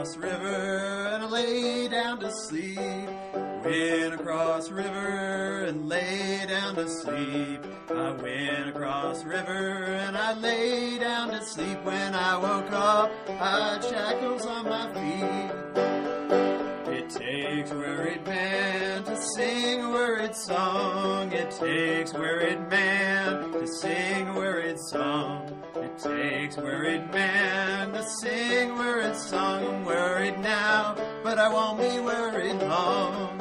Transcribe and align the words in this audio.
Across 0.00 0.16
river 0.16 1.08
and 1.12 1.24
I 1.24 1.28
lay 1.28 1.88
down 1.88 2.20
to 2.20 2.32
sleep. 2.32 3.10
Went 3.62 4.14
across 4.14 4.70
river 4.70 5.64
and 5.68 5.90
lay 5.90 6.46
down 6.48 6.74
to 6.76 6.88
sleep. 6.88 7.66
I 7.90 8.12
went 8.12 8.70
across 8.70 9.24
river 9.24 9.84
and 9.84 10.16
I 10.16 10.32
lay 10.40 10.96
down 10.98 11.28
to 11.32 11.44
sleep. 11.44 11.84
When 11.84 12.14
I 12.14 12.38
woke 12.38 12.72
up, 12.72 13.12
I 13.28 13.74
had 13.74 13.84
shackles 13.84 14.46
on 14.46 14.64
my 14.70 14.86
feet. 14.94 15.50
It 16.94 17.10
takes 17.10 17.70
worried 17.70 18.24
man 18.24 19.04
to 19.04 19.20
sing 19.36 19.82
a 19.82 19.90
worried 19.90 20.34
song. 20.34 21.30
It 21.32 21.50
takes 21.50 22.14
worried 22.14 22.70
man 22.70 23.49
to 23.60 23.66
sing 23.66 24.26
a 24.26 24.34
worried 24.34 24.78
song. 24.78 25.62
It 25.76 25.98
takes 25.98 26.56
worried 26.56 27.12
man 27.12 27.92
to 27.92 28.02
sing 28.02 28.70
a 28.70 28.74
worried 28.74 29.14
song. 29.14 29.66
I'm 29.66 29.84
worried 29.84 30.38
now, 30.38 30.96
but 31.22 31.38
I 31.38 31.46
won't 31.50 31.78
be 31.78 32.00
worried 32.00 32.58
long. 32.62 33.36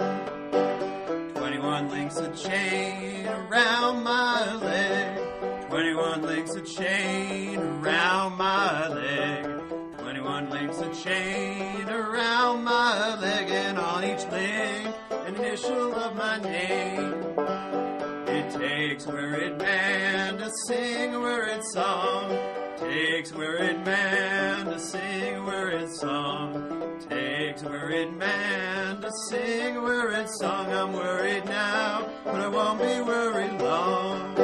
21 1.35 1.89
links 1.89 2.17
of 2.17 2.37
chain 2.37 3.27
around 3.27 4.03
my 4.03 4.55
leg. 4.55 5.69
21 5.69 6.21
links 6.23 6.53
of 6.53 6.65
chain 6.67 7.57
around 7.59 8.37
my 8.37 8.89
leg. 8.89 9.45
21 9.99 10.49
links 10.49 10.79
of 10.79 11.01
chain 11.01 11.87
around 11.87 12.65
my 12.65 13.17
leg, 13.21 13.49
and 13.49 13.79
on 13.79 14.03
each 14.03 14.25
link, 14.29 14.95
an 15.11 15.35
initial 15.35 15.95
of 15.95 16.13
my 16.17 16.37
name. 16.39 17.88
It 18.61 18.67
takes 18.67 19.07
worried 19.07 19.57
man 19.57 20.37
to 20.37 20.51
sing 20.67 21.15
a 21.15 21.19
worried 21.19 21.63
song. 21.71 22.37
Takes 22.77 23.31
worried 23.31 23.85
man 23.85 24.65
to 24.65 24.77
sing 24.77 25.35
a 25.37 25.43
worried 25.43 25.89
song. 25.89 26.99
Takes 27.09 27.63
worried 27.63 28.11
man 28.17 28.99
to 29.01 29.09
sing 29.29 29.77
a 29.77 29.81
worried 29.81 30.27
song. 30.29 30.73
I'm 30.73 30.91
worried 30.91 31.45
now, 31.45 32.05
but 32.25 32.35
I 32.35 32.47
won't 32.49 32.79
be 32.79 33.01
worried 33.01 33.61
long. 33.61 34.37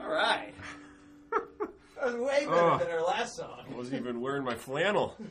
All 0.00 0.08
right. 0.10 0.54
That 1.96 2.04
was 2.04 2.14
way 2.14 2.46
better 2.46 2.54
Oh. 2.54 2.78
than 2.78 2.90
our 2.90 3.02
last 3.02 3.34
song. 3.34 3.64
I 3.68 3.74
wasn't 3.76 4.00
even 4.00 4.20
wearing 4.20 4.44
my 4.44 4.54
flannel. 4.54 5.16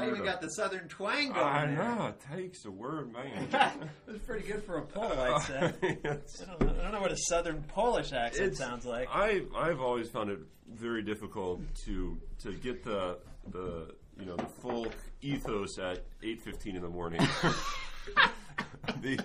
I 0.00 0.08
even 0.08 0.24
got 0.24 0.40
the 0.40 0.48
southern 0.48 0.88
twang 0.88 1.28
going 1.32 1.38
I 1.46 1.66
there. 1.66 1.76
know. 1.76 2.06
It 2.08 2.20
takes 2.36 2.64
a 2.64 2.70
word, 2.70 3.12
man. 3.12 3.48
it 3.52 4.12
was 4.12 4.20
pretty 4.22 4.46
good 4.46 4.62
for 4.64 4.78
a 4.78 4.82
Pole, 4.82 5.12
I'd 5.12 5.42
say. 5.42 5.74
It's- 5.82 6.42
I 6.42 6.44
don't, 6.64 6.78
I 6.78 6.82
don't 6.82 6.92
know 6.92 7.00
what 7.00 7.12
a 7.12 7.16
southern 7.28 7.62
Polish 7.64 8.12
accent 8.12 8.52
It's- 8.52 8.58
sounds 8.58 8.84
like. 8.86 9.08
I 9.12 9.42
I've 9.56 9.80
always 9.80 10.08
found 10.08 10.30
it 10.30 10.38
very 10.72 11.02
difficult 11.02 11.60
to 11.86 12.18
to 12.40 12.52
get 12.54 12.84
the 12.84 13.18
the 13.50 13.94
you 14.18 14.26
know 14.26 14.36
the 14.36 14.46
folk 14.62 14.92
ethos 15.22 15.78
at 15.78 16.04
eight 16.22 16.42
fifteen 16.42 16.76
in 16.76 16.82
the 16.82 16.88
morning. 16.88 17.20
the, 19.00 19.18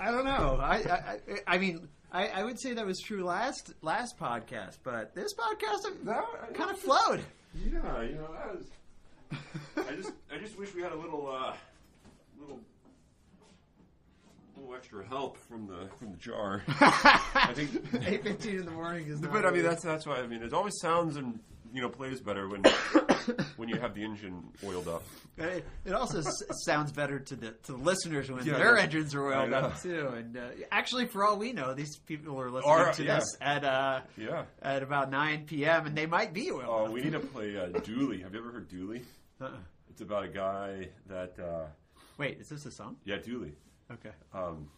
I 0.00 0.10
don't 0.10 0.24
know. 0.24 0.58
I 0.60 0.76
I, 0.76 0.90
I, 0.90 1.18
I 1.54 1.58
mean, 1.58 1.88
I, 2.12 2.28
I 2.28 2.44
would 2.44 2.58
say 2.60 2.72
that 2.74 2.86
was 2.86 3.00
true 3.00 3.24
last 3.24 3.72
last 3.82 4.18
podcast, 4.18 4.78
but 4.82 5.14
this 5.14 5.34
podcast 5.34 6.06
kind 6.54 6.70
of 6.70 6.78
flowed. 6.78 7.20
yeah, 7.54 8.02
you 8.02 8.14
know 8.16 8.28
that 8.32 8.54
was. 8.56 8.66
I 9.76 9.94
just 9.96 10.12
I 10.32 10.38
just 10.38 10.58
wish 10.58 10.74
we 10.74 10.82
had 10.82 10.92
a 10.92 10.96
little 10.96 11.28
uh, 11.28 11.54
little 12.40 12.60
little 14.56 14.74
extra 14.74 15.06
help 15.06 15.36
from 15.36 15.66
the 15.66 15.88
from 15.98 16.10
the 16.12 16.16
jar. 16.16 16.62
I 16.68 17.50
think 17.54 17.70
Eight 18.06 18.22
fifteen 18.22 18.60
in 18.60 18.64
the 18.64 18.70
morning 18.70 19.06
is. 19.08 19.20
Not 19.20 19.32
But 19.32 19.40
I 19.44 19.50
mean, 19.50 19.58
really- 19.58 19.62
that's 19.68 19.82
that's 19.82 20.06
why 20.06 20.16
I 20.18 20.26
mean, 20.26 20.42
it 20.42 20.52
always 20.52 20.78
sounds 20.80 21.16
and 21.16 21.40
you 21.74 21.82
know 21.82 21.88
plays 21.88 22.20
better 22.20 22.48
when 22.48 22.62
when 23.56 23.68
you 23.68 23.76
have 23.78 23.94
the 23.94 24.02
engine 24.04 24.42
oiled 24.64 24.88
up. 24.88 25.02
It, 25.38 25.64
it 25.84 25.92
also 25.92 26.18
s- 26.18 26.42
sounds 26.64 26.92
better 26.92 27.18
to 27.18 27.36
the 27.36 27.50
to 27.64 27.72
the 27.72 27.78
listeners 27.78 28.30
when 28.30 28.44
Yeah, 28.44 28.58
their 28.58 28.76
yeah. 28.76 28.82
engines 28.84 29.14
are 29.14 29.32
I 29.32 29.40
oiled 29.42 29.50
know. 29.50 29.56
up 29.58 29.80
too. 29.82 30.08
And 30.16 30.36
uh, 30.36 30.40
actually, 30.72 31.06
for 31.06 31.24
all 31.24 31.36
we 31.38 31.52
know, 31.52 31.74
these 31.74 31.98
people 32.06 32.40
are 32.40 32.50
listening 32.50 32.72
Are- 32.72 32.92
to 32.92 33.04
yeah. 33.04 33.18
this 33.18 33.36
at 33.40 33.64
uh, 33.64 34.00
Yeah. 34.16 34.44
at 34.62 34.82
about 34.82 35.10
nine 35.10 35.44
p.m. 35.46 35.86
and 35.86 35.96
they 35.96 36.06
might 36.06 36.32
be 36.32 36.50
oiled 36.50 36.64
Oh, 36.66 36.84
up. 36.86 36.92
we 36.92 37.02
need 37.02 37.12
to 37.12 37.20
play 37.20 37.56
uh, 37.58 37.66
Dooley. 37.80 38.20
Have 38.22 38.32
you 38.32 38.40
ever 38.40 38.50
heard 38.52 38.68
Dooley? 38.68 39.02
Uh-uh. 39.40 39.50
It's 39.90 40.00
about 40.00 40.24
a 40.24 40.28
guy 40.28 40.88
that 41.08 41.38
uh, 41.38 41.66
Wait, 42.18 42.40
is 42.40 42.48
this 42.48 42.64
a 42.66 42.70
song? 42.70 42.96
yeah, 43.04 43.16
Dooley. 43.16 43.52
Okay. 43.92 44.10
Um, 44.34 44.68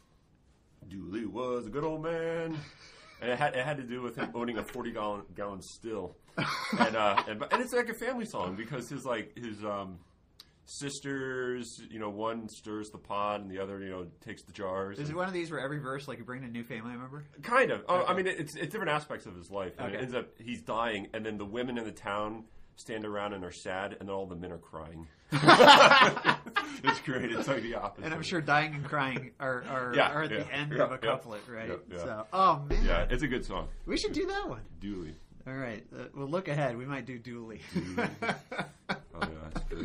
Dooley 0.89 1.27
was 1.27 1.67
a 1.67 1.71
good 1.71 1.85
old 1.85 2.03
man. 2.03 2.57
And 3.21 3.31
it 3.33 3.39
had, 3.39 3.57
it 3.57 3.65
had 3.65 3.79
to 3.79 3.83
do 3.83 4.01
with 4.01 4.15
him 4.15 4.31
owning 4.35 4.59
a 4.59 4.63
forty 4.63 4.93
gallon 4.93 5.23
gallon 5.35 5.61
still, 5.61 6.15
and 6.79 6.97
uh, 6.97 7.23
and, 7.29 7.43
and 7.51 7.63
it's 7.63 7.73
like 7.73 7.89
a 7.89 7.95
family 7.95 8.25
song 8.27 8.55
because 8.57 8.89
his 8.89 9.05
like 9.05 9.37
his 9.37 9.65
um, 9.65 9.99
sisters, 10.65 11.81
you 11.91 11.99
know, 11.99 12.11
one 12.11 12.49
stirs 12.49 12.91
the 12.91 12.99
pot 12.99 13.41
and 13.41 13.51
the 13.51 13.59
other, 13.59 13.81
you 13.81 13.91
know, 13.91 14.07
takes 14.25 14.43
the 14.43 14.53
jars. 14.53 14.99
Is 14.99 15.11
it 15.11 15.17
one 15.17 15.27
of 15.27 15.33
these 15.35 15.51
where 15.51 15.61
every 15.61 15.79
verse, 15.79 16.07
like, 16.07 16.19
you 16.19 16.25
bring 16.25 16.43
in 16.43 16.49
a 16.49 16.53
new 16.53 16.63
family 16.65 16.91
member? 16.97 17.25
Kind 17.43 17.71
of. 17.71 17.83
Oh, 17.89 18.05
I 18.07 18.15
mean, 18.15 18.27
it's 18.27 18.55
it's 18.55 18.71
different 18.73 18.91
aspects 18.91 19.27
of 19.27 19.35
his 19.35 19.51
life. 19.51 19.73
And 19.79 19.89
Okay. 19.89 19.97
it 19.97 20.03
ends 20.03 20.15
up 20.15 20.29
he's 20.39 20.63
dying, 20.63 21.09
and 21.15 21.25
then 21.25 21.39
the 21.39 21.47
women 21.47 21.79
in 21.79 21.85
the 21.85 21.93
town 21.93 22.45
stand 22.77 23.05
around 23.05 23.33
and 23.33 23.45
are 23.45 23.51
sad, 23.51 23.97
and 23.99 24.09
then 24.09 24.15
all 24.15 24.27
the 24.27 24.37
men 24.37 24.53
are 24.53 24.59
crying. 24.59 25.07
it's 25.33 27.01
great. 27.01 27.31
It's 27.33 27.49
like 27.49 27.63
the 27.63 27.75
opposite. 27.75 28.05
And 28.07 28.15
I'm 28.15 28.23
sure 28.23 28.41
dying 28.41 28.75
and 28.75 28.85
crying 28.85 29.33
are 29.41 29.65
are, 29.69 29.93
Yeah, 29.95 30.11
are 30.13 30.23
at 30.23 30.31
the 30.31 30.51
end 30.55 30.73
yeah, 30.73 30.85
of 30.85 30.93
a 30.93 30.95
yeah. 31.03 31.11
couplet, 31.11 31.41
right? 31.49 31.69
Yeah, 31.69 31.77
yeah. 31.91 31.99
So, 32.05 32.27
oh 32.33 32.63
man, 32.69 32.85
Yeah, 32.85 33.07
it's 33.11 33.23
a 33.23 33.27
good 33.29 33.45
song. 33.45 33.69
we 33.87 33.97
should 33.99 34.13
do 34.13 34.27
that 34.27 34.49
one. 34.49 34.61
Dooley. 34.81 35.15
All 35.47 35.55
right, 35.55 35.85
uh, 35.99 36.05
we'll 36.15 36.29
look 36.29 36.49
ahead. 36.49 36.77
We 36.77 36.85
might 36.85 37.07
do 37.07 37.19
Dooley. 37.19 37.61
Oh 37.99 38.09
yeah, 39.23 39.79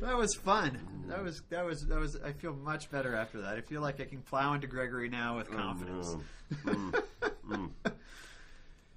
that 0.00 0.16
was 0.16 0.34
fun. 0.34 0.78
That 1.08 1.22
was 1.22 1.42
that 1.50 1.64
was 1.64 1.86
that 1.88 1.98
was. 1.98 2.16
I 2.24 2.32
feel 2.32 2.54
much 2.54 2.90
better 2.90 3.14
after 3.14 3.42
that. 3.42 3.56
I 3.56 3.60
feel 3.60 3.82
like 3.82 4.00
I 4.00 4.04
can 4.04 4.22
plow 4.22 4.54
into 4.54 4.66
Gregory 4.66 5.08
now 5.10 5.36
with 5.36 5.50
confidence. 5.50 6.16
Oh, 6.16 6.22
no. 6.64 6.72
Mm, 6.72 7.02
mm. 7.48 7.92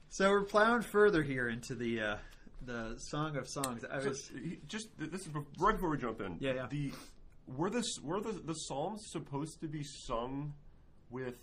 So 0.10 0.30
we're 0.30 0.44
plowing 0.44 0.84
further 0.84 1.24
here 1.24 1.50
into 1.50 1.76
the 1.76 2.00
uh, 2.02 2.16
the 2.66 2.96
Song 3.00 3.36
of 3.36 3.48
Songs. 3.50 3.84
I 3.92 4.00
So, 4.00 4.10
was 4.10 4.32
just 4.68 4.88
this 4.98 5.22
is 5.22 5.30
right 5.60 5.74
before 5.76 5.90
we 5.90 5.98
jump 5.98 6.22
in. 6.22 6.38
Yeah, 6.40 6.54
yeah. 6.54 6.68
The 6.70 6.94
were 7.48 7.70
the 7.70 7.84
were 8.02 8.22
the 8.22 8.32
the 8.32 8.54
psalms 8.54 9.06
supposed 9.12 9.60
to 9.62 9.68
be 9.68 9.84
sung 9.84 10.54
with 11.10 11.36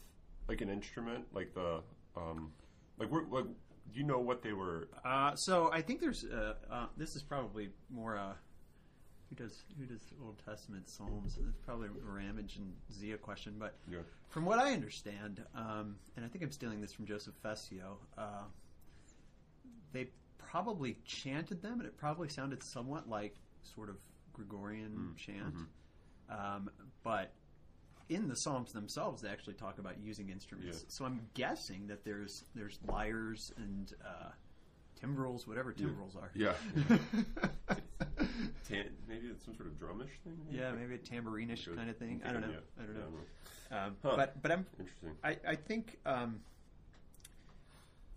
like 0.48 0.62
an 0.62 0.70
instrument, 0.70 1.26
like 1.34 1.52
the 1.54 1.80
um, 2.16 2.52
like 2.98 3.10
we're 3.10 3.24
like 3.24 3.44
do 3.92 3.98
you 4.00 4.06
know 4.06 4.18
what 4.18 4.42
they 4.42 4.52
were? 4.52 4.88
Uh, 5.04 5.34
so 5.34 5.70
I 5.72 5.82
think 5.82 6.00
there's 6.00 6.24
uh, 6.24 6.54
uh, 6.70 6.86
this 6.96 7.16
is 7.16 7.22
probably 7.22 7.70
more 7.90 8.16
uh, 8.16 8.32
who 9.28 9.34
does 9.36 9.62
who 9.78 9.86
does 9.86 10.02
Old 10.24 10.40
Testament 10.44 10.88
Psalms? 10.88 11.38
It's 11.48 11.58
probably 11.64 11.88
a 11.88 11.90
Ramage 12.10 12.56
and 12.56 12.72
Zia 12.92 13.16
question, 13.16 13.54
but 13.58 13.74
Yeah. 13.90 13.98
from 14.28 14.44
what 14.44 14.58
I 14.58 14.72
understand, 14.72 15.42
um, 15.54 15.96
and 16.16 16.24
I 16.24 16.28
think 16.28 16.42
I'm 16.44 16.50
stealing 16.52 16.80
this 16.80 16.92
from 16.92 17.06
Joseph 17.06 17.34
Fessio, 17.42 17.96
uh, 18.18 18.44
they 19.92 20.08
probably 20.38 20.96
chanted 21.04 21.62
them, 21.62 21.74
and 21.80 21.86
it 21.86 21.96
probably 21.96 22.28
sounded 22.28 22.62
somewhat 22.62 23.08
like 23.08 23.36
sort 23.62 23.88
of 23.88 23.96
Gregorian 24.32 25.14
chant. 25.16 25.54
Um, 26.28 26.70
but 27.02 27.32
in 28.10 28.28
the 28.28 28.36
Psalms 28.36 28.72
themselves, 28.72 29.22
they 29.22 29.28
actually 29.30 29.54
talk 29.54 29.78
about 29.78 29.94
using 30.02 30.28
instruments. 30.28 30.78
Yeah. 30.80 30.84
So 30.88 31.04
I'm 31.06 31.20
guessing 31.34 31.86
that 31.86 32.04
there's 32.04 32.44
there's 32.54 32.78
lyres 32.86 33.52
and 33.56 33.92
uh, 34.04 34.30
timbrels, 35.00 35.46
whatever 35.46 35.72
timbrels 35.72 36.16
are. 36.16 36.30
Yeah. 36.34 36.52
Tan- 38.68 38.90
maybe 39.08 39.28
it's 39.28 39.44
some 39.44 39.54
sort 39.54 39.68
of 39.68 39.74
drumish 39.78 40.10
thing. 40.24 40.38
Yeah, 40.50 40.72
maybe 40.72 40.94
a 40.94 40.98
tambourine-ish 40.98 41.64
Good. 41.66 41.76
kind 41.76 41.88
of 41.90 41.96
thing. 41.96 42.20
I 42.24 42.32
don't 42.32 42.42
know. 42.42 42.48
yeah. 42.50 42.82
I 42.82 42.86
don't 42.86 42.94
Yeah, 42.96 43.00
know. 43.02 43.86
Um, 43.86 43.96
Huh. 44.02 44.12
But 44.16 44.42
but 44.42 44.50
I'm 44.52 44.66
Interesting. 44.78 45.10
I, 45.24 45.36
I 45.46 45.54
think 45.54 45.98
um, 46.04 46.40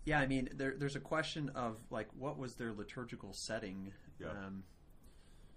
yeah 0.04 0.18
I 0.18 0.26
mean 0.26 0.48
there, 0.54 0.74
there's 0.76 0.96
a 0.96 1.00
question 1.00 1.50
of 1.54 1.76
like 1.90 2.08
what 2.18 2.36
was 2.38 2.56
their 2.56 2.72
liturgical 2.72 3.32
setting 3.32 3.92
Yeah. 4.20 4.28
um, 4.30 4.64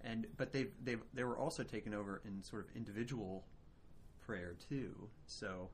and 0.02 0.28
but 0.38 0.54
they 0.54 0.68
they 0.84 0.98
they 1.16 1.24
were 1.24 1.38
also 1.38 1.64
taken 1.64 1.94
over 1.96 2.22
in 2.26 2.44
sort 2.44 2.68
of 2.70 2.76
individual 2.76 3.44
prayer 4.28 4.56
too 4.70 4.94
so 5.26 5.70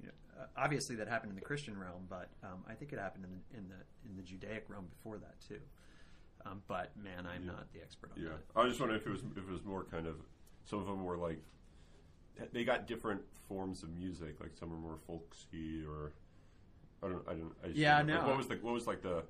you 0.00 0.06
know, 0.06 0.12
uh, 0.42 0.46
obviously 0.62 0.94
that 0.94 1.08
happened 1.08 1.30
in 1.30 1.36
the 1.36 1.40
Christian 1.44 1.76
realm 1.78 2.02
but 2.08 2.28
um, 2.44 2.62
I 2.68 2.74
think 2.74 2.92
it 2.92 2.98
happened 2.98 3.24
in 3.24 3.30
the, 3.32 3.58
in 3.58 3.68
the 3.68 4.08
in 4.10 4.16
the 4.16 4.22
Judaic 4.22 4.64
realm 4.68 4.86
before 4.94 5.16
that 5.18 5.40
too 5.40 5.60
um, 6.44 6.62
but 6.68 6.90
man 7.02 7.26
I'm 7.26 7.44
Yeah. 7.44 7.52
not 7.52 7.72
the 7.72 7.80
expert 7.80 8.10
on 8.14 8.22
Yeah, 8.22 8.28
that 8.30 8.60
I 8.60 8.64
was 8.64 8.72
just 8.72 8.80
wondering 8.80 9.00
if 9.00 9.06
it 9.06 9.10
was 9.10 9.22
if 9.36 9.48
it 9.48 9.50
was 9.50 9.64
more 9.64 9.84
kind 9.84 10.06
of 10.06 10.16
some 10.66 10.78
of 10.80 10.86
them 10.86 11.02
were 11.04 11.16
like 11.16 11.40
they 12.52 12.64
got 12.64 12.86
different 12.88 13.20
forms 13.48 13.84
of 13.84 13.90
music, 13.90 14.40
like 14.40 14.50
some 14.58 14.72
are 14.72 14.76
more 14.76 14.98
folksy 15.06 15.84
or 15.86 16.12
I 17.02 17.08
don't 17.08 17.28
I 17.28 17.32
don't 17.34 17.52
I 17.62 17.66
just 17.68 17.78
Yeah. 17.78 17.98
Like, 17.98 18.06
no. 18.06 18.26
what 18.26 18.36
was 18.36 18.48
the 18.48 18.56
what 18.56 18.74
was 18.74 18.86
like 18.86 19.02
the 19.02 19.22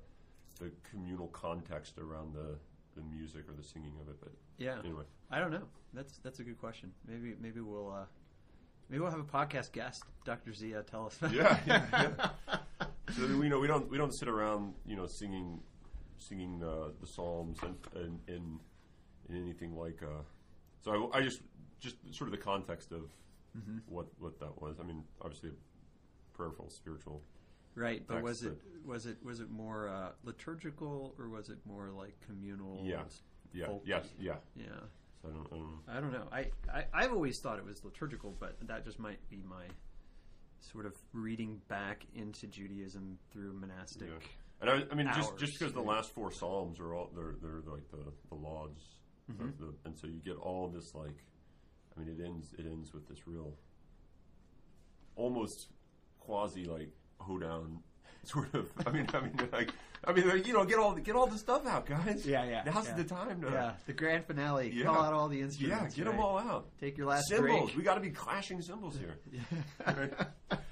the 0.59 0.71
communal 0.89 1.27
context 1.27 1.97
around 1.99 2.33
the 2.33 2.57
the 2.95 3.01
music 3.01 3.47
or 3.47 3.53
the 3.53 3.63
singing 3.63 3.93
of 4.01 4.09
it? 4.09 4.19
But 4.19 4.31
yeah 4.57 4.79
anyway, 4.79 5.03
I 5.29 5.39
don't 5.39 5.51
know. 5.51 5.63
That's 5.93 6.17
that's 6.17 6.39
a 6.39 6.43
good 6.43 6.57
question. 6.59 6.91
Maybe 7.07 7.35
maybe 7.39 7.61
we'll 7.61 7.91
uh, 7.91 8.05
maybe 8.89 9.01
we'll 9.01 9.11
have 9.11 9.19
a 9.19 9.23
podcast 9.23 9.71
guest, 9.71 10.03
Dr. 10.25 10.53
Zia, 10.53 10.83
tell 10.83 11.07
us. 11.07 11.17
Yeah, 11.31 11.59
yeah, 11.67 12.29
So 13.15 13.27
we 13.37 13.49
know 13.49 13.59
we 13.59 13.67
don't 13.67 13.89
we 13.89 13.97
don't 13.97 14.13
sit 14.13 14.27
around 14.27 14.73
you 14.85 14.95
know 14.95 15.05
singing 15.07 15.59
singing 16.17 16.61
uh, 16.63 16.89
the 16.99 17.07
psalms 17.07 17.59
and 17.63 17.75
and 17.95 18.19
in 18.27 18.59
in 19.29 19.41
anything 19.43 19.75
like. 19.77 20.01
Uh, 20.03 20.23
so 20.83 21.11
I, 21.13 21.19
I 21.19 21.21
just 21.21 21.41
just 21.79 21.95
sort 22.13 22.27
of 22.27 22.31
the 22.31 22.43
context 22.43 22.91
of 22.91 23.01
Mm-hmm. 23.57 23.77
what 23.87 24.07
what 24.19 24.37
that 24.41 24.61
was. 24.61 24.81
I 24.81 24.83
mean, 24.83 25.01
obviously, 25.21 25.51
prayerful, 26.33 26.69
spiritual. 26.69 27.21
Right, 27.73 28.03
but 28.05 28.21
was 28.21 28.43
it 28.43 28.57
was 28.85 29.05
it 29.05 29.15
was 29.23 29.39
it 29.39 29.49
more 29.49 29.87
uh, 29.87 30.09
liturgical 30.25 31.15
or 31.17 31.29
was 31.29 31.47
it 31.47 31.59
more 31.65 31.89
like 31.97 32.15
communal? 32.27 32.81
Yeah. 32.83 33.03
Yeah. 33.53 33.67
Yes. 33.85 34.07
Yeah. 34.19 34.35
Yeah. 34.57 34.65
I 35.27 35.33
don't. 35.33 35.47
I 35.51 35.55
don't 35.55 35.61
know. 35.61 35.79
I 35.89 35.99
don't 35.99 36.11
know. 36.13 36.27
I, 36.31 36.45
I 36.73 36.85
I've 36.93 37.11
always 37.13 37.39
thought 37.41 37.57
it 37.57 37.65
was 37.65 37.83
liturgical, 37.83 38.35
but 38.39 38.55
that 38.67 38.85
just 38.85 38.99
might 38.99 39.19
be 39.29 39.43
my 39.47 39.65
sort 40.59 40.85
of 40.85 40.93
reading 41.13 41.61
back 41.67 42.05
into 42.15 42.47
Judaism 42.47 43.17
through 43.31 43.53
monastic. 43.53 44.07
Yeah. 44.09 44.27
And 44.61 44.69
I, 44.69 44.83
I 44.91 44.95
mean, 44.95 45.07
just 45.15 45.31
Hours, 45.31 45.39
just 45.39 45.59
because 45.59 45.73
the 45.73 45.81
last 45.81 46.13
four 46.13 46.31
psalms 46.31 46.79
are 46.79 46.93
all 46.93 47.09
they're 47.15 47.35
they're 47.41 47.61
like 47.65 47.89
the 47.91 48.11
the 48.29 48.35
lauds, 48.35 48.81
Mm-hmm. 49.31 49.49
the, 49.59 49.73
and 49.85 49.97
so 49.97 50.05
you 50.07 50.21
get 50.23 50.37
all 50.37 50.67
this 50.69 50.93
like, 50.93 51.23
I 51.95 51.99
mean, 51.99 52.09
it 52.09 52.23
ends 52.23 52.53
it 52.57 52.65
ends 52.65 52.93
with 52.93 53.07
this 53.07 53.27
real, 53.27 53.53
almost 55.15 55.69
quasi 56.19 56.65
like 56.65 56.89
hoedown 57.19 57.79
sort 58.27 58.53
of. 58.53 58.69
I 58.85 58.91
mean, 58.91 59.07
I 59.13 59.19
mean, 59.21 59.37
like, 59.51 59.71
I 60.03 60.11
mean, 60.13 60.27
like, 60.27 60.45
you 60.47 60.53
know, 60.53 60.65
get 60.65 60.77
all 60.79 60.93
the, 60.93 61.01
get 61.01 61.15
all 61.15 61.27
the 61.27 61.37
stuff 61.37 61.65
out, 61.65 61.85
guys. 61.85 62.25
Yeah, 62.25 62.43
yeah, 62.45 62.63
Now's 62.65 62.87
yeah. 62.87 62.95
the 62.95 63.03
time 63.03 63.41
to. 63.41 63.49
Yeah, 63.49 63.71
the 63.87 63.93
grand 63.93 64.25
finale. 64.25 64.71
Yeah. 64.73 64.85
Call 64.85 65.01
out 65.01 65.13
all 65.13 65.27
the 65.27 65.41
instruments. 65.41 65.97
Yeah, 65.97 66.03
get 66.03 66.11
them 66.11 66.19
all 66.21 66.37
out. 66.37 66.67
Take 66.79 66.97
your 66.97 67.07
last 67.07 67.27
Cymbals. 67.27 67.65
break. 67.71 67.77
We 67.77 67.83
got 67.83 67.95
to 67.95 68.01
be 68.01 68.11
clashing 68.11 68.61
cymbals 68.61 68.97
here. 68.97 69.15
Right? 69.85 70.13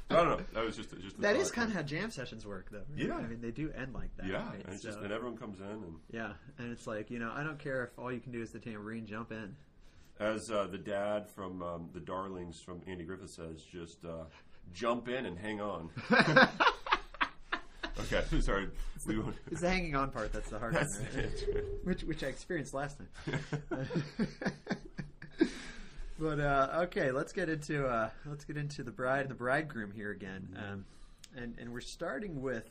I 0.10 0.16
don't 0.18 0.30
know. 0.30 0.40
That 0.54 0.64
was 0.64 0.76
just 0.76 0.92
just 1.02 1.20
That 1.22 1.36
is 1.36 1.50
kind 1.50 1.70
of 1.70 1.76
how 1.76 1.82
jam 1.82 2.12
sessions 2.12 2.46
work, 2.46 2.68
though. 2.72 2.78
right? 2.96 3.08
Yeah. 3.08 3.16
I 3.16 3.22
mean, 3.24 3.42
they 3.42 3.50
do 3.50 3.72
end 3.76 3.94
like 3.96 4.16
that. 4.18 4.28
yeah. 4.28 4.48
right? 4.48 4.64
And 4.64 4.74
it's 4.74 4.84
just 4.84 4.98
So- 5.00 5.04
and 5.04 5.12
everyone 5.12 5.38
comes 5.38 5.60
in 5.60 5.66
and 5.66 5.96
yeah, 6.12 6.34
and 6.60 6.72
it's 6.72 6.86
like 6.86 7.10
you 7.10 7.18
know, 7.20 7.32
I 7.34 7.44
don't 7.44 7.58
care 7.58 7.84
if 7.86 7.98
all 7.98 8.12
you 8.12 8.20
can 8.20 8.32
do 8.32 8.42
is 8.42 8.52
the 8.52 8.60
tambourine 8.60 9.08
jump 9.08 9.32
in. 9.32 9.56
as 10.20 10.52
uh, 10.52 10.68
the 10.68 10.78
dad 10.78 11.28
from 11.32 11.64
um, 11.64 11.90
the 11.94 12.00
Darlings 12.00 12.62
from 12.64 12.82
Andy 12.86 13.04
Griffith 13.06 13.32
says, 13.32 13.64
just 13.64 14.06
uh, 14.06 14.26
jump 14.72 15.08
in 15.10 15.26
and 15.26 15.38
hang 15.40 15.60
on. 15.62 15.90
okay, 18.00 18.24
sorry. 18.42 18.70
We 19.06 19.20
won't. 19.20 19.36
It's 19.52 19.62
the 19.62 19.70
hanging 19.70 19.96
on 19.96 20.12
part 20.12 20.32
that's 20.32 20.50
the 20.50 20.60
hard 20.60 20.74
That's 20.74 20.98
one, 20.98 21.08
right? 21.16 21.26
it. 21.26 21.80
which 21.84 22.04
which 22.04 22.24
I 22.24 22.28
experienced 22.28 22.74
last 22.74 22.98
time. 22.98 23.40
but 26.20 26.40
uh, 26.40 26.70
okay, 26.84 27.12
let's 27.12 27.34
get 27.34 27.50
into 27.50 27.86
uh, 27.86 28.10
let's 28.26 28.46
get 28.46 28.58
into 28.58 28.84
the 28.84 28.92
bride 28.92 29.22
and 29.22 29.30
the 29.30 29.36
bridegroom 29.36 29.92
here 29.92 30.12
again, 30.12 30.48
um, 30.58 30.86
and 31.36 31.56
and 31.60 31.74
we're 31.74 31.82
starting 31.82 32.42
with, 32.42 32.70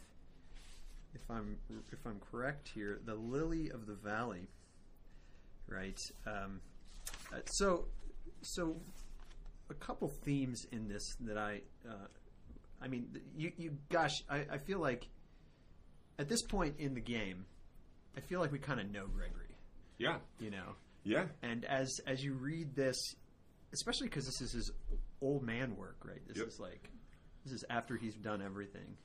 if 1.15 1.21
I'm 1.31 1.59
if 1.93 1.99
I'm 2.07 2.21
correct 2.31 2.71
here, 2.75 2.99
the 3.05 3.15
lily 3.15 3.71
of 3.71 3.87
the 3.87 3.95
valley, 3.95 4.49
right? 5.69 6.01
Um, 6.27 6.61
uh, 7.33 7.41
so 7.45 7.87
so 8.41 8.77
a 9.69 9.75
couple 9.75 10.09
themes 10.09 10.67
in 10.73 10.89
this 10.89 11.17
that 11.21 11.37
I. 11.37 11.61
Uh, 11.87 12.07
I 12.85 12.89
mean, 12.89 13.17
you, 13.37 13.53
you, 13.57 13.79
gosh, 13.91 14.25
I, 14.29 14.45
I 14.51 14.59
feel 14.59 14.81
like 14.81 15.07
at 16.19 16.29
this 16.29 16.43
point 16.43 16.77
in 16.79 16.95
the 16.95 17.01
game, 17.01 17.47
I 18.17 18.21
feel 18.21 18.41
like 18.41 18.53
we 18.53 18.59
kind 18.59 18.81
of 18.81 18.91
know 18.91 19.07
Gregory, 19.07 19.55
Yeah, 19.99 20.19
you 20.39 20.51
know. 20.51 20.75
yeah, 21.05 21.27
And 21.43 21.65
as 21.65 22.01
as 22.07 22.23
you 22.23 22.35
read 22.35 22.75
this, 22.75 22.97
especially 23.73 24.09
because 24.09 24.27
this 24.27 24.41
is 24.43 24.53
his 24.53 24.71
old 25.21 25.43
man 25.43 25.77
work, 25.77 25.97
right? 26.05 26.21
This 26.29 26.39
Yep. 26.39 26.49
is 26.49 26.61
like 26.61 26.91
this 27.45 27.55
is 27.55 27.65
after 27.71 27.97
he's 27.97 28.15
done 28.17 28.41
everything. 28.43 28.97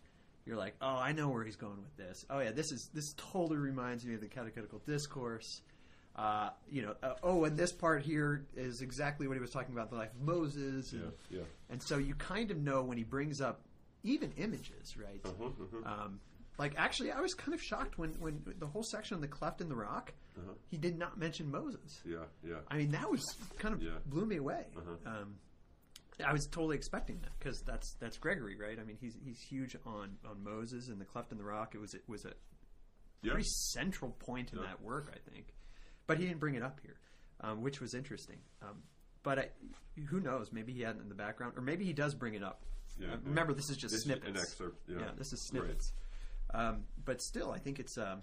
You're 0.45 0.57
like, 0.57 0.75
oh, 0.81 0.95
I 0.95 1.11
know 1.11 1.29
where 1.29 1.43
he's 1.43 1.55
going 1.57 1.81
with 1.81 1.95
this. 1.97 2.25
Oh 2.29 2.39
yeah, 2.39 2.51
this 2.51 2.71
is 2.71 2.89
this 2.93 3.13
totally 3.17 3.57
reminds 3.57 4.05
me 4.05 4.13
of 4.15 4.21
the 4.21 4.27
catechetical 4.27 4.79
discourse. 4.85 5.61
Uh, 6.15 6.49
you 6.71 6.81
know, 6.81 6.95
uh, 7.03 7.13
oh, 7.21 7.43
and 7.45 7.55
this 7.57 7.71
part 7.71 8.01
here 8.01 8.43
is 8.55 8.81
exactly 8.81 9.27
what 9.27 9.35
he 9.35 9.41
was 9.41 9.51
talking 9.51 9.71
about 9.73 9.89
the 9.91 9.95
life 9.95 10.09
of 10.15 10.21
Moses. 10.21 10.91
yeah, 10.91 10.99
And, 11.01 11.11
yeah. 11.29 11.41
and 11.69 11.83
so 11.83 11.97
you 11.99 12.15
kind 12.15 12.49
of 12.49 12.57
know 12.57 12.81
when 12.81 12.97
he 12.97 13.03
brings 13.03 13.39
up 13.39 13.61
even 14.03 14.31
images, 14.37 14.97
right? 14.97 15.21
Uh-huh, 15.23 15.45
uh-huh. 15.45 16.03
Um, 16.05 16.19
like 16.57 16.73
actually, 16.77 17.11
I 17.11 17.21
was 17.21 17.33
kind 17.33 17.53
of 17.53 17.61
shocked 17.61 17.97
when 17.97 18.11
when 18.19 18.41
the 18.59 18.67
whole 18.67 18.83
section 18.83 19.15
on 19.15 19.21
the 19.21 19.27
cleft 19.27 19.61
in 19.61 19.69
the 19.69 19.75
rock, 19.75 20.13
Uh-huh. 20.37 20.53
he 20.67 20.77
did 20.77 20.97
not 20.97 21.17
mention 21.17 21.49
Moses. 21.51 22.01
Yeah, 22.05 22.25
yeah. 22.43 22.59
I 22.67 22.77
mean, 22.77 22.91
that 22.91 23.09
was 23.09 23.23
kind 23.59 23.73
of 23.73 23.81
Yeah. 23.81 23.97
blew 24.05 24.25
me 24.25 24.37
away. 24.37 24.65
Uh-huh. 24.75 25.09
Um, 25.21 25.39
I 26.25 26.33
was 26.33 26.47
totally 26.47 26.75
expecting 26.75 27.19
that 27.21 27.31
because 27.37 27.61
that's 27.61 27.93
that's 27.99 28.17
Gregory, 28.17 28.55
right? 28.55 28.79
I 28.79 28.83
mean, 28.83 28.97
he's 28.99 29.15
he's 29.23 29.39
huge 29.39 29.75
on 29.85 30.17
on 30.25 30.43
Moses 30.43 30.87
and 30.89 30.99
the 30.99 31.05
cleft 31.05 31.31
in 31.31 31.37
the 31.37 31.43
rock. 31.43 31.75
It 31.75 31.79
was 31.79 31.93
it 31.93 32.03
was 32.07 32.25
a 32.25 32.33
Yeah. 33.21 33.37
central 33.73 34.11
point 34.13 34.51
in 34.53 34.59
Yeah. 34.59 34.65
that 34.65 34.81
work, 34.81 35.11
I 35.13 35.19
think. 35.31 35.53
But 36.07 36.17
he 36.19 36.25
didn't 36.25 36.39
bring 36.39 36.55
it 36.55 36.63
up 36.63 36.79
here, 36.81 36.97
um, 37.41 37.61
which 37.61 37.81
was 37.81 37.93
interesting. 37.93 38.39
Um, 38.61 38.81
but 39.23 39.39
I, 39.39 39.49
who 40.07 40.19
knows? 40.21 40.51
Maybe 40.53 40.71
he 40.73 40.81
had 40.81 40.95
it 40.95 41.01
in 41.01 41.09
the 41.09 41.15
background, 41.15 41.53
or 41.57 41.61
maybe 41.61 41.83
he 41.85 41.93
does 41.93 42.15
bring 42.15 42.33
it 42.35 42.43
up. 42.43 42.63
Yeah, 42.97 43.07
Uh, 43.07 43.09
yeah. 43.11 43.17
remember, 43.25 43.53
this 43.53 43.69
is 43.69 43.75
just 43.77 43.91
This 43.91 43.99
is 43.99 44.03
snippets. 44.05 44.27
an 44.29 44.37
excerpt, 44.37 44.81
yeah. 44.87 45.11
this 45.17 45.33
is 45.33 45.51
Right. 45.53 45.61
Um, 46.53 46.83
but 47.05 47.21
still, 47.21 47.51
I 47.51 47.59
think 47.59 47.79
it's 47.79 47.97
um, 47.97 48.21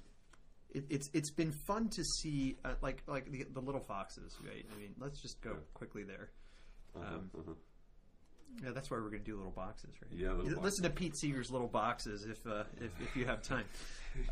it, 0.70 0.84
it's 0.90 1.10
it's 1.12 1.30
been 1.30 1.52
fun 1.66 1.88
to 1.90 2.02
see 2.04 2.56
uh, 2.64 2.74
like 2.82 3.02
like 3.06 3.30
the, 3.30 3.44
the 3.52 3.60
little 3.60 3.80
foxes, 3.82 4.36
right? 4.46 4.64
I 4.74 4.78
mean, 4.80 4.94
let's 4.98 5.20
just 5.20 5.40
go 5.42 5.50
Yeah. 5.50 5.56
quickly 5.74 6.02
there. 6.04 6.30
Uh-huh, 6.96 7.14
Um, 7.16 7.30
uh-huh. 7.38 7.52
Yeah, 8.62 8.70
that's 8.72 8.88
why 8.90 8.98
we're 8.98 9.10
going 9.10 9.24
to 9.24 9.30
do 9.30 9.36
little 9.36 9.50
boxes, 9.50 9.90
right? 10.00 10.12
Yeah, 10.12 10.28
little 10.28 10.44
boxes. 10.44 10.62
Listen 10.62 10.84
to 10.84 10.90
Pete 10.90 11.16
Seeger's 11.16 11.50
little 11.50 11.66
boxes 11.68 12.24
if 12.24 12.46
uh, 12.46 12.64
if, 12.80 12.90
if 13.00 13.16
you 13.16 13.26
have 13.26 13.42
time. 13.42 13.64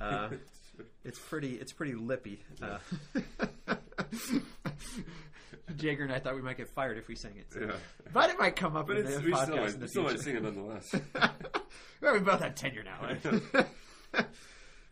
Uh, 0.00 0.29
it's 1.05 1.19
pretty 1.19 1.55
it's 1.56 1.73
pretty 1.73 1.95
lippy. 1.95 2.41
Uh, 2.62 2.79
Jagger 5.77 6.05
and 6.05 6.12
I 6.12 6.19
thought 6.19 6.35
we 6.35 6.43
might 6.43 6.56
get 6.56 6.69
fired 6.69 6.99
if 6.99 7.09
we 7.09 7.15
sang 7.15 7.33
it, 7.37 7.47
Yeah. 7.59 7.73
but 8.12 8.31
it 8.31 8.38
might 8.38 8.56
come 8.56 8.77
up 8.77 8.87
But 8.88 8.99
in 8.99 9.05
the 9.06 9.21
we 9.21 9.33
podcast 9.33 9.43
still, 9.45 9.56
in 9.56 9.62
might, 9.62 9.81
the 9.81 9.88
still 9.88 10.02
might 10.05 10.21
sing 10.21 10.37
it 10.37 10.43
nonetheless. 10.43 10.95
well, 12.00 12.12
we 12.14 12.19
both 12.21 12.40
have 12.40 12.55
tenure 12.55 12.83
now. 12.85 12.99
Right? 13.02 13.66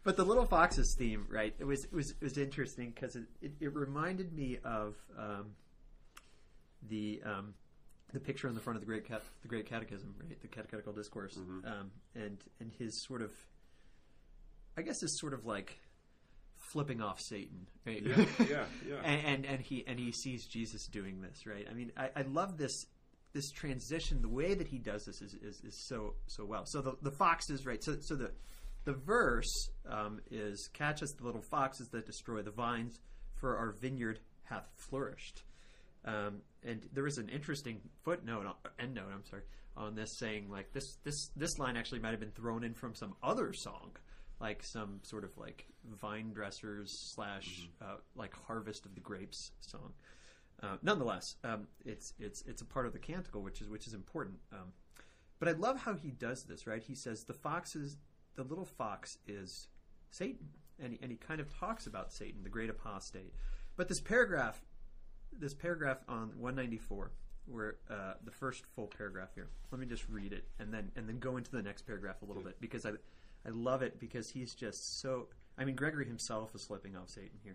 But 0.02 0.16
the 0.16 0.24
Little 0.24 0.46
Foxes 0.46 0.94
theme, 0.98 1.26
right? 1.28 1.54
It 1.58 1.64
was 1.64 1.84
it 1.84 1.92
was 1.92 2.10
it 2.10 2.22
was 2.22 2.38
interesting 2.38 2.92
because 2.94 3.16
it, 3.16 3.24
it, 3.42 3.52
it 3.60 3.74
reminded 3.74 4.32
me 4.32 4.58
of 4.64 4.96
um, 5.18 5.52
the 6.88 7.20
um, 7.24 7.54
the 8.12 8.20
picture 8.20 8.48
on 8.48 8.54
the 8.54 8.60
front 8.60 8.76
of 8.76 8.80
the 8.80 8.86
great 8.86 9.06
cat, 9.06 9.22
the 9.42 9.48
Great 9.48 9.66
Catechism, 9.66 10.14
right? 10.18 10.40
The 10.40 10.48
Catechetical 10.48 10.92
Discourse, 10.92 11.36
um, 11.36 11.90
and 12.14 12.38
and 12.60 12.72
his 12.78 13.04
sort 13.06 13.22
of, 13.22 13.30
I 14.76 14.82
guess, 14.82 15.00
his 15.00 15.18
sort 15.18 15.34
of 15.34 15.44
like 15.44 15.78
flipping 16.56 17.00
off 17.00 17.20
Satan, 17.20 17.66
right? 17.86 18.02
yeah, 18.02 18.24
yeah, 18.38 18.64
yeah. 18.88 18.94
and, 19.04 19.26
and 19.26 19.46
and 19.46 19.60
he 19.60 19.84
and 19.86 19.98
he 19.98 20.12
sees 20.12 20.46
Jesus 20.46 20.86
doing 20.86 21.20
this, 21.20 21.46
right? 21.46 21.66
I 21.70 21.74
mean, 21.74 21.92
I, 21.96 22.10
I 22.16 22.22
love 22.22 22.56
this 22.56 22.86
this 23.32 23.50
transition. 23.50 24.22
The 24.22 24.28
way 24.28 24.54
that 24.54 24.66
he 24.68 24.78
does 24.78 25.04
this 25.04 25.20
is, 25.22 25.34
is, 25.34 25.60
is 25.60 25.76
so 25.86 26.14
so 26.26 26.44
well. 26.44 26.64
So 26.66 26.80
the 26.80 26.96
the 27.02 27.12
foxes, 27.12 27.66
right? 27.66 27.82
So 27.82 27.98
so 28.00 28.16
the 28.16 28.32
the 28.84 28.92
verse 28.92 29.68
um, 29.88 30.20
is 30.30 30.68
catch 30.72 31.02
us 31.02 31.12
the 31.18 31.24
little 31.24 31.42
foxes 31.42 31.88
that 31.88 32.06
destroy 32.06 32.42
the 32.42 32.50
vines, 32.50 32.98
for 33.34 33.56
our 33.56 33.72
vineyard 33.80 34.20
hath 34.44 34.68
flourished. 34.76 35.42
Um, 36.04 36.42
and 36.62 36.88
there 36.92 37.06
is 37.06 37.18
an 37.18 37.28
interesting 37.28 37.80
footnote, 38.04 38.46
end 38.78 38.94
note, 38.94 39.08
I'm 39.12 39.24
sorry, 39.24 39.42
on 39.76 39.94
this 39.94 40.18
saying 40.18 40.50
like 40.50 40.72
this 40.72 40.98
this 41.04 41.30
this 41.36 41.58
line 41.58 41.76
actually 41.76 42.00
might 42.00 42.10
have 42.10 42.20
been 42.20 42.30
thrown 42.30 42.64
in 42.64 42.74
from 42.74 42.94
some 42.94 43.14
other 43.22 43.52
song, 43.52 43.90
like 44.40 44.62
some 44.64 45.00
sort 45.02 45.24
of 45.24 45.36
like 45.36 45.66
vine 46.00 46.32
dressers 46.32 46.90
slash 47.14 47.68
uh, 47.82 47.96
like 48.14 48.34
harvest 48.46 48.86
of 48.86 48.94
the 48.94 49.00
grapes 49.00 49.52
song. 49.60 49.92
Uh, 50.62 50.76
nonetheless, 50.82 51.36
um, 51.44 51.66
it's 51.84 52.12
it's 52.18 52.42
it's 52.46 52.62
a 52.62 52.66
part 52.66 52.86
of 52.86 52.92
the 52.92 52.98
canticle, 52.98 53.42
which 53.42 53.60
is 53.60 53.68
which 53.68 53.86
is 53.86 53.94
important. 53.94 54.38
Um, 54.52 54.72
but 55.38 55.48
I 55.48 55.52
love 55.52 55.80
how 55.80 55.94
he 55.94 56.10
does 56.10 56.44
this. 56.44 56.66
Right? 56.66 56.82
He 56.82 56.94
says 56.94 57.24
the 57.24 57.34
fox 57.34 57.74
is 57.74 57.96
the 58.36 58.44
little 58.44 58.64
fox 58.64 59.18
is 59.26 59.68
Satan, 60.10 60.48
and 60.82 60.92
he, 60.92 60.98
and 61.02 61.10
he 61.10 61.16
kind 61.16 61.40
of 61.40 61.48
talks 61.58 61.86
about 61.86 62.12
Satan, 62.12 62.42
the 62.42 62.50
great 62.50 62.70
apostate. 62.70 63.32
But 63.76 63.88
this 63.88 64.00
paragraph, 64.00 64.60
this 65.32 65.54
paragraph 65.54 65.98
on 66.08 66.32
194, 66.38 67.10
where 67.46 67.76
uh, 67.90 68.14
the 68.24 68.30
first 68.30 68.64
full 68.74 68.86
paragraph 68.86 69.30
here. 69.34 69.48
Let 69.70 69.80
me 69.80 69.86
just 69.86 70.08
read 70.08 70.32
it, 70.32 70.44
and 70.58 70.72
then 70.72 70.90
and 70.96 71.08
then 71.08 71.18
go 71.18 71.36
into 71.36 71.50
the 71.50 71.62
next 71.62 71.82
paragraph 71.86 72.22
a 72.22 72.24
little 72.24 72.42
bit 72.42 72.60
because 72.60 72.84
I 72.86 72.90
I 73.46 73.50
love 73.50 73.82
it 73.82 73.98
because 73.98 74.30
he's 74.30 74.54
just 74.54 75.00
so. 75.00 75.28
I 75.58 75.64
mean, 75.64 75.74
Gregory 75.76 76.06
himself 76.06 76.54
is 76.54 76.62
slipping 76.62 76.96
off 76.96 77.10
Satan 77.10 77.38
here. 77.42 77.54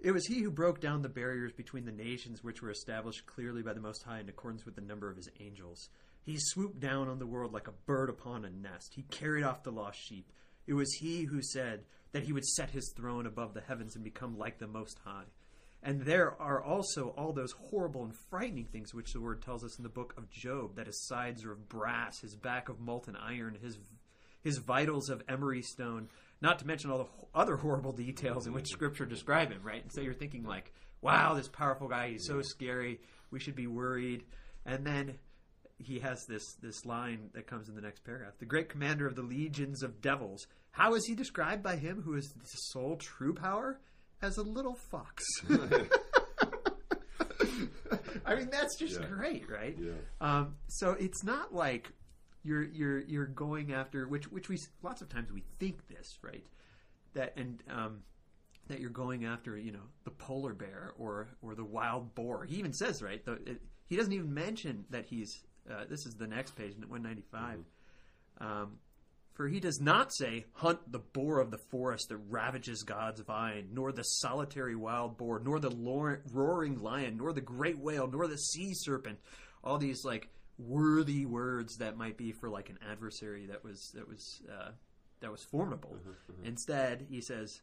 It 0.00 0.12
was 0.12 0.26
he 0.26 0.40
who 0.40 0.50
broke 0.50 0.80
down 0.80 1.02
the 1.02 1.08
barriers 1.08 1.52
between 1.52 1.86
the 1.86 1.92
nations 1.92 2.44
which 2.44 2.60
were 2.60 2.70
established 2.70 3.24
clearly 3.26 3.62
by 3.62 3.72
the 3.72 3.80
Most 3.80 4.02
High 4.02 4.20
in 4.20 4.28
accordance 4.28 4.64
with 4.66 4.74
the 4.74 4.82
number 4.82 5.08
of 5.10 5.16
his 5.16 5.28
angels. 5.40 5.88
He 6.24 6.36
swooped 6.38 6.80
down 6.80 7.08
on 7.08 7.18
the 7.18 7.26
world 7.26 7.52
like 7.52 7.68
a 7.68 7.72
bird 7.86 8.08
upon 8.08 8.44
a 8.44 8.50
nest. 8.50 8.94
He 8.94 9.02
carried 9.02 9.44
off 9.44 9.62
the 9.62 9.70
lost 9.70 10.00
sheep. 10.00 10.32
It 10.66 10.72
was 10.72 10.90
he 10.94 11.24
who 11.24 11.42
said 11.42 11.84
that 12.12 12.22
he 12.22 12.32
would 12.32 12.46
set 12.46 12.70
his 12.70 12.92
throne 12.96 13.26
above 13.26 13.52
the 13.52 13.60
heavens 13.60 13.94
and 13.94 14.02
become 14.02 14.38
like 14.38 14.58
the 14.58 14.66
Most 14.66 14.98
High. 15.04 15.26
And 15.82 16.00
there 16.00 16.40
are 16.40 16.62
also 16.62 17.08
all 17.08 17.34
those 17.34 17.52
horrible 17.52 18.04
and 18.04 18.14
frightening 18.30 18.64
things 18.64 18.94
which 18.94 19.12
the 19.12 19.20
word 19.20 19.42
tells 19.42 19.62
us 19.62 19.76
in 19.76 19.82
the 19.82 19.90
book 19.90 20.14
of 20.16 20.30
Job 20.30 20.76
that 20.76 20.86
his 20.86 21.06
sides 21.06 21.44
are 21.44 21.52
of 21.52 21.68
brass, 21.68 22.20
his 22.20 22.36
back 22.36 22.70
of 22.70 22.80
molten 22.80 23.16
iron, 23.16 23.58
his 23.60 23.78
his 24.42 24.58
vitals 24.58 25.10
of 25.10 25.22
emery 25.28 25.62
stone. 25.62 26.08
Not 26.40 26.58
to 26.58 26.66
mention 26.66 26.90
all 26.90 26.98
the 26.98 27.38
other 27.38 27.56
horrible 27.56 27.92
details 27.92 28.46
in 28.46 28.54
which 28.54 28.68
Scripture 28.68 29.06
describe 29.06 29.50
him, 29.50 29.62
right? 29.62 29.82
And 29.82 29.92
so 29.92 30.00
you're 30.00 30.14
thinking 30.14 30.44
like, 30.44 30.72
"Wow, 31.02 31.34
this 31.34 31.48
powerful 31.48 31.88
guy, 31.88 32.10
he's 32.10 32.26
so 32.26 32.40
scary. 32.40 33.00
We 33.30 33.40
should 33.40 33.54
be 33.54 33.66
worried." 33.66 34.24
And 34.64 34.86
then 34.86 35.18
he 35.78 35.98
has 36.00 36.24
this 36.26 36.54
this 36.62 36.84
line 36.86 37.30
that 37.34 37.46
comes 37.46 37.68
in 37.68 37.74
the 37.74 37.80
next 37.80 38.04
paragraph. 38.04 38.34
The 38.38 38.46
great 38.46 38.68
commander 38.68 39.06
of 39.06 39.16
the 39.16 39.22
legions 39.22 39.82
of 39.82 40.00
devils. 40.00 40.46
How 40.70 40.94
is 40.94 41.04
he 41.06 41.14
described 41.14 41.62
by 41.62 41.76
him 41.76 42.02
who 42.02 42.14
is 42.16 42.28
the 42.32 42.46
sole 42.46 42.96
true 42.96 43.34
power? 43.34 43.80
As 44.22 44.38
a 44.38 44.42
little 44.42 44.76
fox. 44.90 45.22
I 48.26 48.34
mean, 48.36 48.48
that's 48.50 48.76
just 48.78 49.00
Yeah. 49.00 49.06
great, 49.06 49.50
right? 49.50 49.76
Yeah. 49.78 49.92
Um, 50.20 50.56
so 50.68 50.92
it's 50.92 51.22
not 51.24 51.54
like 51.54 51.90
you're 52.42 52.62
you're 52.62 53.00
you're 53.00 53.26
going 53.26 53.72
after 53.72 54.06
which 54.08 54.30
which 54.30 54.48
we 54.48 54.58
lots 54.82 55.02
of 55.02 55.08
times 55.08 55.32
we 55.32 55.42
think 55.58 55.86
this 55.88 56.18
right 56.22 56.44
that 57.14 57.32
and 57.36 57.62
um, 57.70 58.00
that 58.68 58.80
you're 58.80 58.90
going 58.90 59.24
after 59.24 59.56
you 59.58 59.72
know 59.72 59.86
the 60.04 60.10
polar 60.10 60.54
bear 60.54 60.92
or 60.98 61.28
or 61.42 61.54
the 61.54 61.64
wild 61.64 62.14
boar. 62.14 62.44
He 62.44 62.56
even 62.56 62.72
says 62.72 63.02
right 63.02 63.22
the, 63.24 63.32
it, 63.46 63.60
he 63.86 63.96
doesn't 63.96 64.12
even 64.12 64.32
mention 64.32 64.84
that 64.90 65.04
he's 65.06 65.42
uh, 65.70 65.84
this 65.88 66.06
is 66.06 66.14
the 66.14 66.26
next 66.26 66.56
page 66.56 66.74
195. 66.76 67.64
Um, 68.40 68.78
for 69.34 69.48
he 69.48 69.58
does 69.58 69.80
not 69.80 70.14
say, 70.14 70.44
Hunt 70.52 70.80
the 70.90 71.00
boar 71.00 71.40
of 71.40 71.50
the 71.50 71.58
forest 71.58 72.08
that 72.08 72.18
ravages 72.28 72.84
God's 72.84 73.20
vine, 73.20 73.68
nor 73.72 73.90
the 73.90 74.04
solitary 74.04 74.76
wild 74.76 75.18
boar, 75.18 75.40
nor 75.40 75.58
the 75.58 75.70
roaring 76.32 76.80
lion, 76.80 77.16
nor 77.16 77.32
the 77.32 77.40
great 77.40 77.78
whale, 77.78 78.06
nor 78.06 78.28
the 78.28 78.38
sea 78.38 78.72
serpent. 78.74 79.18
All 79.64 79.78
these 79.78 80.04
like 80.04 80.28
worthy 80.56 81.26
words 81.26 81.78
that 81.78 81.96
might 81.96 82.16
be 82.16 82.30
for 82.30 82.48
like 82.48 82.70
an 82.70 82.78
adversary 82.88 83.46
that 83.46 83.64
was 83.64 83.90
that 83.94 84.06
was 84.08 84.40
uh, 84.48 84.70
that 85.20 85.32
was 85.32 85.42
formidable. 85.42 85.96
Instead, 86.44 87.06
he 87.08 87.20
says, 87.20 87.60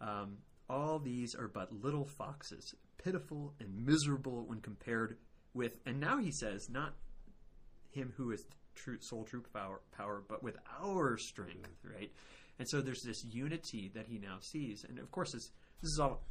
um, 0.00 0.38
all 0.68 0.98
these 0.98 1.34
are 1.34 1.48
but 1.48 1.72
little 1.72 2.04
foxes, 2.04 2.74
pitiful 3.02 3.54
and 3.60 3.86
miserable 3.86 4.44
when 4.46 4.60
compared 4.60 5.16
with. 5.54 5.78
And 5.86 6.00
now 6.00 6.18
he 6.18 6.30
says, 6.32 6.68
not 6.68 6.94
him 7.94 8.12
who 8.16 8.32
is 8.32 8.44
true 8.74 8.98
soul 9.00 9.24
true 9.24 9.42
power, 9.52 9.80
power 9.96 10.22
but 10.28 10.42
with 10.42 10.56
our 10.82 11.16
strength 11.16 11.70
right? 11.84 12.10
And 12.58 12.68
so 12.68 12.80
there's 12.80 13.02
this 13.02 13.24
unity 13.24 13.90
that 13.94 14.06
he 14.06 14.18
now 14.18 14.36
sees 14.40 14.84
and 14.88 14.98
of 14.98 15.10
course 15.10 15.32
this, 15.32 15.50
this 15.82 15.92
is 15.92 16.00
all 16.00 16.22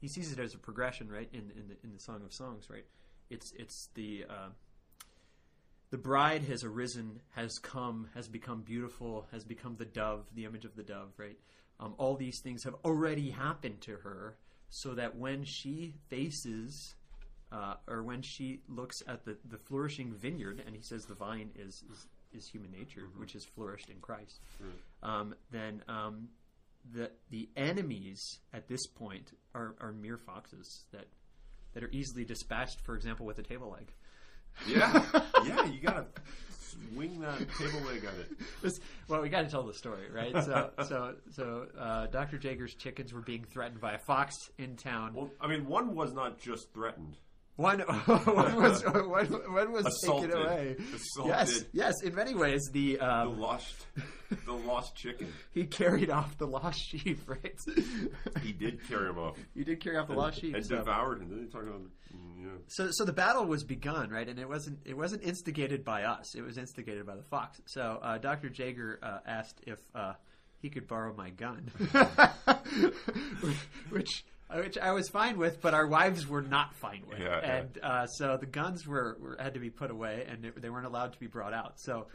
he 0.00 0.08
sees 0.08 0.32
it 0.32 0.38
as 0.38 0.54
a 0.54 0.58
progression 0.58 1.08
right 1.08 1.28
in 1.32 1.50
in 1.56 1.68
the, 1.68 1.76
in 1.82 1.92
the 1.92 2.00
song 2.00 2.22
of 2.24 2.32
songs 2.32 2.68
right? 2.70 2.86
It's 3.30 3.52
it's 3.58 3.88
the 3.94 4.24
uh, 4.28 4.48
the 5.90 5.98
bride 5.98 6.42
has 6.44 6.64
arisen 6.64 7.20
has 7.34 7.58
come 7.58 8.08
has 8.14 8.28
become 8.28 8.62
beautiful 8.62 9.26
has 9.32 9.44
become 9.44 9.76
the 9.76 9.84
dove 9.84 10.28
the 10.34 10.44
image 10.44 10.64
of 10.64 10.76
the 10.76 10.82
dove 10.82 11.12
right? 11.16 11.38
Um, 11.78 11.94
all 11.98 12.16
these 12.16 12.40
things 12.40 12.64
have 12.64 12.74
already 12.84 13.30
happened 13.30 13.82
to 13.82 13.96
her 13.96 14.36
so 14.68 14.94
that 14.94 15.16
when 15.16 15.44
she 15.44 15.94
faces 16.08 16.95
uh, 17.52 17.74
or 17.86 18.02
when 18.02 18.22
she 18.22 18.60
looks 18.68 19.02
at 19.06 19.24
the, 19.24 19.36
the 19.48 19.58
flourishing 19.58 20.12
vineyard, 20.12 20.62
and 20.66 20.74
he 20.74 20.82
says 20.82 21.04
the 21.04 21.14
vine 21.14 21.50
is 21.56 21.84
is, 21.90 22.06
is 22.32 22.48
human 22.48 22.70
nature, 22.70 23.08
which 23.16 23.32
has 23.32 23.44
flourished 23.44 23.88
in 23.90 24.00
Christ, 24.00 24.40
um, 25.02 25.34
then 25.50 25.82
um, 25.88 26.28
the 26.92 27.10
the 27.30 27.48
enemies 27.56 28.40
at 28.52 28.68
this 28.68 28.86
point 28.86 29.32
are, 29.54 29.74
are 29.80 29.92
mere 29.92 30.18
foxes 30.18 30.84
that 30.92 31.06
that 31.74 31.84
are 31.84 31.90
easily 31.92 32.24
dispatched. 32.24 32.80
For 32.80 32.94
example, 32.94 33.26
with 33.26 33.38
a 33.38 33.42
table 33.42 33.70
leg. 33.70 33.92
Yeah, 34.66 35.02
yeah, 35.44 35.66
you 35.66 35.80
gotta 35.80 36.06
swing 36.50 37.20
that 37.20 37.38
table 37.58 37.80
leg 37.86 38.04
at 38.04 38.14
it. 38.18 38.80
Well, 39.08 39.20
we 39.22 39.28
got 39.28 39.42
to 39.42 39.48
tell 39.48 39.62
the 39.62 39.74
story, 39.74 40.10
right? 40.12 40.32
So, 40.44 40.70
so, 40.88 41.14
so, 41.32 41.66
uh, 41.78 42.06
Dr. 42.06 42.38
Jager's 42.38 42.74
chickens 42.74 43.12
were 43.12 43.20
being 43.20 43.44
threatened 43.44 43.80
by 43.80 43.92
a 43.92 43.98
fox 43.98 44.50
in 44.58 44.76
town. 44.76 45.12
Well, 45.14 45.30
I 45.40 45.46
mean, 45.46 45.66
one 45.66 45.94
was 45.94 46.12
not 46.12 46.40
just 46.40 46.72
threatened. 46.72 47.16
One, 47.56 47.80
one 48.04 48.56
was 48.56 48.84
one, 48.84 49.26
one 49.52 49.72
was 49.72 49.86
Assaulted. 49.86 50.30
taken 50.30 50.46
away. 50.46 50.76
Assaulted. 50.94 51.26
Yes, 51.36 51.64
yes. 51.72 51.94
In 52.04 52.14
many 52.14 52.34
ways, 52.34 52.60
the, 52.72 52.96
The 52.96 53.00
um, 53.06 53.40
lost, 53.40 53.86
the 54.44 54.52
lost 54.52 54.94
chicken. 54.94 55.32
he 55.54 55.64
carried 55.64 56.10
off 56.10 56.36
the 56.36 56.46
lost 56.46 56.78
sheep, 56.78 57.18
right? 57.26 57.56
He 58.42 58.52
did 58.52 58.86
carry 58.86 59.08
him 59.08 59.18
off. 59.18 59.36
he 59.54 59.64
did 59.64 59.80
carry 59.80 59.96
off 59.96 60.08
the 60.08 60.14
lost 60.14 60.40
sheep. 60.40 60.54
and 60.54 60.66
so. 60.66 60.76
devoured 60.76 61.22
him. 61.22 61.30
Then 61.30 61.38
he 61.40 61.46
talking 61.46 61.68
about, 61.68 61.80
mm, 62.14 62.42
yeah. 62.44 62.50
so 62.68 62.88
so 62.92 63.04
the 63.06 63.12
battle 63.14 63.46
was 63.46 63.64
begun 63.64 64.10
right 64.10 64.28
and 64.28 64.38
it 64.38 64.48
wasn't 64.48 64.78
it 64.84 64.96
wasn't 64.96 65.22
instigated 65.22 65.82
by 65.84 66.02
us 66.04 66.34
it 66.36 66.42
was 66.42 66.58
instigated 66.58 67.04
by 67.06 67.16
the 67.16 67.22
fox 67.24 67.60
so 67.66 67.98
uh, 68.02 68.18
dr 68.18 68.48
jager 68.50 69.00
uh, 69.02 69.18
asked 69.26 69.60
if 69.66 69.78
uh, 69.94 70.12
he 70.60 70.68
could 70.70 70.86
borrow 70.86 71.12
my 71.16 71.30
gun 71.30 71.70
which 73.90 74.24
which 74.54 74.78
I 74.78 74.92
was 74.92 75.08
fine 75.08 75.38
with, 75.38 75.60
but 75.60 75.74
our 75.74 75.86
wives 75.86 76.26
were 76.26 76.42
not 76.42 76.74
fine 76.76 77.02
with, 77.08 77.18
Yeah, 77.18 77.40
yeah. 77.42 77.56
and 77.56 77.78
uh, 77.82 78.06
so 78.06 78.36
the 78.38 78.46
guns 78.46 78.86
were, 78.86 79.16
were 79.20 79.36
had 79.40 79.54
to 79.54 79.60
be 79.60 79.70
put 79.70 79.90
away, 79.90 80.26
and 80.28 80.44
it, 80.44 80.60
they 80.60 80.70
weren't 80.70 80.86
allowed 80.86 81.12
to 81.12 81.18
be 81.18 81.26
brought 81.26 81.52
out. 81.52 81.74
So 81.80 82.06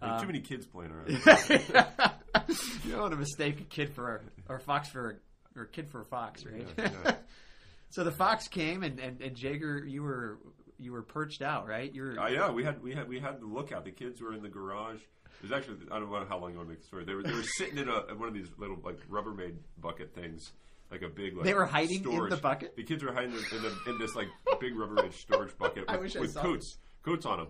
There 0.00 0.08
were 0.08 0.14
Um, 0.16 0.20
too 0.20 0.26
many 0.26 0.40
kids 0.40 0.66
playing 0.66 0.92
around. 0.92 1.08
you 2.84 2.92
don't 2.92 3.00
want 3.00 3.12
to 3.12 3.18
mistake 3.18 3.60
a 3.60 3.64
kid 3.64 3.94
for 3.94 4.16
a, 4.16 4.20
or 4.52 4.56
a 4.56 4.60
fox 4.60 4.88
for 4.88 5.10
a, 5.56 5.58
or 5.58 5.64
a 5.64 5.68
kid 5.68 5.88
for 5.90 6.00
a 6.00 6.04
fox, 6.06 6.44
right? 6.44 6.66
Yeah, 6.78 6.90
yeah. 7.04 7.14
so 7.90 8.04
the 8.04 8.12
fox 8.12 8.48
came, 8.48 8.82
and, 8.82 8.98
and, 8.98 9.20
and 9.20 9.36
Jager, 9.36 9.84
you 9.86 10.02
were 10.02 10.38
you 10.78 10.92
were 10.92 11.02
perched 11.02 11.40
out, 11.40 11.66
right? 11.66 11.90
You 11.94 12.02
were 12.02 12.20
Uh, 12.20 12.28
yeah, 12.28 12.50
we 12.50 12.62
had 12.62 12.82
we 12.82 12.94
had 12.94 13.08
we 13.08 13.18
had 13.18 13.40
the 13.40 13.46
lookout. 13.46 13.84
The 13.86 13.90
kids 13.90 14.20
were 14.20 14.34
in 14.34 14.42
the 14.42 14.48
garage. 14.50 14.98
It 14.98 15.42
was 15.42 15.52
actually 15.52 15.78
I 15.90 15.98
don't 15.98 16.10
know 16.10 16.26
how 16.28 16.38
long 16.38 16.50
you 16.52 16.56
want 16.58 16.68
to 16.68 16.72
make 16.74 16.80
the 16.82 16.86
story. 16.86 17.04
They 17.06 17.14
were 17.14 17.22
they 17.22 17.32
were 17.32 17.42
sitting 17.42 17.78
in 17.78 17.88
a 17.88 18.04
in 18.10 18.18
one 18.18 18.28
of 18.28 18.34
these 18.34 18.48
little 18.58 18.78
like 18.84 18.98
Rubbermaid 19.08 19.54
bucket 19.80 20.14
things, 20.14 20.52
like 20.90 21.02
a 21.02 21.08
big 21.08 21.34
like 21.36 21.44
They 21.44 21.54
were 21.54 21.66
hiding 21.66 21.98
in 21.98 22.10
storage. 22.10 22.30
the 22.30 22.36
bucket? 22.36 22.76
The 22.76 22.84
kids 22.84 23.02
were 23.02 23.12
hiding 23.12 23.32
in, 23.32 23.38
in, 23.56 23.62
the, 23.62 23.90
in 23.90 23.98
this 23.98 24.14
like 24.14 24.28
big 24.60 24.74
Rubbermaid 24.74 25.12
storage 25.12 25.56
bucket 25.58 25.90
with, 26.00 26.14
with 26.16 26.34
coats 26.34 26.78
coats 27.02 27.24
on 27.26 27.38
them, 27.38 27.48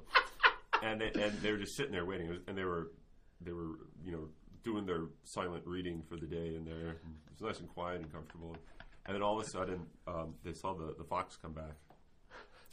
and 0.82 1.00
they, 1.00 1.10
and 1.22 1.32
they 1.40 1.50
were 1.52 1.58
just 1.58 1.76
sitting 1.76 1.92
there 1.92 2.04
waiting. 2.04 2.28
Was- 2.28 2.40
And 2.48 2.56
they 2.56 2.64
were 2.64 2.92
they 3.40 3.52
were 3.52 3.78
you 4.04 4.12
know 4.12 4.28
doing 4.62 4.84
their 4.86 5.02
silent 5.24 5.62
reading 5.66 6.02
for 6.08 6.16
the 6.16 6.26
day 6.26 6.54
in 6.56 6.64
there. 6.64 6.90
It 6.90 6.98
was 7.32 7.40
nice 7.42 7.60
and 7.60 7.68
quiet 7.68 8.00
and 8.00 8.12
comfortable. 8.12 8.56
And 9.06 9.14
then 9.14 9.22
all 9.22 9.38
of 9.38 9.46
a 9.46 9.48
sudden, 9.48 9.86
um, 10.08 10.34
they 10.42 10.52
saw 10.52 10.74
the, 10.74 10.92
the 10.98 11.04
fox 11.04 11.36
come 11.40 11.52
back. 11.52 11.76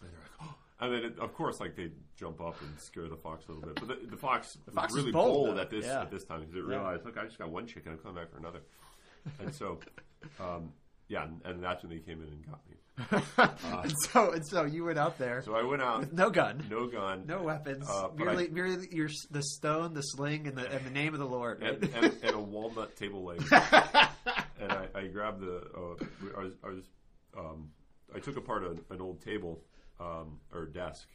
And 0.01 0.09
they're 0.09 0.19
like, 0.19 0.31
oh. 0.41 0.55
And 0.79 0.91
then, 0.93 1.03
it, 1.03 1.19
of 1.19 1.33
course, 1.35 1.59
like 1.59 1.75
they 1.75 1.91
jump 2.17 2.41
up 2.41 2.59
and 2.61 2.79
scare 2.79 3.07
the 3.07 3.15
fox 3.15 3.45
a 3.47 3.51
little 3.51 3.69
bit. 3.69 3.75
But 3.75 3.87
the, 4.01 4.07
the 4.07 4.17
fox 4.17 4.57
was 4.65 4.73
fox 4.73 4.93
really 4.93 5.11
bold, 5.11 5.45
bold, 5.49 5.59
at 5.59 5.69
this 5.69 5.85
Yeah. 5.85 6.01
at 6.01 6.09
this 6.09 6.23
time 6.23 6.39
because 6.39 6.55
it 6.55 6.63
Yeah. 6.67 6.77
realized, 6.77 7.05
look, 7.05 7.17
I 7.19 7.25
just 7.25 7.37
got 7.37 7.51
one 7.51 7.67
chicken. 7.67 7.91
I'm 7.91 7.99
coming 7.99 8.15
back 8.15 8.31
for 8.31 8.39
another. 8.39 8.61
And 9.39 9.53
so, 9.53 9.79
um, 10.39 10.71
yeah, 11.07 11.23
and, 11.23 11.41
and 11.45 11.63
that's 11.63 11.83
when 11.83 11.91
they 11.91 11.99
came 11.99 12.21
in 12.21 12.27
and 12.27 12.45
got 12.45 12.61
me. 12.69 12.75
and 13.83 13.91
so 14.11 14.31
and 14.33 14.45
so 14.47 14.65
you 14.65 14.85
went 14.85 14.99
out 14.99 15.17
there 15.17 15.41
So 15.41 15.55
I 15.55 15.63
went 15.63 15.81
out, 15.81 16.01
with 16.01 16.13
no 16.13 16.29
gun, 16.29 16.63
no 16.69 16.85
gun, 16.85 17.23
no 17.25 17.41
weapons, 17.41 17.89
Uh, 17.89 18.09
merely 18.15 18.45
I- 18.47 18.51
merely 18.51 18.87
your 18.91 19.09
the 19.31 19.41
stone, 19.41 19.95
the 19.95 20.01
sling, 20.03 20.45
and 20.47 20.55
the 20.55 20.71
and 20.71 20.85
the 20.85 20.91
name 20.91 21.13
of 21.15 21.19
the 21.19 21.25
Lord. 21.25 21.61
Right? 21.63 21.73
and, 21.81 21.83
and, 21.95 22.13
and 22.21 22.35
a 22.35 22.39
walnut 22.53 22.95
table 22.95 23.23
leg. 23.23 23.39
and 23.51 24.71
I, 24.71 24.87
I 24.93 25.07
grabbed 25.07 25.41
the. 25.41 25.57
Uh, 25.75 26.05
I 26.39 26.43
was. 26.43 26.53
I, 26.63 26.67
was 26.69 26.83
um, 27.35 27.69
I 28.15 28.19
took 28.19 28.37
apart 28.37 28.63
an, 28.63 28.79
an 28.91 29.01
old 29.01 29.21
table 29.21 29.63
um, 29.99 30.39
or 30.53 30.67
desk, 30.67 31.07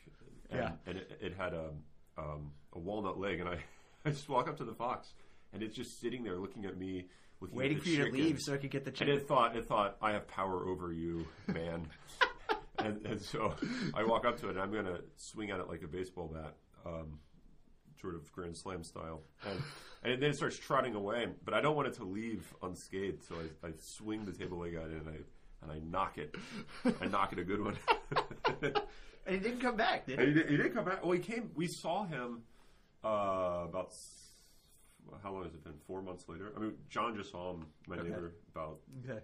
and, 0.50 0.58
Yeah. 0.58 0.70
and 0.84 0.98
it, 0.98 1.18
it 1.20 1.34
had 1.38 1.54
a 1.54 1.70
um, 2.18 2.50
a 2.72 2.78
walnut 2.80 3.20
leg, 3.20 3.38
and 3.38 3.48
I, 3.48 3.58
I 4.04 4.10
just 4.10 4.28
walk 4.28 4.48
up 4.48 4.56
to 4.56 4.64
the 4.64 4.74
fox, 4.74 5.12
and 5.52 5.62
it's 5.62 5.76
just 5.76 6.00
sitting 6.00 6.24
there 6.24 6.38
looking 6.38 6.64
at 6.64 6.76
me, 6.76 7.06
Waiting 7.40 7.80
for 7.80 7.88
you 7.88 8.04
to 8.04 8.10
leave 8.10 8.40
so 8.40 8.54
I 8.54 8.56
could 8.56 8.70
get 8.70 8.84
the 8.84 8.90
And 8.90 8.96
chicken. 8.96 9.14
it 9.16 9.28
thought, 9.28 9.56
it 9.56 9.66
thought, 9.66 9.96
I 10.02 10.12
have 10.12 10.26
power 10.26 10.66
over 10.66 10.92
you, 10.92 11.26
man. 11.46 11.86
and, 12.78 13.04
and 13.06 13.20
so 13.20 13.54
I 13.94 14.04
walk 14.04 14.24
up 14.24 14.40
to 14.40 14.48
it, 14.48 14.50
and 14.50 14.60
I'm 14.60 14.72
going 14.72 14.86
to 14.86 15.00
swing 15.16 15.50
at 15.50 15.60
it 15.60 15.68
like 15.68 15.82
a 15.82 15.88
baseball 15.88 16.28
bat, 16.32 16.54
um, 16.84 17.18
sort 18.00 18.14
of 18.14 18.30
Grand 18.32 18.56
Slam 18.56 18.82
style. 18.82 19.22
And, 19.46 19.62
and 20.02 20.22
then 20.22 20.30
it 20.30 20.36
starts 20.36 20.58
trotting 20.58 20.94
away, 20.94 21.26
but 21.44 21.54
I 21.54 21.60
don't 21.60 21.76
want 21.76 21.88
it 21.88 21.94
to 21.94 22.04
leave 22.04 22.52
unscathed, 22.62 23.22
so 23.22 23.36
I, 23.36 23.68
I 23.68 23.70
swing 23.80 24.24
the 24.24 24.32
table 24.32 24.58
leg 24.58 24.74
at 24.74 24.90
it, 24.90 25.00
and 25.00 25.08
I 25.08 25.18
and 25.62 25.72
I 25.72 25.78
knock 25.80 26.18
it. 26.18 26.34
I 27.00 27.06
knock 27.06 27.32
it 27.32 27.38
a 27.38 27.44
good 27.44 27.62
one. 27.64 27.76
and 28.62 28.74
he 29.26 29.38
didn't 29.38 29.60
come 29.60 29.76
back, 29.76 30.06
did 30.06 30.20
he? 30.20 30.26
he, 30.26 30.32
did, 30.32 30.48
he 30.50 30.56
didn't 30.56 30.72
come 30.72 30.84
back. 30.84 31.02
Well, 31.02 31.12
he 31.12 31.18
came. 31.18 31.50
We 31.54 31.66
saw 31.66 32.04
him 32.06 32.42
uh, 33.04 33.64
about. 33.68 33.92
S- 35.14 35.20
How 35.22 35.32
long 35.32 35.44
has 35.44 35.54
it 35.54 35.64
been? 35.64 35.74
Four 35.86 36.02
months 36.02 36.24
later. 36.28 36.52
I 36.56 36.60
mean, 36.60 36.74
John 36.88 37.16
just 37.16 37.30
saw 37.30 37.52
him, 37.54 37.66
my 37.86 37.96
Okay. 37.96 38.08
neighbor, 38.08 38.32
about 38.54 38.78
Okay. 39.08 39.20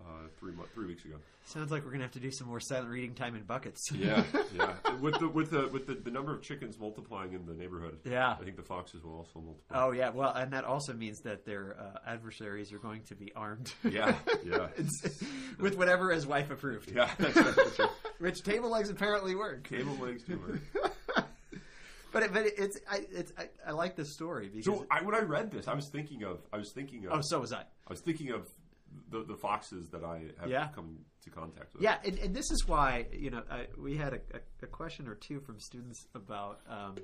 uh, 0.00 0.04
three 0.38 0.52
months, 0.52 0.72
three 0.74 0.86
weeks 0.86 1.04
ago. 1.04 1.16
Sounds 1.44 1.70
like 1.70 1.84
we're 1.84 1.90
gonna 1.90 2.04
have 2.04 2.12
to 2.12 2.20
do 2.20 2.30
some 2.30 2.46
more 2.48 2.60
silent 2.60 2.90
reading 2.90 3.14
time 3.14 3.34
in 3.34 3.42
buckets. 3.44 3.90
Yeah, 3.92 4.22
yeah. 4.54 4.74
With 5.00 5.18
the 5.18 5.28
with 5.28 5.50
the 5.50 5.68
with 5.68 5.86
the, 5.86 5.94
the 5.94 6.10
number 6.10 6.34
of 6.34 6.42
chickens 6.42 6.78
multiplying 6.78 7.32
in 7.32 7.46
the 7.46 7.54
neighborhood. 7.54 7.98
Yeah. 8.04 8.36
I 8.38 8.44
think 8.44 8.56
the 8.56 8.62
foxes 8.62 9.02
will 9.02 9.16
also 9.16 9.40
multiply. 9.40 9.82
Oh 9.82 9.90
yeah, 9.92 10.10
well, 10.10 10.32
and 10.34 10.52
that 10.52 10.64
also 10.64 10.92
means 10.92 11.20
that 11.22 11.44
their 11.46 11.76
uh, 11.80 11.98
adversaries 12.06 12.72
are 12.72 12.78
going 12.78 13.02
to 13.04 13.14
be 13.14 13.32
armed. 13.34 13.72
Yeah, 13.84 14.16
yeah. 14.44 14.68
It's- 14.78 15.22
with 15.58 15.76
whatever 15.76 16.10
his 16.12 16.26
wife 16.26 16.50
approved. 16.50 16.90
Yeah, 16.90 17.10
that's 17.18 17.36
right. 17.36 17.54
That's 17.56 17.78
right. 17.78 17.90
Which 18.18 18.42
table 18.42 18.70
legs 18.70 18.90
apparently 18.90 19.34
work. 19.34 19.68
Table 19.68 19.96
legs 20.00 20.22
do 20.24 20.38
work. 20.38 20.92
But 22.12 22.22
it, 22.24 22.32
but 22.32 22.46
it, 22.46 22.54
it's 22.58 22.78
I 22.90 23.06
it's 23.10 23.32
I, 23.38 23.48
I 23.66 23.72
like 23.72 23.96
this 23.96 24.12
story 24.12 24.48
because 24.48 24.64
So 24.64 24.86
I, 24.90 25.02
when 25.02 25.14
I 25.14 25.20
read 25.20 25.50
this, 25.50 25.68
I 25.68 25.74
was 25.74 25.88
thinking 25.88 26.22
of 26.24 26.38
I 26.52 26.58
was 26.58 26.70
thinking 26.72 27.06
of 27.06 27.12
oh 27.12 27.20
so 27.20 27.40
was 27.40 27.52
I. 27.52 27.60
I 27.60 27.90
was 27.90 28.00
thinking 28.00 28.30
of 28.30 28.48
the, 29.10 29.22
the 29.24 29.36
foxes 29.36 29.88
that 29.90 30.04
I 30.04 30.22
have 30.40 30.50
Yeah. 30.50 30.68
come 30.74 30.98
to 31.24 31.30
contact 31.30 31.72
with. 31.74 31.82
Yeah, 31.82 31.98
and, 32.04 32.18
and 32.18 32.34
this 32.34 32.50
is 32.50 32.66
why 32.66 33.06
you 33.12 33.30
know 33.30 33.42
I, 33.50 33.66
we 33.78 33.96
had 33.96 34.14
a, 34.14 34.20
a, 34.34 34.40
a 34.62 34.66
question 34.66 35.06
or 35.08 35.14
two 35.14 35.40
from 35.40 35.60
students 35.60 36.06
about 36.14 36.60
um, 36.68 36.96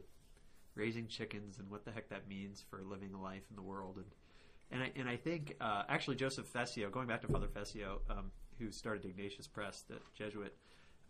raising 0.75 1.07
chickens 1.09 1.59
and 1.59 1.71
what 1.71 1.85
the 1.85 1.91
heck 1.91 2.09
that 2.11 2.29
means 2.29 2.65
for 2.71 2.83
living 2.83 3.15
a 3.15 3.21
life 3.21 3.43
in 3.51 3.57
the 3.57 3.63
world, 3.63 3.97
and 3.97 4.07
and 4.71 4.83
I 4.83 4.93
and 4.97 5.09
I 5.09 5.17
think 5.17 5.57
uh, 5.61 5.83
actually 5.89 6.17
Joseph 6.17 6.47
Fessio, 6.53 6.91
going 6.91 7.07
back 7.07 7.23
to 7.23 7.29
Father 7.29 7.49
Fessio, 7.49 8.01
um, 8.11 8.31
who 8.59 8.71
started 8.71 9.05
Ignatius 9.05 9.47
Press, 9.47 9.85
the 9.89 9.97
Jesuit, 10.15 10.57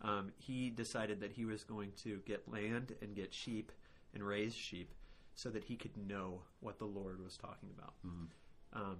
um, 0.01 0.31
he 0.37 0.69
decided 0.69 1.21
that 1.21 1.31
he 1.31 1.45
was 1.45 1.63
going 1.63 1.91
to 2.03 2.19
get 2.25 2.47
land 2.51 2.93
and 3.01 3.15
get 3.15 3.33
sheep 3.33 3.71
and 4.17 4.25
raise 4.27 4.55
sheep 4.55 4.91
so 5.35 5.49
that 5.51 5.63
he 5.63 5.75
could 5.75 5.95
know 5.97 6.41
what 6.61 6.79
the 6.79 6.85
Lord 6.85 7.23
was 7.23 7.37
talking 7.37 7.69
about. 7.77 7.93
Um, 8.73 8.97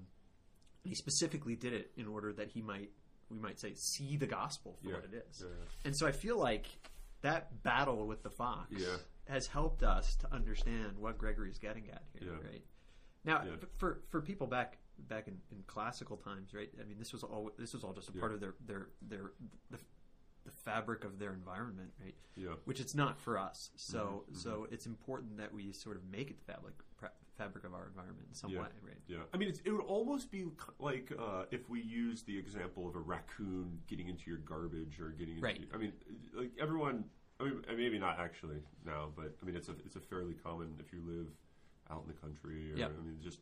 he 0.84 0.94
specifically 0.94 1.56
did 1.56 1.74
it 1.74 1.92
in 1.98 2.08
order 2.08 2.32
that 2.34 2.50
he 2.52 2.62
might 2.62 2.92
we 3.30 3.40
might 3.40 3.60
say 3.60 3.74
see 3.74 4.16
the 4.16 4.28
gospel 4.28 4.78
for 4.82 4.90
Yeah. 4.90 4.96
what 4.96 5.04
it 5.06 5.26
is. 5.30 5.42
Yeah. 5.44 5.50
And 5.84 5.98
so 5.98 6.08
I 6.08 6.12
feel 6.14 6.38
like 6.38 6.66
that 7.24 7.62
battle 7.64 8.06
with 8.08 8.22
the 8.24 8.30
fox 8.30 8.68
Yeah. 8.72 8.96
has 9.28 9.48
helped 9.48 9.84
us 9.84 10.16
to 10.18 10.34
understand 10.34 10.98
what 10.98 11.18
Gregory's 11.18 11.58
getting 11.58 11.90
at 11.90 12.04
here, 12.14 12.32
right? 12.34 12.64
Now, 13.26 13.44
for 13.80 14.02
for 14.10 14.22
people 14.22 14.48
back 14.48 14.78
back 15.10 15.28
in, 15.28 15.38
in 15.52 15.64
classical 15.68 16.16
times, 16.18 16.54
right? 16.54 16.70
I 16.80 16.86
mean, 16.86 16.98
this 17.00 17.12
was 17.12 17.24
all 17.24 17.52
this 17.58 17.74
was 17.74 17.84
all 17.84 17.94
just 17.94 18.08
a 18.10 18.14
part 18.14 18.32
of 18.34 18.40
their 18.40 18.54
their 18.66 18.88
their 19.02 19.32
the, 19.72 19.80
the 20.48 20.52
fabric 20.54 21.04
of 21.04 21.20
their 21.20 21.34
environment, 21.34 21.92
right? 22.02 22.16
Yeah. 22.36 22.56
Which 22.66 22.80
it's 22.80 22.96
not 22.96 23.20
for 23.20 23.38
us. 23.38 23.70
So 23.76 24.24
Mhm, 24.32 24.36
so 24.38 24.68
it's 24.72 24.86
important 24.88 25.38
that 25.38 25.54
we 25.54 25.74
sort 25.74 25.98
of 25.98 26.04
make 26.06 26.30
it 26.32 26.38
the 26.40 26.46
fabric 26.54 26.76
pra- 26.98 27.12
fabric 27.36 27.66
of 27.66 27.74
our 27.74 27.86
environment 27.88 28.26
in 28.30 28.34
some 28.34 28.52
Yeah. 28.52 28.62
way, 28.62 28.70
right? 28.82 29.02
Yeah, 29.08 29.24
I 29.34 29.38
mean, 29.38 29.50
it's, 29.50 29.60
it 29.66 29.72
would 29.72 29.82
almost 29.86 30.32
be 30.32 30.46
like 30.80 31.12
uh, 31.20 31.46
if 31.52 31.70
we 31.70 31.82
use 31.82 32.24
the 32.24 32.38
example 32.38 32.88
of 32.88 32.96
a 32.96 33.00
raccoon 33.00 33.82
getting 33.88 34.08
into 34.08 34.30
your 34.30 34.40
garbage 34.40 35.00
or 35.02 35.10
getting 35.10 35.36
into. 35.36 35.44
Right. 35.44 35.68
I 35.74 35.78
mean, 35.78 35.94
like 36.34 36.52
everyone. 36.60 37.10
I 37.40 37.44
mean, 37.44 37.64
maybe 37.68 38.00
not 38.00 38.18
actually 38.20 38.64
now, 38.84 39.12
but 39.16 39.36
I 39.42 39.46
mean, 39.46 39.56
it's 39.56 39.70
a 39.70 39.76
it's 39.86 39.96
a 39.98 40.00
fairly 40.00 40.34
common 40.34 40.76
if 40.80 40.92
you 40.94 41.02
live 41.06 41.28
out 41.92 42.02
in 42.02 42.08
the 42.08 42.14
country. 42.20 42.72
Or, 42.74 42.78
Yep. 42.78 42.92
I 43.00 43.04
mean, 43.04 43.20
just 43.22 43.40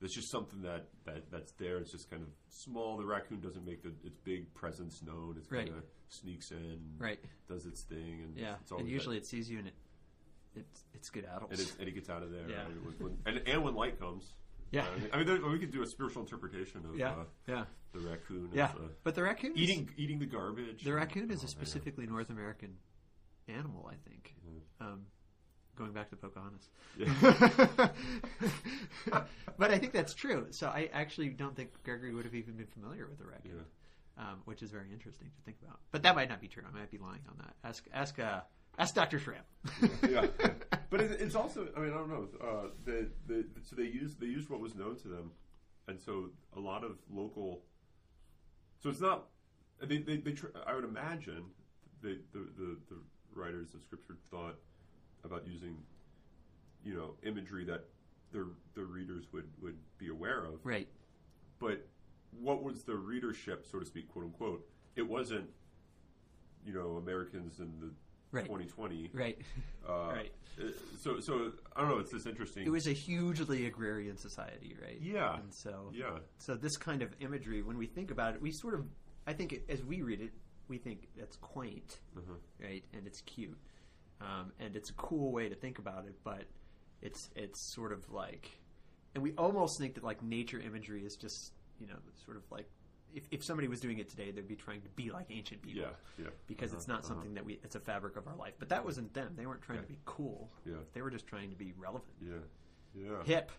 it's 0.00 0.14
just 0.14 0.30
something 0.30 0.62
that, 0.62 0.86
that 1.04 1.30
that's 1.30 1.52
there. 1.52 1.78
It's 1.78 1.90
just 1.90 2.10
kind 2.10 2.22
of 2.22 2.28
small. 2.48 2.96
The 2.96 3.04
raccoon 3.04 3.40
doesn't 3.40 3.64
make 3.64 3.82
the, 3.82 3.92
its 4.04 4.16
big 4.18 4.52
presence 4.54 5.02
known. 5.02 5.34
It's 5.38 5.50
Right. 5.50 5.66
kind 5.66 5.78
of 5.78 5.84
sneaks 6.08 6.50
in, 6.52 6.78
Right. 6.98 7.18
does 7.48 7.66
its 7.66 7.82
thing, 7.82 8.22
and 8.24 8.36
Yeah. 8.36 8.56
it's 8.60 8.70
always 8.72 8.82
And 8.82 8.88
that- 8.88 8.92
usually 8.92 9.16
it 9.16 9.26
sees 9.26 9.50
you 9.50 9.58
and 9.58 9.68
it 9.68 9.74
it's 10.54 10.84
it's 10.94 11.10
good 11.10 11.24
adults. 11.24 11.52
and, 11.52 11.60
it, 11.68 11.76
and 11.78 11.88
it 11.88 11.92
gets 11.92 12.08
out 12.10 12.22
of 12.22 12.30
there. 12.30 12.48
Yeah. 12.48 12.62
right? 12.64 12.82
When- 12.82 12.98
when- 12.98 13.18
and, 13.26 13.48
and 13.48 13.62
when 13.64 13.74
light 13.74 13.98
comes. 13.98 14.34
Yeah. 14.70 14.82
Uh, 14.86 15.08
I 15.12 15.16
mean, 15.18 15.26
there, 15.26 15.46
we 15.46 15.58
could 15.58 15.70
do 15.70 15.82
a 15.82 15.86
spiritual 15.86 16.22
interpretation 16.22 16.84
of 16.84 16.96
yeah. 16.98 17.10
uh, 17.12 17.24
yeah. 17.46 17.64
the 17.92 18.00
raccoon. 18.00 18.50
Yeah. 18.52 18.66
as, 18.66 18.74
uh, 18.74 18.88
But 19.02 19.14
the 19.14 19.22
raccoon 19.22 19.52
is- 19.52 19.58
eating 19.58 19.90
eating 19.96 20.18
the 20.18 20.26
garbage. 20.26 20.84
The 20.84 20.92
raccoon 20.92 21.30
is 21.30 21.42
a 21.42 21.48
specifically 21.48 22.06
North 22.06 22.28
American 22.30 22.76
animal, 23.46 23.86
I 23.90 23.96
think. 24.08 24.34
Um, 24.80 25.06
going 25.78 25.92
back 25.92 26.10
to 26.10 26.16
Pocahontas. 26.16 26.68
Yeah. 26.98 27.88
but 29.58 29.70
I 29.70 29.78
think 29.78 29.92
that's 29.92 30.12
true. 30.12 30.48
So 30.50 30.66
I 30.66 30.90
actually 30.92 31.28
don't 31.28 31.54
think 31.54 31.70
Gregory 31.84 32.12
would 32.12 32.24
have 32.24 32.34
even 32.34 32.54
been 32.54 32.66
familiar 32.66 33.06
with 33.06 33.18
the 33.18 33.24
raccoon, 33.24 33.64
um, 34.18 34.42
which 34.44 34.62
is 34.62 34.70
very 34.70 34.92
interesting 34.92 35.28
to 35.28 35.42
think 35.44 35.56
about. 35.62 35.78
But 35.92 36.02
that 36.02 36.16
might 36.16 36.28
not 36.28 36.40
be 36.40 36.48
true. 36.48 36.64
I 36.68 36.76
might 36.76 36.90
be 36.90 36.98
lying 36.98 37.20
on 37.28 37.36
that. 37.38 37.54
Ask 37.64 37.86
ask 37.94 38.18
uh, 38.18 38.40
ask 38.78 38.94
Doctor 38.94 39.18
Schramm. 39.18 39.44
yeah, 40.08 40.26
but 40.90 41.00
it, 41.00 41.20
it's 41.20 41.36
also. 41.36 41.68
I 41.76 41.80
mean, 41.80 41.92
I 41.92 41.94
don't 41.94 42.10
know. 42.10 42.28
Uh, 42.40 42.68
the, 42.84 43.08
the 43.26 43.46
so 43.62 43.76
they 43.76 43.84
used 43.84 44.20
they 44.20 44.26
used 44.26 44.50
what 44.50 44.60
was 44.60 44.74
known 44.74 44.96
to 44.96 45.08
them, 45.08 45.30
and 45.86 46.00
so 46.00 46.30
a 46.56 46.60
lot 46.60 46.84
of 46.84 46.98
local. 47.10 47.62
So 48.82 48.90
it's 48.90 49.00
not. 49.00 49.26
They 49.80 49.98
they, 49.98 50.16
they 50.16 50.32
tr- 50.32 50.56
I 50.66 50.74
would 50.74 50.84
imagine 50.84 51.44
the, 52.02 52.18
the 52.32 52.40
the 52.58 52.76
the 52.88 52.96
writers 53.34 53.74
of 53.74 53.82
scripture 53.82 54.16
thought 54.30 54.58
about 55.24 55.46
using, 55.46 55.76
you 56.84 56.94
know, 56.94 57.14
imagery 57.22 57.64
that 57.64 57.84
their 58.32 58.46
their 58.74 58.84
readers 58.84 59.24
would 59.32 59.48
would 59.60 59.76
be 59.98 60.08
aware 60.08 60.44
of. 60.44 60.64
right. 60.64 60.88
but 61.58 61.86
what 62.40 62.62
was 62.62 62.82
the 62.84 62.94
readership, 62.94 63.64
so 63.70 63.78
to 63.78 63.86
speak, 63.86 64.06
quote 64.08 64.24
unquote? 64.26 64.68
It 64.96 65.02
wasn't, 65.08 65.48
you 66.64 66.74
know, 66.74 66.96
Americans 66.96 67.58
in 67.60 67.72
the 67.80 67.90
Right. 68.30 68.44
2020. 68.44 69.10
Right. 69.14 69.38
Uh, 69.88 69.92
Right. 70.12 70.32
uh, 70.60 70.64
So, 71.00 71.18
so 71.18 71.52
I 71.74 71.80
don't 71.80 71.88
know. 71.88 71.98
It's 71.98 72.12
this 72.12 72.26
interesting. 72.26 72.66
It 72.66 72.70
was 72.70 72.86
a 72.86 72.92
hugely 72.92 73.64
agrarian 73.64 74.18
society, 74.18 74.76
right? 74.82 75.00
Yeah. 75.00 75.36
And 75.38 75.52
so 75.52 75.90
yeah, 75.94 76.18
so 76.36 76.54
this 76.54 76.76
kind 76.76 77.00
of 77.00 77.08
imagery, 77.20 77.62
when 77.62 77.78
we 77.78 77.86
think 77.86 78.10
about 78.10 78.34
it, 78.34 78.42
we 78.42 78.52
sort 78.52 78.74
of, 78.74 78.84
I 79.26 79.32
think, 79.32 79.54
it, 79.54 79.64
as 79.70 79.82
we 79.82 80.02
read 80.02 80.20
it, 80.20 80.32
we 80.68 80.76
think 80.76 81.08
that's 81.16 81.36
quaint, 81.36 82.00
Uh-huh. 82.18 82.34
right, 82.62 82.84
and 82.92 83.06
it's 83.06 83.22
cute, 83.22 83.56
um, 84.20 84.52
and 84.58 84.76
it's 84.76 84.90
a 84.90 84.94
cool 84.94 85.32
way 85.32 85.48
to 85.48 85.54
think 85.54 85.78
about 85.78 86.04
it. 86.06 86.14
But 86.24 86.44
it's 87.02 87.30
it's 87.36 87.60
sort 87.60 87.92
of 87.92 88.10
like, 88.10 88.50
and 89.14 89.22
we 89.22 89.32
almost 89.38 89.78
think 89.78 89.94
that 89.94 90.04
like 90.04 90.22
nature 90.22 90.60
imagery 90.60 91.04
is 91.04 91.16
just 91.16 91.52
you 91.80 91.86
know 91.86 91.94
sort 92.24 92.36
of 92.36 92.42
like 92.50 92.68
if, 93.14 93.24
if 93.30 93.42
somebody 93.44 93.68
was 93.68 93.80
doing 93.80 93.98
it 93.98 94.08
today, 94.10 94.30
they'd 94.30 94.46
be 94.46 94.54
trying 94.54 94.82
to 94.82 94.88
be 94.90 95.10
like 95.10 95.26
ancient 95.30 95.62
people. 95.62 95.80
yeah, 95.82 95.88
yeah. 96.22 96.28
Because 96.46 96.74
it's 96.74 96.84
Uh-huh, 96.84 96.92
not 96.94 96.98
uh-huh. 97.04 97.14
something 97.14 97.34
that 97.34 97.44
we, 97.44 97.58
it's 97.64 97.74
a 97.74 97.80
fabric 97.80 98.16
of 98.16 98.26
our 98.28 98.36
life. 98.36 98.52
But 98.58 98.68
that 98.68 98.84
wasn't 98.84 99.14
them. 99.14 99.32
They 99.34 99.46
weren't 99.46 99.62
trying 99.62 99.80
to 99.80 99.88
be 99.88 99.98
cool. 100.04 100.50
Yeah. 100.66 100.74
They 100.92 101.00
were 101.00 101.10
just 101.10 101.26
trying 101.26 101.48
to 101.50 101.56
be 101.56 101.72
relevant. 101.78 102.12
Yeah, 102.20 102.34
yeah. 102.94 103.22
Hip. 103.24 103.50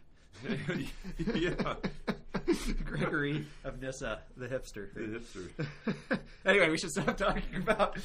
yeah. 1.36 1.74
Gregory 2.86 3.46
of 3.64 3.82
Nyssa, 3.82 4.20
the 4.38 4.48
hipster. 4.48 4.94
The 4.94 5.20
hipster. 5.20 6.20
anyway, 6.46 6.70
we 6.70 6.78
should 6.78 6.92
stop 6.92 7.18
talking 7.18 7.56
about. 7.56 7.98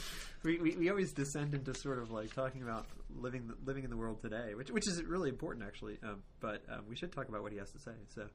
We, 0.42 0.58
we, 0.58 0.76
we 0.76 0.90
always 0.90 1.12
descend 1.12 1.54
into 1.54 1.74
sort 1.74 1.98
of 1.98 2.10
like 2.10 2.34
talking 2.34 2.62
about 2.62 2.87
living 3.16 3.46
the, 3.48 3.54
living 3.64 3.84
in 3.84 3.90
the 3.90 3.96
world 3.96 4.20
today, 4.22 4.54
which 4.54 4.70
which 4.70 4.88
is 4.88 5.02
really 5.04 5.28
important 5.28 5.64
actually. 5.66 5.98
Um, 6.02 6.22
but 6.40 6.62
um, 6.70 6.82
we 6.88 6.96
should 6.96 7.12
talk 7.12 7.28
about 7.28 7.42
what 7.42 7.52
he 7.52 7.58
has 7.58 7.70
to 7.72 7.78
say. 7.78 7.92
So, 8.14 8.26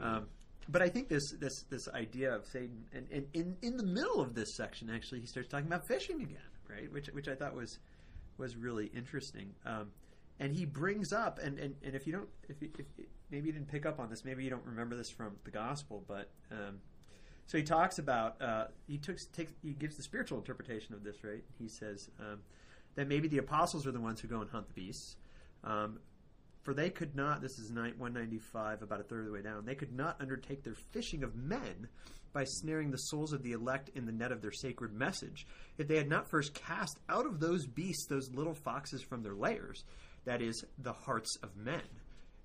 um, 0.00 0.26
but 0.68 0.82
I 0.82 0.88
think 0.88 1.08
this 1.08 1.32
this 1.38 1.62
this 1.70 1.88
idea 1.88 2.34
of 2.34 2.46
Satan, 2.46 2.84
and, 2.92 3.06
and 3.10 3.26
in 3.34 3.56
in 3.62 3.76
the 3.76 3.86
middle 3.86 4.20
of 4.20 4.34
this 4.34 4.56
section, 4.56 4.90
actually, 4.90 5.20
he 5.20 5.26
starts 5.26 5.48
talking 5.48 5.66
about 5.66 5.86
fishing 5.88 6.22
again, 6.22 6.38
right? 6.70 6.90
Which 6.92 7.08
which 7.08 7.28
I 7.28 7.34
thought 7.34 7.54
was 7.54 7.78
was 8.38 8.56
really 8.56 8.86
interesting. 8.94 9.54
Um, 9.66 9.90
and 10.40 10.54
he 10.54 10.64
brings 10.64 11.12
up, 11.12 11.40
and, 11.42 11.58
and, 11.58 11.74
and 11.82 11.96
if 11.96 12.06
you 12.06 12.12
don't, 12.12 12.28
if, 12.48 12.62
you- 12.62 12.70
if 12.78 12.86
maybe 13.30 13.46
you 13.46 13.52
didn't 13.52 13.68
pick 13.68 13.86
up 13.86 13.98
on 14.00 14.10
this, 14.10 14.24
maybe 14.24 14.44
you 14.44 14.50
don't 14.50 14.64
remember 14.64 14.96
this 14.96 15.10
from 15.10 15.36
the 15.44 15.50
gospel, 15.50 16.04
but 16.06 16.30
um, 16.50 16.80
so 17.46 17.56
he 17.56 17.64
talks 17.64 17.98
about 17.98 18.40
uh, 18.42 18.66
he 18.86 18.98
took 18.98 19.16
takes 19.32 19.52
he 19.62 19.72
gives 19.72 19.96
the 19.96 20.02
spiritual 20.02 20.38
interpretation 20.38 20.94
of 20.94 21.02
this, 21.02 21.24
right? 21.24 21.42
He 21.58 21.68
says 21.68 22.10
um, 22.20 22.40
that 22.94 23.08
maybe 23.08 23.26
the 23.26 23.38
apostles 23.38 23.86
are 23.86 23.92
the 23.92 24.00
ones 24.00 24.20
who 24.20 24.28
go 24.28 24.40
and 24.40 24.50
hunt 24.50 24.68
the 24.68 24.74
beasts, 24.74 25.16
um, 25.64 25.98
for 26.62 26.74
they 26.74 26.90
could 26.90 27.16
not. 27.16 27.40
This 27.40 27.58
is 27.58 27.72
one 27.96 28.12
ninety 28.12 28.38
five, 28.38 28.82
about 28.82 29.00
a 29.00 29.04
third 29.04 29.20
of 29.20 29.26
the 29.26 29.32
way 29.32 29.42
down. 29.42 29.64
They 29.64 29.74
could 29.74 29.94
not 29.94 30.20
undertake 30.20 30.62
their 30.62 30.76
fishing 30.92 31.22
of 31.22 31.34
men 31.34 31.88
by 32.34 32.44
snaring 32.44 32.90
the 32.90 32.98
souls 32.98 33.32
of 33.32 33.42
the 33.42 33.52
elect 33.52 33.90
in 33.94 34.04
the 34.04 34.12
net 34.12 34.30
of 34.30 34.42
their 34.42 34.52
sacred 34.52 34.92
message 34.92 35.46
if 35.78 35.88
they 35.88 35.96
had 35.96 36.10
not 36.10 36.28
first 36.28 36.52
cast 36.52 36.98
out 37.08 37.24
of 37.24 37.40
those 37.40 37.66
beasts 37.66 38.06
those 38.06 38.30
little 38.34 38.54
foxes 38.54 39.00
from 39.00 39.22
their 39.22 39.34
lairs, 39.34 39.84
that 40.26 40.42
is, 40.42 40.62
the 40.76 40.92
hearts 40.92 41.38
of 41.42 41.56
men 41.56 41.80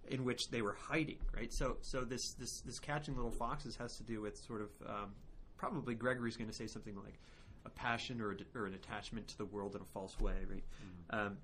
in 0.10 0.24
which 0.24 0.50
they 0.50 0.62
were 0.62 0.76
hiding, 0.80 1.18
right? 1.36 1.52
So, 1.54 1.78
so 1.82 2.04
this 2.04 2.34
this 2.34 2.62
this 2.62 2.80
catching 2.80 3.16
little 3.16 3.32
foxes 3.32 3.76
has 3.78 3.96
to 3.98 4.04
do 4.04 4.22
with 4.22 4.38
sort 4.38 4.62
of 4.62 4.70
um, 4.88 5.12
probably 5.58 5.96
Gregory's 5.96 6.38
going 6.38 6.50
to 6.50 6.56
say 6.56 6.68
something 6.68 6.96
like 6.96 7.20
a 7.66 7.70
passion 7.70 8.22
or 8.22 8.32
a, 8.32 8.36
or 8.58 8.66
an 8.66 8.74
attachment 8.74 9.28
to 9.30 9.38
the 9.38 9.46
world 9.46 9.76
in 9.76 9.82
a 9.82 9.86
false 9.94 10.20
way, 10.20 10.36
right? 10.50 10.64
Um, 11.10 11.38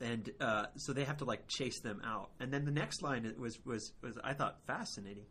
and 0.00 0.30
uh, 0.40 0.66
so 0.76 0.92
they 0.92 1.04
have 1.04 1.18
to 1.18 1.24
like 1.24 1.46
chase 1.48 1.80
them 1.80 2.00
out. 2.04 2.30
And 2.40 2.52
then 2.52 2.64
the 2.64 2.70
next 2.70 3.02
line 3.02 3.24
it 3.24 3.38
was 3.38 3.58
was 3.64 3.92
was 4.02 4.16
I 4.22 4.32
thought 4.32 4.58
fascinating. 4.66 5.24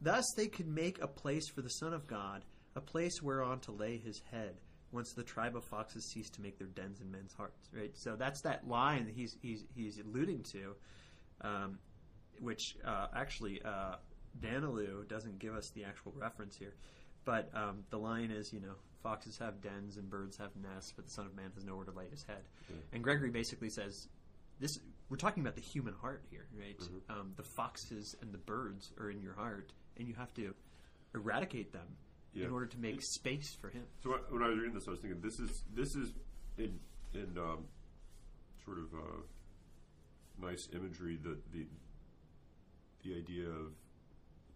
Thus 0.00 0.24
they 0.36 0.48
could 0.48 0.66
make 0.66 1.00
a 1.00 1.06
place 1.06 1.48
for 1.48 1.62
the 1.62 1.68
Son 1.68 1.92
of 1.92 2.06
God, 2.06 2.44
a 2.74 2.80
place 2.80 3.22
whereon 3.22 3.60
to 3.60 3.72
lay 3.72 3.98
his 3.98 4.20
head. 4.30 4.56
Once 4.92 5.12
the 5.12 5.24
tribe 5.24 5.56
of 5.56 5.64
foxes 5.64 6.06
cease 6.12 6.30
to 6.30 6.40
make 6.40 6.56
their 6.56 6.68
dens 6.68 7.00
in 7.00 7.10
men's 7.10 7.32
hearts, 7.34 7.68
right? 7.72 7.90
So 7.96 8.14
that's 8.14 8.40
that 8.42 8.68
line 8.68 9.06
that 9.06 9.14
he's 9.14 9.36
he's 9.42 9.64
he's 9.74 9.98
alluding 9.98 10.44
to, 10.52 10.76
um, 11.40 11.78
which 12.40 12.76
uh, 12.84 13.06
actually 13.14 13.60
uh, 13.64 13.96
Daniélou 14.40 15.06
doesn't 15.08 15.38
give 15.38 15.54
us 15.54 15.70
the 15.74 15.84
actual 15.84 16.12
reference 16.16 16.56
here, 16.56 16.74
but 17.24 17.50
um, 17.54 17.84
the 17.90 17.98
line 17.98 18.30
is 18.30 18.52
you 18.52 18.60
know 18.60 18.74
foxes 19.02 19.36
have 19.38 19.60
dens 19.60 19.96
and 19.96 20.08
birds 20.10 20.36
have 20.38 20.50
nests, 20.56 20.92
but 20.96 21.04
the 21.04 21.10
Son 21.10 21.26
of 21.26 21.34
Man 21.34 21.50
has 21.54 21.64
nowhere 21.64 21.84
to 21.84 21.92
lay 21.92 22.08
his 22.10 22.24
head. 22.24 22.42
And 22.92 23.02
Gregory 23.04 23.30
basically 23.30 23.70
says 23.70 24.08
this: 24.60 24.78
we're 25.10 25.16
talking 25.16 25.42
about 25.42 25.54
the 25.54 25.60
human 25.62 25.94
heart 25.94 26.24
here, 26.30 26.46
right? 26.58 26.76
Um, 27.10 27.32
the 27.36 27.42
foxes 27.56 28.14
and 28.22 28.32
the 28.32 28.38
birds 28.38 28.92
are 28.98 29.10
in 29.10 29.20
your 29.22 29.34
heart, 29.34 29.72
and 29.98 30.08
you 30.08 30.14
have 30.14 30.32
to 30.34 30.54
eradicate 31.14 31.72
them 31.72 31.86
Yeah. 32.32 32.46
in 32.46 32.50
order 32.52 32.66
to 32.66 32.78
make 32.78 33.00
space 33.02 33.54
for 33.60 33.68
him. 33.70 33.84
So 34.02 34.10
when- 34.10 34.22
when 34.32 34.42
I 34.42 34.48
was 34.48 34.58
reading 34.58 34.74
this, 34.74 34.88
I 34.88 34.90
was 34.90 35.00
thinking 35.00 35.20
this 35.20 35.38
is 35.38 35.62
this 35.74 35.94
is 35.94 36.12
in 36.58 36.80
in 37.12 37.38
um, 37.38 37.68
sort 38.64 38.78
of 38.78 38.92
uh, 38.94 39.22
nice 40.40 40.68
imagery. 40.72 41.18
that 41.22 41.52
the 41.52 41.66
the 43.02 43.16
idea 43.16 43.46
of 43.48 43.72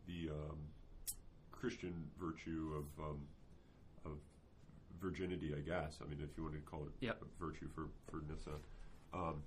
the 0.07 0.31
um, 0.31 0.59
Christian 1.53 2.05
virtue 2.19 2.73
of 2.77 3.05
um, 3.05 3.21
of 4.05 4.13
virginity, 5.01 5.55
I 5.57 5.61
guess. 5.61 5.99
I 6.03 6.09
mean, 6.09 6.21
if 6.23 6.37
you 6.37 6.45
wanted 6.45 6.65
to 6.65 6.71
call 6.71 6.83
it 6.85 6.93
Yep. 7.01 7.23
virtue 7.41 7.69
for 7.75 7.89
for 8.11 8.23
Nyssa, 8.29 8.53
um, 9.13 9.43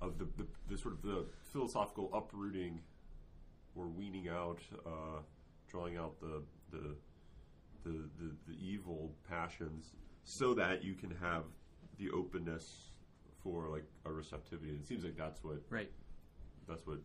of 0.00 0.18
the, 0.18 0.24
the 0.36 0.46
the 0.68 0.76
sort 0.78 0.94
of 0.94 1.02
the 1.02 1.24
philosophical 1.52 2.10
uprooting 2.12 2.80
or 3.74 3.86
weaning 3.88 4.28
out, 4.28 4.60
uh, 4.84 5.20
drawing 5.68 5.96
out 5.96 6.20
the 6.20 6.42
the 6.70 6.96
the, 7.84 7.90
the, 8.20 8.30
the 8.46 8.54
evil 8.64 9.12
passions 9.28 9.92
so 10.24 10.54
that 10.54 10.84
you 10.84 10.94
can 10.94 11.10
have 11.20 11.42
the 11.98 12.08
openness 12.10 12.91
for 13.42 13.68
like 13.68 13.84
a 14.04 14.12
receptivity. 14.12 14.70
And 14.70 14.80
It 14.80 14.86
seems 14.86 15.04
like 15.04 15.16
that's 15.16 15.42
what 15.42 15.62
Right. 15.70 15.90
that's 16.68 16.86
what 16.86 16.98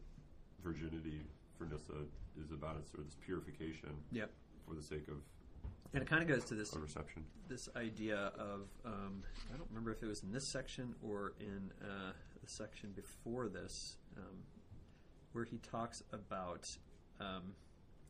virginity 0.64 1.26
for 1.58 1.66
Nyssa 1.66 2.06
is 2.40 2.52
about. 2.52 2.78
It's 2.78 2.92
sort 2.92 3.00
of 3.02 3.06
this 3.08 3.18
purification 3.26 3.90
Yep. 4.12 4.32
for 4.68 4.76
the 4.76 4.84
sake 4.84 5.08
of 5.08 5.22
And 5.94 6.04
it 6.04 6.08
kind 6.10 6.22
of 6.22 6.28
goes 6.28 6.46
to 6.46 6.56
this 6.56 6.76
reception. 6.76 7.26
this 7.48 7.68
idea 7.76 8.18
of 8.38 8.68
um, 8.86 9.24
I 9.54 9.58
don't 9.58 9.70
remember 9.70 9.92
if 9.92 10.04
it 10.04 10.08
was 10.08 10.22
in 10.24 10.32
this 10.32 10.48
section 10.52 10.94
or 11.02 11.34
in 11.40 11.72
uh, 11.82 12.12
the 12.42 12.48
section 12.50 12.92
before 12.92 13.48
this, 13.50 13.98
um, 14.18 14.44
where 15.32 15.46
he 15.46 15.58
talks 15.60 16.04
about 16.12 16.66
um, 17.20 17.56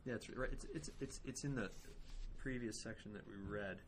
yeah, 0.04 0.14
it's 0.14 0.28
right. 0.30 0.50
It's, 0.52 0.64
it's 0.74 0.90
it's 1.00 1.20
it's 1.24 1.44
in 1.44 1.54
the 1.54 1.70
previous 2.36 2.80
section 2.82 3.12
that 3.14 3.26
we 3.26 3.34
read, 3.48 3.78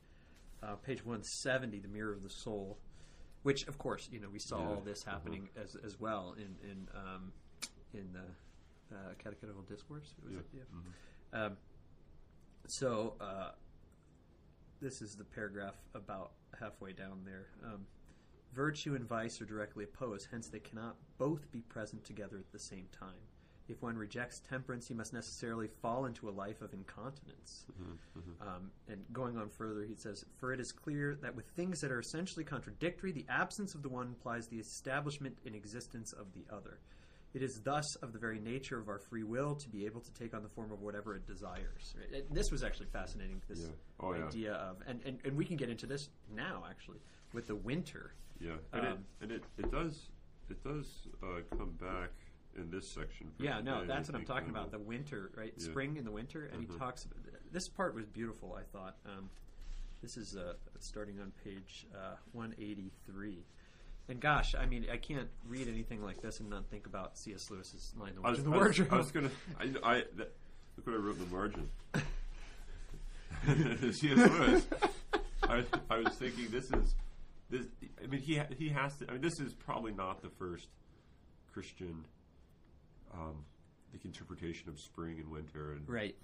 uh, 0.63 0.77
page 0.77 1.05
one 1.05 1.23
seventy, 1.25 1.79
the 1.79 1.89
mirror 1.89 2.13
of 2.13 2.23
the 2.23 2.31
soul, 2.31 2.79
which 3.43 3.67
of 3.67 3.79
course 3.79 4.09
you 4.13 4.21
know 4.21 4.29
we 4.29 4.39
saw 4.39 4.59
Yeah. 4.59 4.69
all 4.69 4.81
this 4.81 5.03
happening 5.03 5.49
as 5.57 5.77
as 5.85 5.99
well 5.99 6.35
in 6.37 6.57
in 6.69 6.89
um, 6.95 7.33
in 7.95 8.13
the 8.13 8.95
uh, 8.97 9.15
catechetical 9.19 9.63
discourse. 9.63 10.15
Was 10.25 10.33
Yeah. 10.33 10.39
it? 10.41 10.47
Yeah. 11.33 11.45
Um, 11.47 11.57
so 12.67 13.15
uh, 13.21 13.53
this 14.81 15.03
is 15.03 15.17
the 15.17 15.25
paragraph 15.25 15.77
about 15.95 16.33
halfway 16.59 16.93
down 16.93 17.21
there. 17.25 17.47
Um, 17.65 17.87
Virtue 18.53 18.97
and 18.97 19.07
vice 19.07 19.41
are 19.41 19.45
directly 19.45 19.85
opposed, 19.85 20.27
hence 20.29 20.49
they 20.49 20.59
cannot 20.59 20.97
both 21.19 21.49
be 21.53 21.61
present 21.61 22.03
together 22.05 22.37
at 22.37 22.51
the 22.51 22.59
same 22.59 22.89
time. 22.91 23.15
If 23.71 23.81
one 23.83 23.97
rejects 23.97 24.41
temperance, 24.41 24.89
he 24.89 24.95
must 24.95 25.13
necessarily 25.13 25.69
fall 25.81 26.07
into 26.07 26.29
a 26.29 26.33
life 26.33 26.61
of 26.61 26.75
incontinence. 26.75 27.67
Um, 28.41 28.71
and 28.89 29.05
going 29.13 29.37
on 29.37 29.49
further, 29.49 29.85
he 29.85 29.95
says, 29.95 30.25
For 30.39 30.53
it 30.53 30.59
is 30.61 30.73
clear 30.73 31.17
that 31.23 31.35
with 31.37 31.47
things 31.57 31.81
that 31.81 31.93
are 31.93 32.01
essentially 32.01 32.45
contradictory, 32.45 33.13
the 33.13 33.27
absence 33.29 33.75
of 33.75 33.83
the 33.83 33.89
one 33.89 34.09
implies 34.09 34.49
the 34.49 34.59
establishment 34.59 35.39
in 35.45 35.55
existence 35.55 36.13
of 36.13 36.27
the 36.35 36.43
other. 36.55 36.79
It 37.33 37.43
is 37.43 37.61
thus 37.63 37.87
of 38.03 38.13
the 38.13 38.19
very 38.19 38.41
nature 38.41 38.77
of 38.77 38.89
our 38.89 38.99
free 38.99 39.23
will 39.23 39.55
to 39.55 39.69
be 39.69 39.87
able 39.87 40.01
to 40.01 40.13
take 40.15 40.35
on 40.35 40.43
the 40.43 40.49
form 40.49 40.73
of 40.73 40.83
whatever 40.83 41.15
it 41.15 41.29
desires. 41.29 41.95
Right? 42.13 42.25
This 42.35 42.51
was 42.51 42.65
actually 42.65 42.89
fascinating. 42.93 43.41
This 43.49 43.61
Yeah. 43.61 43.67
Oh, 44.01 44.15
yeah. 44.15 44.27
idea 44.27 44.53
of, 44.55 44.79
and, 44.89 45.01
and, 45.05 45.21
and 45.25 45.37
we 45.37 45.45
can 45.45 45.57
get 45.57 45.71
into 45.71 45.87
this 45.87 46.09
now 46.35 46.65
actually 46.69 46.99
with 47.33 47.47
the 47.47 47.55
winter. 47.55 48.15
Yeah, 48.41 48.57
and, 48.73 48.85
it, 48.85 48.93
Um, 48.93 49.05
and 49.21 49.31
it, 49.31 49.45
it 49.59 49.71
does 49.71 50.09
it 50.49 50.65
does 50.65 51.07
uh, 51.23 51.43
come 51.57 51.71
back 51.81 52.11
in 52.61 52.71
this 52.71 52.89
section. 52.89 53.33
Yeah, 53.39 53.61
no, 53.61 53.85
that's 53.85 54.09
what 54.09 54.17
I'm 54.19 54.25
talking 54.25 54.49
uh, 54.49 54.59
about. 54.59 54.71
The 54.71 54.79
winter, 54.79 55.31
right? 55.37 55.53
Yeah. 55.57 55.65
Spring 55.65 55.99
and 55.99 56.07
the 56.07 56.11
winter, 56.13 56.45
and 56.53 56.67
Mhm. 56.69 56.73
he 56.73 56.79
talks. 56.79 57.07
This 57.53 57.69
part 57.69 57.95
was 57.95 58.07
beautiful. 58.07 58.55
I 58.59 58.63
thought. 58.77 58.97
Um, 59.07 59.31
this 60.03 60.17
is 60.17 60.37
uh, 60.37 60.55
starting 60.79 61.21
on 61.21 61.31
page 61.45 61.87
uh, 61.95 62.15
183. 62.33 63.45
And 64.09 64.19
gosh, 64.19 64.55
I 64.55 64.65
mean, 64.67 64.87
I 64.91 64.97
can't 64.97 65.29
read 65.47 65.69
anything 65.69 66.03
like 66.03 66.23
this 66.23 66.41
and 66.41 66.49
not 66.49 66.67
think 66.71 66.87
about 66.87 67.19
C.S. 67.19 67.51
Lewis's 67.51 67.93
line 67.99 68.15
the 68.15 68.27
I 68.27 68.31
was, 68.31 68.39
in 68.39 68.51
the 68.51 68.57
I 68.57 68.63
was. 68.67 68.81
I 68.91 68.97
was 68.97 69.13
gonna. 69.13 69.31
I, 69.61 69.65
I 69.83 70.05
that, 70.17 70.35
look 70.77 70.87
what 70.87 70.95
I 70.95 70.99
wrote 70.99 71.17
in 71.19 71.29
the 71.29 71.35
margin. 71.35 71.71
C.S. 73.93 74.17
Lewis. 74.31 74.67
I, 75.49 75.57
was- 75.57 75.67
I 75.91 75.99
was 75.99 76.15
thinking 76.15 76.49
this 76.51 76.71
is 76.71 76.95
this. 77.51 77.67
I 78.03 78.07
mean, 78.07 78.21
he 78.21 78.41
he 78.59 78.69
has 78.71 78.97
to. 78.99 79.09
I 79.09 79.13
mean, 79.13 79.21
this 79.21 79.39
is 79.39 79.53
probably 79.53 79.93
not 79.93 80.23
the 80.23 80.31
first 80.31 80.69
Christian 81.53 82.05
um, 83.13 83.45
like 83.93 84.05
interpretation 84.05 84.69
of 84.69 84.79
spring 84.81 85.19
and 85.19 85.29
winter 85.31 85.73
and 85.73 85.89
right, 85.89 86.15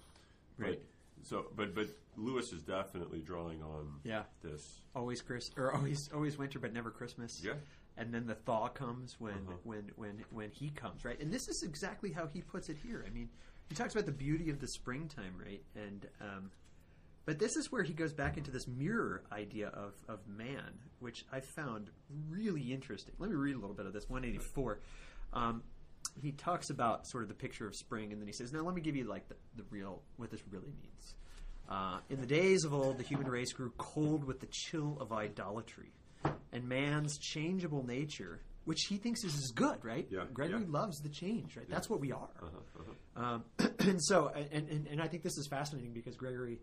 but- 0.57 0.65
right. 0.65 0.81
So, 1.23 1.47
but 1.55 1.73
but 1.73 1.87
Lewis 2.15 2.53
is 2.53 2.61
definitely 2.61 3.21
drawing 3.21 3.63
on 3.63 3.99
Yeah, 4.03 4.23
this. 4.43 4.81
always 4.95 5.19
Chris 5.21 5.49
or 5.57 5.73
always 5.73 6.09
always 6.13 6.37
winter, 6.37 6.59
but 6.59 6.73
never 6.73 6.91
Christmas. 6.91 7.41
Yeah. 7.43 7.53
and 7.97 8.13
then 8.13 8.27
the 8.27 8.35
thaw 8.35 8.67
comes 8.67 9.19
when 9.19 9.33
Uh-huh. 9.33 9.53
when 9.63 9.91
when 9.95 10.23
when 10.29 10.51
he 10.51 10.69
comes 10.69 11.03
right 11.03 11.19
and 11.19 11.33
this 11.33 11.47
is 11.47 11.63
exactly 11.63 12.11
how 12.11 12.27
he 12.27 12.41
puts 12.41 12.69
it 12.69 12.77
here 12.77 13.03
i 13.07 13.09
mean 13.09 13.27
he 13.69 13.73
talks 13.75 13.95
about 13.95 14.05
the 14.05 14.11
beauty 14.11 14.51
of 14.51 14.59
the 14.59 14.67
springtime 14.67 15.33
right 15.43 15.63
and 15.75 16.05
um, 16.21 16.51
but 17.25 17.39
this 17.39 17.55
is 17.55 17.71
where 17.71 17.81
he 17.81 17.93
goes 17.93 18.13
back 18.13 18.37
into 18.37 18.51
this 18.51 18.67
mirror 18.67 19.23
idea 19.31 19.69
of, 19.69 19.95
of 20.07 20.19
man 20.27 20.77
which 20.99 21.25
i 21.33 21.39
found 21.39 21.89
really 22.29 22.71
interesting 22.71 23.15
let 23.17 23.31
me 23.31 23.35
read 23.35 23.55
a 23.55 23.59
little 23.59 23.75
bit 23.75 23.87
of 23.87 23.93
this 23.93 24.07
184 24.07 24.79
um, 25.33 25.63
he 26.21 26.31
talks 26.31 26.69
about 26.69 27.07
sort 27.07 27.23
of 27.23 27.29
the 27.29 27.35
picture 27.35 27.67
of 27.67 27.75
spring 27.75 28.11
and 28.11 28.21
then 28.21 28.27
he 28.27 28.33
says 28.33 28.51
now 28.51 28.61
let 28.61 28.75
me 28.75 28.81
give 28.81 28.95
you 28.95 29.03
like 29.03 29.27
the, 29.29 29.35
the 29.55 29.63
real 29.69 30.01
what 30.17 30.31
this 30.31 30.41
really 30.49 30.73
means 30.81 31.15
uh, 31.69 31.99
in 32.09 32.21
the 32.21 32.27
days 32.27 32.63
of 32.63 32.73
old 32.73 32.97
the 32.97 33.03
human 33.03 33.27
race 33.27 33.51
grew 33.53 33.71
cold 33.77 34.23
with 34.23 34.39
the 34.39 34.47
chill 34.51 34.97
of 34.99 35.11
idolatry 35.11 35.91
and 36.51 36.67
man's 36.67 37.17
changeable 37.17 37.85
nature, 37.85 38.41
which 38.65 38.81
he 38.89 38.97
thinks 38.97 39.23
is, 39.23 39.33
is 39.33 39.51
good, 39.55 39.83
right? 39.83 40.07
Yeah, 40.09 40.25
Gregory 40.33 40.61
yeah. 40.61 40.79
loves 40.79 40.99
the 40.99 41.09
change, 41.09 41.55
right? 41.55 41.69
That's 41.69 41.89
what 41.89 41.99
we 41.99 42.11
are. 42.11 42.29
Uh-huh, 42.41 42.79
uh-huh. 42.79 43.23
Um, 43.23 43.43
and 43.79 44.03
so, 44.03 44.31
and, 44.35 44.69
and, 44.69 44.87
and 44.87 45.01
I 45.01 45.07
think 45.07 45.23
this 45.23 45.37
is 45.37 45.47
fascinating 45.47 45.93
because 45.93 46.15
Gregory, 46.15 46.59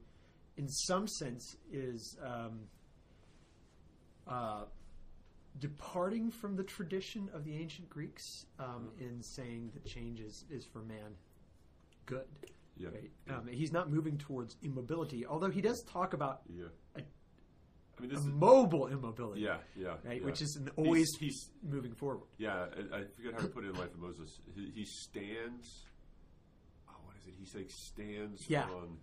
in 0.56 0.68
some 0.68 1.06
sense, 1.06 1.56
is 1.72 2.16
um, 2.24 2.60
uh, 4.28 4.64
departing 5.58 6.30
from 6.30 6.56
the 6.56 6.64
tradition 6.64 7.28
of 7.34 7.44
the 7.44 7.56
ancient 7.56 7.88
Greeks 7.88 8.46
um, 8.58 8.90
in 8.98 9.22
saying 9.22 9.70
that 9.74 9.84
change 9.84 10.20
is, 10.20 10.44
is 10.50 10.64
for 10.64 10.80
man 10.82 11.14
good. 12.06 12.24
Yeah. 12.76 12.88
Right? 12.88 13.10
Um, 13.38 13.46
he's 13.48 13.72
not 13.72 13.88
moving 13.90 14.18
towards 14.18 14.56
immobility, 14.62 15.24
although 15.26 15.50
he 15.50 15.60
does 15.60 15.82
talk 15.84 16.12
about 16.12 16.40
yeah. 16.48 16.64
a- 16.96 17.02
I 17.96 18.00
mean, 18.00 18.10
this 18.10 18.24
mobile 18.24 18.88
immobility. 18.88 19.42
yeah, 19.42 19.58
yeah, 19.76 19.94
Right, 20.04 20.18
yeah. 20.20 20.26
which 20.26 20.42
is 20.42 20.56
an 20.56 20.68
always 20.74 21.08
he's, 21.20 21.34
he's 21.34 21.50
moving 21.62 21.94
forward. 21.94 22.26
yeah. 22.38 22.66
I, 22.92 22.96
I 22.96 23.04
forget 23.14 23.34
how 23.34 23.38
to 23.38 23.46
put 23.46 23.64
it 23.64 23.68
in 23.68 23.74
Life 23.76 23.94
of 23.94 24.00
Moses. 24.00 24.40
He, 24.56 24.72
he 24.74 24.84
stands. 24.84 25.84
Oh, 26.88 26.94
what 27.04 27.14
is 27.20 27.28
it? 27.28 27.34
He 27.38 27.58
like 27.58 27.70
stands 27.70 28.42
Yeah. 28.48 28.64
on. 28.64 28.96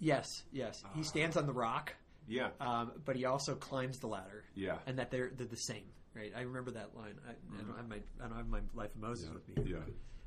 Yes, 0.00 0.44
yes. 0.50 0.82
He 0.94 1.02
stands 1.02 1.36
on 1.36 1.44
the 1.46 1.52
rock, 1.52 1.94
Yeah, 2.28 2.48
um, 2.60 2.92
but 3.04 3.16
he 3.16 3.24
also 3.24 3.54
climbs 3.54 3.98
the 3.98 4.06
ladder, 4.06 4.44
yeah, 4.54 4.76
and 4.86 4.98
that 4.98 5.10
they're 5.10 5.30
they're 5.34 5.46
the 5.46 5.56
same. 5.56 5.84
Right? 6.14 6.32
I 6.36 6.42
remember 6.42 6.72
that 6.72 6.96
line. 6.96 7.14
I, 7.26 7.30
I 7.30 7.62
don't 7.62 7.76
have 7.76 7.88
my 7.88 8.00
I 8.22 8.28
don't 8.28 8.36
have 8.36 8.48
my 8.48 8.60
Life 8.74 8.94
of 8.94 9.00
Moses 9.00 9.28
Yeah, 9.28 9.34
with 9.34 9.64
me, 9.66 9.72
yeah. 9.72 9.78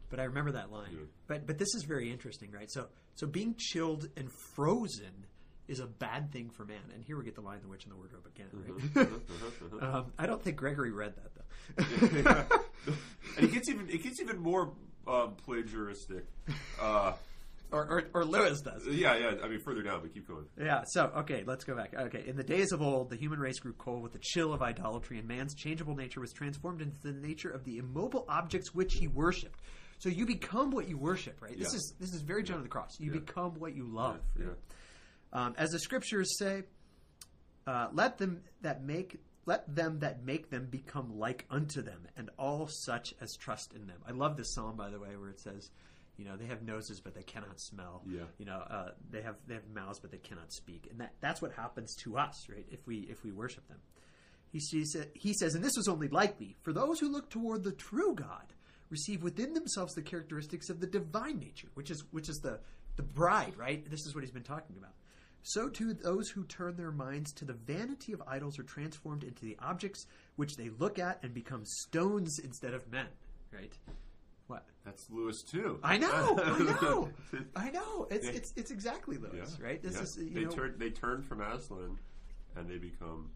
but 0.10 0.20
I 0.20 0.24
remember 0.24 0.54
that 0.54 0.72
line. 0.72 0.90
Yeah. 0.92 1.00
But 1.28 1.46
but 1.48 1.58
this 1.58 1.76
is 1.76 1.84
very 1.84 2.12
interesting, 2.12 2.52
right? 2.52 2.72
So 2.72 2.88
so 3.16 3.28
being 3.28 3.56
chilled 3.58 4.08
and 4.16 4.32
frozen 4.32 5.26
is 5.68 5.80
a 5.80 5.88
bad 5.88 6.32
thing 6.32 6.50
for 6.50 6.66
man. 6.66 6.82
And 6.94 7.04
here 7.04 7.18
we 7.18 7.24
get 7.24 7.36
the 7.36 7.42
line, 7.42 7.60
"The 7.62 7.68
Witch 7.68 7.84
in 7.84 7.90
the 7.90 7.96
Wardrobe" 7.96 8.26
again. 8.26 8.48
Right? 8.54 9.08
Uh-huh, 9.08 9.76
uh-huh. 9.78 9.98
um, 10.00 10.14
I 10.18 10.26
don't 10.26 10.42
think 10.42 10.58
Gregory 10.58 10.92
read 10.92 11.14
that 11.16 11.32
though. 11.36 12.58
and 13.38 13.46
it 13.46 13.54
gets 13.54 13.70
even 13.70 13.90
it 13.90 14.04
gets 14.04 14.20
even 14.22 14.40
more 14.40 14.72
um, 15.08 15.36
plagiaristic. 15.48 16.24
Uh, 16.80 17.14
or, 17.72 17.86
or 17.90 18.04
or 18.14 18.26
Lewis 18.26 18.62
does. 18.62 18.86
yeah, 18.88 19.16
yeah. 19.18 19.32
I 19.44 19.48
mean, 19.48 19.60
further 19.60 19.82
down, 19.82 20.02
but 20.02 20.14
keep 20.14 20.28
going. 20.28 20.46
Yeah, 20.60 20.84
so, 20.88 21.12
okay, 21.18 21.44
let's 21.46 21.64
go 21.64 21.76
back. 21.76 21.94
Okay, 21.98 22.24
in 22.28 22.36
the 22.36 22.44
days 22.44 22.72
of 22.72 22.82
old, 22.82 23.10
the 23.10 23.16
human 23.16 23.40
race 23.40 23.60
grew 23.60 23.74
cold 23.74 24.04
with 24.04 24.14
the 24.14 24.20
chill 24.20 24.54
of 24.54 24.62
idolatry, 24.62 25.18
and 25.20 25.28
man's 25.28 25.56
changeable 25.56 25.96
nature 25.96 26.20
was 26.20 26.32
transformed 26.34 26.82
into 26.82 27.00
the 27.02 27.14
nature 27.14 27.50
of 27.50 27.64
the 27.64 27.78
immobile 27.78 28.26
objects 28.28 28.74
which 28.74 28.94
he 28.96 29.08
worshipped. 29.08 29.60
So 30.00 30.10
you 30.10 30.26
become 30.26 30.72
what 30.72 30.88
you 30.90 30.98
worship, 30.98 31.42
right? 31.42 31.58
This 31.58 31.74
is 31.74 31.94
this 32.00 32.14
is 32.14 32.22
very 32.22 32.44
John 32.44 32.58
of 32.58 32.64
the 32.64 32.70
Cross. 32.70 33.00
You 33.00 33.12
Yeah. 33.14 33.20
become 33.20 33.54
what 33.60 33.76
you 33.76 33.86
love. 33.86 34.20
Yeah? 34.40 34.46
Um, 35.34 35.54
as 35.58 35.70
the 35.70 35.80
scriptures 35.80 36.38
say, 36.38 36.64
uh, 37.68 37.88
let 37.94 38.18
them 38.18 38.42
that 38.62 38.84
make 38.84 39.20
let 39.46 39.74
them 39.76 40.00
that 40.00 40.24
make 40.24 40.50
them 40.50 40.68
become 40.70 41.18
like 41.18 41.46
unto 41.50 41.82
them, 41.82 42.08
and 42.18 42.30
all 42.38 42.68
such 42.68 43.14
as 43.22 43.36
trust 43.40 43.74
in 43.74 43.88
them. 43.88 43.98
I 44.08 44.12
love 44.12 44.38
this 44.38 44.54
psalm, 44.54 44.76
by 44.76 44.90
the 44.90 45.00
way, 45.00 45.16
where 45.18 45.30
it 45.30 45.40
says, 45.40 45.70
you 46.22 46.28
know, 46.28 46.38
they 46.38 46.46
have 46.46 46.62
noses 46.62 47.02
but 47.02 47.16
they 47.16 47.24
cannot 47.24 47.60
smell. 47.60 48.04
Yeah. 48.08 48.26
You 48.38 48.46
know, 48.46 48.60
uh, 48.70 48.90
they 49.10 49.24
have 49.24 49.38
they 49.48 49.56
have 49.56 49.68
mouths 49.74 50.00
but 50.00 50.12
they 50.12 50.20
cannot 50.20 50.54
speak, 50.54 50.88
and 50.92 51.00
that 51.00 51.14
that's 51.20 51.42
what 51.42 51.52
happens 51.54 51.96
to 52.04 52.16
us, 52.16 52.46
right? 52.48 52.66
If 52.70 52.86
we 52.86 53.08
if 53.10 53.24
we 53.24 53.32
worship 53.32 53.68
them. 53.68 53.80
He 54.52 54.60
sees 54.60 54.96
he 55.16 55.34
says, 55.34 55.56
and 55.56 55.64
this 55.64 55.76
was 55.76 55.88
only 55.88 56.10
likely 56.10 56.58
for 56.62 56.74
those 56.74 57.00
who 57.00 57.12
look 57.12 57.32
toward 57.32 57.64
the 57.64 57.72
true 57.72 58.14
God, 58.14 58.54
receive 58.92 59.24
within 59.24 59.54
themselves 59.54 59.96
the 59.96 60.04
characteristics 60.04 60.70
of 60.70 60.80
the 60.80 60.86
divine 60.86 61.40
nature, 61.40 61.70
which 61.74 61.90
is 61.90 62.04
which 62.12 62.30
is 62.30 62.38
the 62.38 62.60
the 62.98 63.04
bride, 63.04 63.58
right? 63.58 63.90
This 63.90 64.06
is 64.06 64.14
what 64.14 64.24
he's 64.24 64.32
been 64.32 64.44
talking 64.44 64.78
about. 64.78 64.94
So 65.42 65.70
too 65.70 65.96
those 65.96 66.30
who 66.30 66.44
turn 66.44 66.76
their 66.76 66.92
minds 66.92 67.34
to 67.34 67.46
the 67.46 67.54
vanity 67.54 68.14
of 68.14 68.22
idols 68.28 68.60
are 68.60 68.64
transformed 68.64 69.24
into 69.24 69.44
the 69.44 69.58
objects 69.60 70.06
which 70.36 70.56
they 70.56 70.70
look 70.70 71.00
at 71.00 71.18
and 71.24 71.34
become 71.34 71.66
stones 71.66 72.38
instead 72.44 72.76
of 72.76 72.92
men. 72.92 73.08
right? 73.52 73.74
What? 74.48 74.66
That's 74.86 75.10
Lewis 75.10 75.44
too. 75.44 75.80
I 75.84 75.98
know, 75.98 76.38
I 76.44 76.60
know, 76.82 77.10
I 77.56 77.70
know. 77.72 78.08
It's 78.10 78.26
Yeah. 78.26 78.32
it's 78.34 78.54
it's 78.56 78.72
exactly 78.72 79.18
Lewis, 79.18 79.58
right? 79.62 79.82
This 79.82 79.96
yeah. 79.96 80.02
is 80.02 80.18
you 80.22 80.34
they 80.34 80.42
know 80.46 80.50
turn 80.52 80.76
they 80.78 80.90
turn 80.90 81.22
from 81.22 81.42
Aslan, 81.42 81.98
and 82.56 82.70
they 82.70 82.78
become 82.78 83.32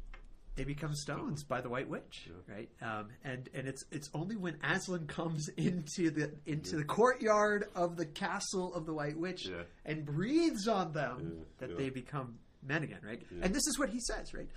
they 0.55 0.63
become 0.63 0.93
stones 0.95 1.43
by 1.43 1.59
the 1.61 1.69
White 1.69 1.89
Witch, 1.89 2.27
Yeah. 2.29 2.53
right? 2.55 2.69
Um, 2.81 3.07
and 3.23 3.49
and 3.53 3.67
it's 3.67 3.83
it's 3.91 4.09
only 4.13 4.35
when 4.35 4.57
Aslan 4.63 5.07
comes 5.07 5.47
into 5.57 6.09
the 6.11 6.33
into 6.45 6.77
the 6.77 6.83
courtyard 6.85 7.65
of 7.75 7.95
the 7.97 8.05
castle 8.05 8.73
of 8.73 8.85
the 8.85 8.93
White 8.93 9.17
Witch 9.17 9.47
Yeah. 9.47 9.63
and 9.85 10.05
breathes 10.05 10.67
on 10.67 10.91
them 10.93 11.19
Yeah, 11.37 11.43
that 11.59 11.69
yeah. 11.71 11.75
they 11.77 11.89
become 11.89 12.39
men 12.63 12.83
again, 12.83 13.01
right? 13.05 13.21
Yeah. 13.31 13.45
And 13.45 13.53
this 13.53 13.67
is 13.67 13.77
what 13.77 13.89
he 13.89 13.99
says, 13.99 14.33
right? 14.33 14.49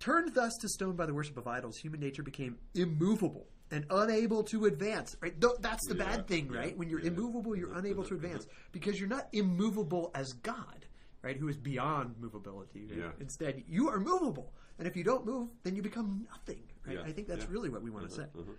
Turned 0.00 0.34
thus 0.34 0.56
to 0.62 0.68
stone 0.68 0.96
by 0.96 1.06
the 1.06 1.14
worship 1.14 1.36
of 1.36 1.46
idols, 1.46 1.76
human 1.76 2.00
nature 2.00 2.22
became 2.22 2.58
immovable 2.74 3.46
and 3.70 3.84
unable 3.90 4.42
to 4.44 4.64
advance. 4.64 5.14
Right? 5.20 5.38
Th- 5.40 5.52
That's 5.60 5.86
the 5.86 5.94
Yeah, 5.96 6.04
bad 6.04 6.26
thing, 6.26 6.50
yeah, 6.52 6.58
right? 6.58 6.76
When 6.76 6.88
you're 6.88 7.00
yeah. 7.00 7.08
immovable, 7.08 7.54
you're 7.54 7.70
Uh-huh, 7.70 7.78
unable 7.80 8.02
to 8.04 8.14
uh-huh, 8.16 8.24
advance 8.26 8.46
because 8.72 8.98
you're 8.98 9.08
not 9.10 9.28
immovable 9.32 10.10
as 10.14 10.32
God, 10.42 10.86
right? 11.22 11.36
Who 11.36 11.48
is 11.48 11.56
beyond 11.58 12.16
movability. 12.20 12.88
right? 12.90 12.98
Yeah. 12.98 13.10
Instead, 13.20 13.62
you 13.68 13.88
are 13.90 14.00
movable, 14.00 14.52
and 14.78 14.88
if 14.88 14.96
you 14.96 15.04
don't 15.04 15.26
move, 15.26 15.50
then 15.62 15.76
you 15.76 15.82
become 15.82 16.26
nothing. 16.30 16.62
Right? 16.86 16.96
Yeah, 16.96 17.02
I 17.04 17.12
think 17.12 17.28
that's 17.28 17.46
really 17.48 17.68
what 17.68 17.82
we 17.82 17.90
want 17.90 18.08
to 18.08 18.14
say. 18.14 18.22
uh-huh. 18.22 18.52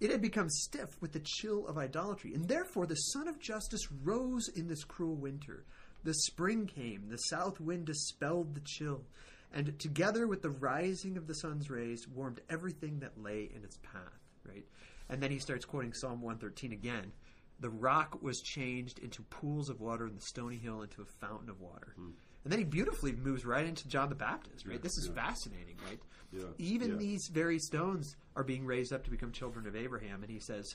It 0.00 0.10
had 0.10 0.20
become 0.22 0.48
stiff 0.48 1.00
with 1.00 1.12
the 1.12 1.20
chill 1.20 1.66
of 1.68 1.76
idolatry, 1.78 2.34
and 2.34 2.48
therefore 2.48 2.86
the 2.86 2.96
Sun 2.96 3.28
of 3.28 3.38
Justice 3.38 3.86
rose 4.02 4.48
in 4.48 4.66
this 4.66 4.82
cruel 4.82 5.14
winter. 5.14 5.64
The 6.02 6.14
spring 6.14 6.66
came, 6.66 7.08
the 7.08 7.18
south 7.18 7.60
wind 7.60 7.84
dispelled 7.84 8.54
the 8.56 8.62
chill, 8.64 9.04
and 9.52 9.78
together 9.78 10.26
with 10.26 10.42
the 10.42 10.50
rising 10.50 11.16
of 11.16 11.26
the 11.26 11.34
sun's 11.34 11.70
rays, 11.70 12.06
warmed 12.08 12.40
everything 12.50 13.00
that 13.00 13.22
lay 13.22 13.50
in 13.54 13.64
its 13.64 13.78
path. 13.82 14.20
Right, 14.44 14.64
and 15.08 15.22
then 15.22 15.30
he 15.30 15.38
starts 15.38 15.64
quoting 15.64 15.92
Psalm 15.92 16.20
one 16.20 16.38
thirteen 16.38 16.72
again. 16.72 17.12
The 17.60 17.70
rock 17.70 18.20
was 18.22 18.40
changed 18.40 18.98
into 18.98 19.22
pools 19.22 19.68
of 19.68 19.80
water, 19.80 20.06
and 20.06 20.16
the 20.16 20.22
stony 20.22 20.56
hill 20.56 20.82
into 20.82 21.00
a 21.02 21.26
fountain 21.26 21.48
of 21.48 21.60
water. 21.60 21.92
Hmm. 21.96 22.10
And 22.44 22.50
then 22.50 22.58
he 22.58 22.64
beautifully 22.64 23.12
moves 23.12 23.44
right 23.44 23.64
into 23.64 23.86
John 23.86 24.08
the 24.08 24.16
Baptist. 24.16 24.66
Right, 24.66 24.74
Yeah, 24.74 24.80
this 24.82 24.98
is 24.98 25.06
yeah. 25.14 25.22
fascinating. 25.22 25.76
Right, 25.88 26.00
Yeah, 26.32 26.46
even 26.58 26.98
these 26.98 27.28
very 27.32 27.60
stones 27.60 28.16
are 28.34 28.42
being 28.42 28.66
raised 28.66 28.92
up 28.92 29.04
to 29.04 29.10
become 29.12 29.30
children 29.30 29.68
of 29.68 29.76
Abraham. 29.76 30.24
And 30.24 30.30
he 30.32 30.40
says, 30.40 30.74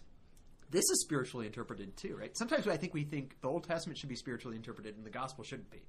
this 0.69 0.83
is 0.89 1.01
spiritually 1.01 1.45
interpreted 1.45 1.97
too, 1.97 2.15
right? 2.15 2.31
Sometimes 2.37 2.69
I 2.69 2.77
think 2.77 2.93
we 2.93 3.03
think 3.03 3.35
the 3.41 3.49
Old 3.49 3.65
Testament 3.65 3.97
should 3.97 4.07
be 4.07 4.15
spiritually 4.15 4.55
interpreted 4.55 4.95
and 4.95 5.05
the 5.05 5.09
gospel 5.09 5.43
shouldn't 5.43 5.69
be. 5.69 5.81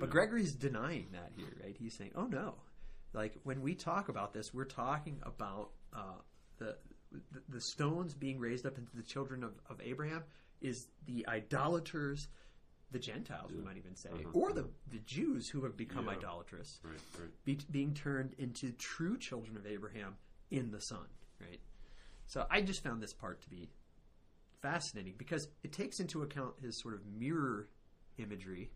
But 0.00 0.10
Gregory's 0.10 0.52
denying 0.54 1.08
that 1.12 1.30
here, 1.36 1.56
right? 1.62 1.76
He's 1.78 1.94
saying, 1.94 2.12
oh 2.16 2.26
no. 2.26 2.54
Like 3.12 3.34
when 3.42 3.60
we 3.62 3.74
talk 3.74 4.08
about 4.08 4.32
this, 4.32 4.54
we're 4.54 4.64
talking 4.64 5.20
about 5.24 5.70
uh, 5.92 6.20
the, 6.58 6.76
the 7.32 7.42
the 7.48 7.60
stones 7.60 8.14
being 8.14 8.38
raised 8.38 8.66
up 8.66 8.78
into 8.78 8.94
the 8.96 9.02
children 9.02 9.42
of, 9.44 9.52
of 9.68 9.80
Abraham 9.82 10.22
is 10.60 10.86
the 11.06 11.26
idolaters, 11.26 12.28
the 12.92 12.98
Gentiles, 12.98 13.50
we 13.52 13.62
might 13.62 13.76
even 13.78 13.96
say, 13.96 14.10
Uh-huh, 14.12 14.28
or 14.32 14.52
the, 14.52 14.68
the 14.90 14.98
Jews 14.98 15.48
who 15.48 15.64
have 15.64 15.76
become 15.76 16.06
Yeah. 16.06 16.12
idolatrous 16.12 16.80
Right, 16.84 17.00
right. 17.18 17.30
be, 17.44 17.58
being 17.70 17.94
turned 17.94 18.34
into 18.38 18.72
true 18.72 19.16
children 19.18 19.56
of 19.56 19.66
Abraham 19.66 20.16
in 20.50 20.70
the 20.70 20.80
Son, 20.80 21.06
right? 21.40 21.60
So 22.26 22.46
I 22.50 22.60
just 22.62 22.82
found 22.82 23.02
this 23.02 23.12
part 23.14 23.40
to 23.42 23.50
be 23.50 23.70
fascinating 24.62 25.14
because 25.16 25.48
it 25.62 25.72
takes 25.72 25.98
into 26.00 26.22
account 26.22 26.54
his 26.62 26.78
sort 26.78 26.94
of 26.94 27.00
mirror 27.06 27.68
imagery, 28.18 28.70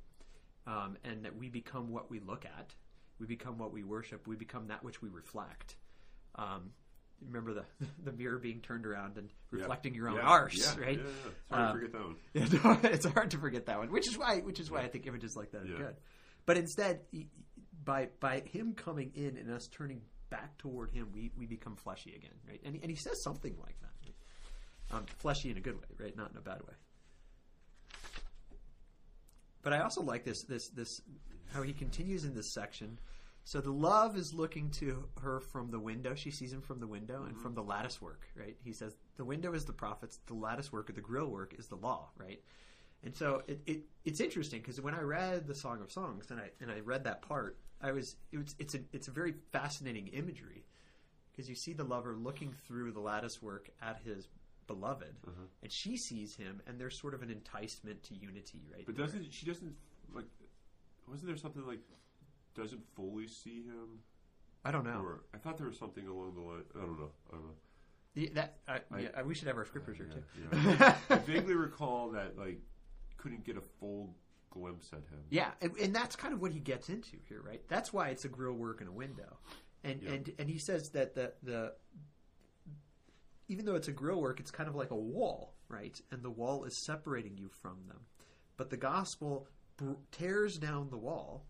um, 0.66 0.96
and 1.04 1.24
that 1.24 1.36
we 1.36 1.48
become 1.48 1.90
what 1.92 2.10
we 2.10 2.20
look 2.20 2.44
at, 2.44 2.74
we 3.18 3.26
become 3.26 3.58
what 3.58 3.72
we 3.72 3.82
worship, 3.84 4.26
we 4.26 4.36
become 4.36 4.68
that 4.68 4.82
which 4.84 5.00
we 5.02 5.08
reflect. 5.08 5.76
Um, 6.36 6.72
remember 7.24 7.54
the 7.54 7.64
the 8.04 8.12
mirror 8.12 8.38
being 8.38 8.60
turned 8.60 8.86
around 8.86 9.16
and 9.18 9.28
Yeah. 9.52 9.60
reflecting 9.60 9.94
your 9.94 10.08
own 10.08 10.16
yeah, 10.16 10.28
arse, 10.28 10.58
yeah, 10.76 10.82
right? 10.84 10.98
Yeah, 10.98 11.04
yeah. 11.24 11.30
It's 11.30 11.50
hard 11.50 11.60
Um, 11.60 11.66
to 11.66 11.72
forget 11.72 11.92
that 11.92 12.04
one. 12.04 12.16
Yeah, 12.84 12.90
it's 12.92 13.06
hard 13.06 13.30
to 13.30 13.38
forget 13.38 13.66
that 13.66 13.78
one, 13.78 13.90
which 13.92 14.08
is 14.08 14.18
why 14.18 14.38
which 14.40 14.60
is 14.60 14.70
why 14.70 14.80
I 14.80 14.88
think 14.88 15.06
images 15.06 15.34
like 15.36 15.52
that 15.52 15.62
are 15.62 15.66
Yeah. 15.66 15.76
good. 15.78 15.96
But 16.46 16.56
instead, 16.58 17.00
by 17.84 18.08
by 18.20 18.40
him 18.40 18.74
coming 18.74 19.12
in 19.14 19.36
and 19.38 19.50
us 19.50 19.66
turning 19.68 20.02
back 20.30 20.58
toward 20.58 20.90
him, 20.90 21.08
we, 21.14 21.30
we 21.38 21.46
become 21.46 21.76
fleshy 21.76 22.14
again, 22.14 22.34
right? 22.48 22.60
And 22.64 22.74
he, 22.74 22.80
and 22.82 22.90
he 22.90 22.96
says 22.96 23.22
something 23.22 23.54
like 23.62 23.76
that, 23.80 23.90
right? 24.04 24.14
um, 24.98 25.06
fleshy 25.18 25.50
in 25.50 25.56
a 25.56 25.60
good 25.60 25.76
way, 25.76 25.86
right? 25.98 26.16
Not 26.16 26.32
in 26.32 26.36
a 26.36 26.40
bad 26.40 26.60
way. 26.62 26.74
But 29.64 29.72
I 29.72 29.80
also 29.80 30.02
like 30.02 30.24
this 30.24 30.42
this 30.42 30.68
this 30.68 31.00
how 31.52 31.62
he 31.62 31.72
continues 31.72 32.24
in 32.24 32.34
this 32.34 32.52
section. 32.52 33.00
So 33.46 33.60
the 33.60 33.72
love 33.72 34.16
is 34.16 34.32
looking 34.32 34.70
to 34.72 35.04
her 35.20 35.40
from 35.40 35.70
the 35.70 35.80
window. 35.80 36.14
She 36.14 36.30
sees 36.30 36.52
him 36.52 36.62
from 36.62 36.80
the 36.80 36.86
window 36.86 37.24
and 37.24 37.36
from 37.36 37.52
mm-hmm. 37.52 37.56
the 37.56 37.62
lattice 37.62 38.00
work, 38.00 38.26
right? 38.34 38.56
He 38.64 38.72
says 38.72 38.96
the 39.16 39.24
window 39.24 39.52
is 39.52 39.64
the 39.64 39.72
prophets, 39.72 40.18
the 40.26 40.34
lattice 40.34 40.72
work 40.72 40.88
or 40.88 40.94
the 40.94 41.02
grill 41.02 41.28
work 41.28 41.54
is 41.58 41.66
the 41.66 41.76
law, 41.76 42.08
right? 42.16 42.40
And 43.02 43.14
so 43.14 43.42
it, 43.46 43.60
it 43.66 43.80
it's 44.04 44.20
interesting 44.20 44.60
because 44.60 44.80
when 44.80 44.94
I 44.94 45.00
read 45.00 45.46
the 45.46 45.54
Song 45.54 45.80
of 45.82 45.90
Songs 45.90 46.30
and 46.30 46.40
I 46.40 46.50
and 46.60 46.70
I 46.70 46.80
read 46.80 47.04
that 47.04 47.22
part, 47.22 47.58
I 47.80 47.92
was 47.92 48.16
it 48.32 48.38
was 48.38 48.54
it's 48.58 48.74
a 48.74 48.80
it's 48.92 49.08
a 49.08 49.12
very 49.12 49.34
fascinating 49.52 50.08
imagery 50.08 50.66
because 51.30 51.48
you 51.48 51.54
see 51.54 51.72
the 51.72 51.84
lover 51.84 52.16
looking 52.16 52.54
through 52.66 52.92
the 52.92 53.00
lattice 53.00 53.42
work 53.42 53.68
at 53.82 54.00
his 54.04 54.28
beloved, 54.66 55.14
Uh-huh. 55.26 55.42
and 55.62 55.70
she 55.72 55.96
sees 55.96 56.36
him, 56.36 56.60
and 56.66 56.80
there's 56.80 56.98
sort 56.98 57.14
of 57.14 57.22
an 57.22 57.30
enticement 57.30 58.02
to 58.04 58.14
unity, 58.14 58.62
right? 58.72 58.84
But 58.86 58.96
doesn't 58.96 59.32
she 59.32 59.46
doesn't 59.46 59.74
like? 60.14 60.26
Wasn't 61.08 61.26
there 61.26 61.36
something 61.36 61.66
like 61.66 61.80
doesn't 62.54 62.82
fully 62.94 63.26
see 63.28 63.62
him? 63.64 64.00
I 64.64 64.70
don't 64.70 64.84
know. 64.84 65.00
Or 65.04 65.20
I 65.34 65.38
thought 65.38 65.58
there 65.58 65.66
was 65.66 65.78
something 65.78 66.06
along 66.06 66.34
the 66.34 66.40
line. 66.40 66.62
I 66.74 66.80
don't 66.80 66.98
know. 66.98 67.10
I 67.30 67.34
don't 67.36 67.46
know. 67.46 67.54
Yeah, 68.14 68.28
that 68.34 68.58
I, 68.68 68.80
I- 68.92 69.00
yeah, 69.00 69.22
we 69.22 69.34
should 69.34 69.48
have 69.48 69.56
our 69.56 69.64
scriptures 69.66 69.96
here 69.98 70.06
too. 70.06 70.22
Yeah, 70.52 70.76
yeah. 70.78 70.96
I 71.10 71.16
vaguely 71.26 71.54
recall 71.54 72.10
that 72.12 72.38
like 72.38 72.60
couldn't 73.18 73.44
get 73.44 73.56
a 73.56 73.60
full 73.80 74.14
glimpse 74.50 74.88
at 74.92 74.98
him. 75.00 75.20
Yeah, 75.30 75.50
and, 75.60 75.76
and 75.78 75.94
that's 75.94 76.14
kind 76.16 76.32
of 76.32 76.40
what 76.40 76.52
he 76.52 76.60
gets 76.60 76.88
into 76.88 77.16
here, 77.28 77.42
right? 77.44 77.60
That's 77.68 77.92
why 77.92 78.08
it's 78.10 78.24
a 78.24 78.28
grill 78.28 78.52
work 78.54 78.80
in 78.80 78.86
a 78.86 78.92
window, 78.92 79.36
and 79.82 80.00
Yeah. 80.02 80.10
and 80.12 80.32
and 80.38 80.48
he 80.48 80.58
says 80.58 80.90
that 80.90 81.14
the 81.14 81.32
the 81.42 81.74
even 83.48 83.64
though 83.64 83.74
it's 83.74 83.88
a 83.88 83.92
grill 83.92 84.20
work, 84.20 84.40
it's 84.40 84.50
kind 84.50 84.68
of 84.68 84.74
like 84.74 84.90
a 84.90 84.96
wall, 84.96 85.54
right? 85.68 86.00
And 86.10 86.22
the 86.22 86.30
wall 86.30 86.64
is 86.64 86.84
separating 86.84 87.36
you 87.36 87.48
from 87.62 87.78
them, 87.88 88.00
but 88.56 88.70
the 88.70 88.76
gospel 88.76 89.46
br- 89.76 89.92
tears 90.12 90.56
down 90.58 90.90
the 90.90 90.96
wall, 90.98 91.44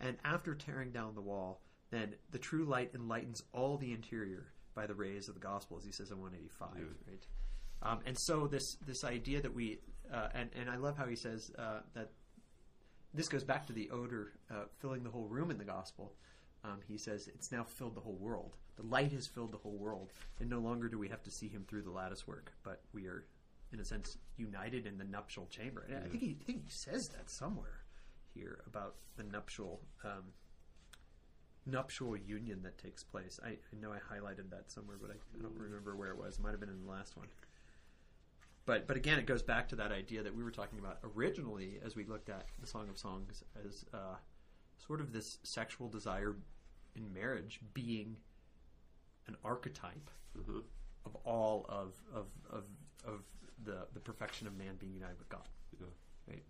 and 0.00 0.16
after 0.24 0.54
tearing 0.54 0.90
down 0.92 1.14
the 1.14 1.20
wall, 1.22 1.60
then 1.90 2.14
the 2.30 2.38
true 2.38 2.64
light 2.64 2.90
enlightens 2.94 3.42
all 3.52 3.76
the 3.78 3.92
interior 3.92 4.52
by 4.74 4.86
the 4.86 4.94
rays 4.94 5.28
of 5.28 5.34
the 5.34 5.40
gospel, 5.40 5.76
as 5.78 5.84
he 5.84 5.92
says 5.92 6.10
in 6.10 6.20
185, 6.20 6.68
Yeah. 6.78 6.84
right? 7.12 7.26
Um, 7.80 8.00
and 8.06 8.16
so 8.18 8.46
this 8.48 8.76
this 8.86 9.04
idea 9.04 9.40
that 9.40 9.54
we 9.54 9.78
uh, 10.12 10.28
and 10.34 10.50
and 10.58 10.68
I 10.68 10.76
love 10.76 10.96
how 10.98 11.06
he 11.06 11.14
says 11.16 11.50
uh, 11.58 11.80
that 11.94 12.10
this 13.14 13.28
goes 13.28 13.44
back 13.44 13.66
to 13.68 13.72
the 13.72 13.88
odor 13.90 14.32
uh, 14.50 14.64
filling 14.80 15.02
the 15.04 15.10
whole 15.10 15.28
room 15.28 15.50
in 15.50 15.58
the 15.58 15.64
gospel. 15.64 16.12
Um, 16.64 16.80
he 16.88 16.98
says 16.98 17.28
it's 17.28 17.52
now 17.52 17.62
filled 17.64 17.94
the 17.94 18.00
whole 18.00 18.16
world. 18.18 18.56
The 18.78 18.86
light 18.86 19.12
has 19.12 19.26
filled 19.26 19.52
the 19.52 19.58
whole 19.58 19.76
world, 19.76 20.12
and 20.38 20.48
no 20.48 20.60
longer 20.60 20.88
do 20.88 20.98
we 20.98 21.08
have 21.08 21.22
to 21.24 21.30
see 21.32 21.48
him 21.48 21.64
through 21.66 21.82
the 21.82 21.90
lattice 21.90 22.28
work, 22.28 22.52
but 22.62 22.80
we 22.92 23.06
are, 23.08 23.24
in 23.72 23.80
a 23.80 23.84
sense, 23.84 24.18
united 24.36 24.86
in 24.86 24.98
the 24.98 25.04
nuptial 25.04 25.48
chamber. 25.50 25.84
And 25.88 25.98
I 25.98 26.08
think 26.08 26.22
he 26.22 26.36
I 26.40 26.44
think 26.44 26.62
he 26.64 26.70
says 26.70 27.08
that 27.08 27.28
somewhere 27.28 27.80
here 28.34 28.60
about 28.66 28.94
the 29.16 29.24
nuptial 29.24 29.80
um, 30.04 30.32
nuptial 31.66 32.16
union 32.16 32.62
that 32.62 32.78
takes 32.78 33.02
place. 33.02 33.40
I, 33.44 33.48
I 33.48 33.80
know 33.80 33.92
I 33.92 33.98
highlighted 33.98 34.48
that 34.50 34.70
somewhere, 34.70 34.96
but 35.00 35.10
I, 35.10 35.14
I 35.14 35.42
don't 35.42 35.58
remember 35.58 35.96
where 35.96 36.10
it 36.10 36.16
was. 36.16 36.38
It 36.38 36.42
might 36.42 36.52
have 36.52 36.60
been 36.60 36.68
in 36.68 36.84
the 36.84 36.90
last 36.90 37.16
one. 37.16 37.26
But 38.64 38.86
but 38.86 38.96
again, 38.96 39.18
it 39.18 39.26
goes 39.26 39.42
back 39.42 39.68
to 39.70 39.76
that 39.76 39.90
idea 39.90 40.22
that 40.22 40.36
we 40.36 40.44
were 40.44 40.52
talking 40.52 40.78
about 40.78 40.98
originally 41.16 41.80
as 41.84 41.96
we 41.96 42.04
looked 42.04 42.28
at 42.28 42.46
the 42.60 42.66
Song 42.66 42.88
of 42.88 42.96
Songs 42.96 43.42
as 43.66 43.84
uh, 43.92 44.16
sort 44.86 45.00
of 45.00 45.12
this 45.12 45.38
sexual 45.42 45.88
desire 45.88 46.36
in 46.94 47.12
marriage 47.12 47.58
being 47.74 48.16
an 49.28 49.36
archetype 49.44 50.10
Mhm. 50.36 50.62
of 51.04 51.14
all 51.24 51.66
of 51.68 51.94
of 52.12 52.26
of, 52.50 52.64
of 53.04 53.22
the 53.64 53.86
the 53.92 54.00
perfection 54.00 54.46
of 54.46 54.56
man 54.56 54.76
being 54.76 54.92
united 54.94 55.18
with 55.18 55.28
God. 55.28 55.48
Yeah. 55.78 55.86
Right. 56.26 56.42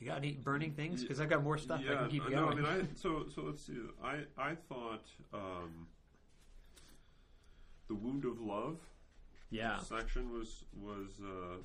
You 0.00 0.06
got 0.06 0.18
any 0.18 0.32
burning 0.32 0.72
things? 0.72 1.02
Because 1.02 1.20
I've 1.20 1.30
got 1.30 1.42
more 1.42 1.56
stuff 1.58 1.80
I 1.88 1.94
can 1.94 2.08
keep 2.10 2.24
I 2.24 2.30
going. 2.30 2.62
know, 2.62 2.68
I 2.68 2.76
mean, 2.76 2.88
I, 2.92 2.94
so 2.94 3.26
so 3.34 3.42
let's 3.42 3.62
see. 3.64 3.78
I 4.02 4.24
I 4.36 4.54
thought 4.54 5.06
um, 5.32 5.86
the 7.88 7.94
wound 7.94 8.24
of 8.24 8.40
love 8.40 8.78
yeah. 9.50 9.78
section 9.80 10.30
was 10.30 10.64
was 10.76 11.20
uh, 11.22 11.56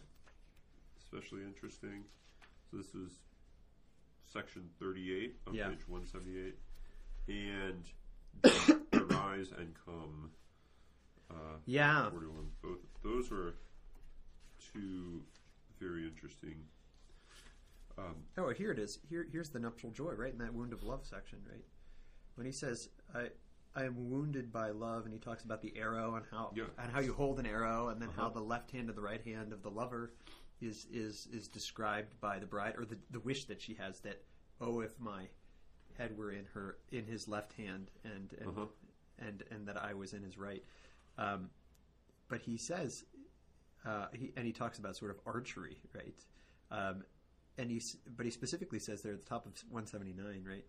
especially 0.99 1.41
interesting. 1.43 2.03
So 2.71 2.77
this 2.77 2.93
is 2.95 3.19
section 4.31 4.69
thirty-eight 4.79 5.35
of 5.47 5.55
Yeah. 5.55 5.69
page 5.69 5.87
one 5.87 6.05
seventy-eight, 6.05 6.57
and 7.27 7.83
arise 8.93 9.51
and 9.57 9.73
come. 9.85 10.31
Uh, 11.29 11.57
Yeah. 11.65 12.09
forty-one. 12.09 12.51
Both 12.61 12.79
those 13.03 13.29
were 13.31 13.55
two 14.73 15.23
very 15.79 16.05
interesting. 16.07 16.65
Um, 17.97 18.15
Oh, 18.37 18.49
here 18.49 18.71
it 18.71 18.79
is. 18.79 18.99
Here, 19.09 19.27
here's 19.31 19.49
the 19.49 19.59
nuptial 19.59 19.91
joy, 19.91 20.13
right 20.13 20.31
in 20.31 20.39
that 20.39 20.53
wound 20.53 20.73
of 20.73 20.83
love 20.83 21.05
section, 21.05 21.39
right? 21.49 21.63
When 22.35 22.45
he 22.45 22.51
says, 22.51 22.89
"I, 23.13 23.29
I 23.75 23.83
am 23.83 24.09
wounded 24.09 24.51
by 24.53 24.69
love, 24.69 25.05
and 25.05 25.13
he 25.13 25.19
talks 25.19 25.43
about 25.43 25.61
the 25.61 25.75
arrow 25.77 26.15
and 26.15 26.25
how 26.31 26.51
Yeah. 26.55 26.65
and 26.77 26.91
how 26.91 26.99
you 27.01 27.13
hold 27.13 27.39
an 27.39 27.45
arrow, 27.45 27.89
and 27.89 28.01
then 28.01 28.09
how 28.09 28.25
Uh-huh. 28.27 28.35
the 28.35 28.41
left 28.41 28.71
hand 28.71 28.89
and 28.89 28.97
the 28.97 29.01
right 29.01 29.21
hand 29.25 29.51
of 29.53 29.61
the 29.63 29.71
lover 29.71 30.13
is 30.61 30.87
is 30.91 31.27
is 31.31 31.47
described 31.47 32.19
by 32.21 32.39
the 32.39 32.45
bride, 32.45 32.75
or 32.77 32.85
the 32.85 32.97
the 33.11 33.19
wish 33.19 33.45
that 33.45 33.61
she 33.61 33.73
has 33.75 33.99
that 34.01 34.21
oh, 34.61 34.81
if 34.81 34.99
my 34.99 35.27
head 35.97 36.17
were 36.17 36.31
in 36.31 36.45
her 36.53 36.77
in 36.91 37.05
his 37.05 37.27
left 37.27 37.53
hand, 37.53 37.91
and 38.03 38.33
and 38.39 38.49
Uh-huh. 38.49 38.65
and, 39.19 39.43
and 39.51 39.67
that 39.67 39.77
I 39.77 39.93
was 39.93 40.13
in 40.13 40.23
his 40.23 40.37
right. 40.37 40.63
Um, 41.17 41.49
but 42.29 42.41
he 42.41 42.57
says, 42.57 43.03
uh, 43.85 44.07
he, 44.13 44.31
and 44.37 44.45
he 44.45 44.53
talks 44.53 44.79
about 44.79 44.95
sort 44.95 45.11
of 45.11 45.19
archery, 45.25 45.81
right? 45.93 46.15
Um, 46.71 47.03
and 47.57 47.69
he's, 47.69 47.97
but 48.15 48.25
he 48.25 48.31
specifically 48.31 48.79
says 48.79 49.01
there 49.01 49.13
at 49.13 49.21
the 49.21 49.27
top 49.27 49.45
of 49.45 49.51
179, 49.69 50.45
right? 50.47 50.65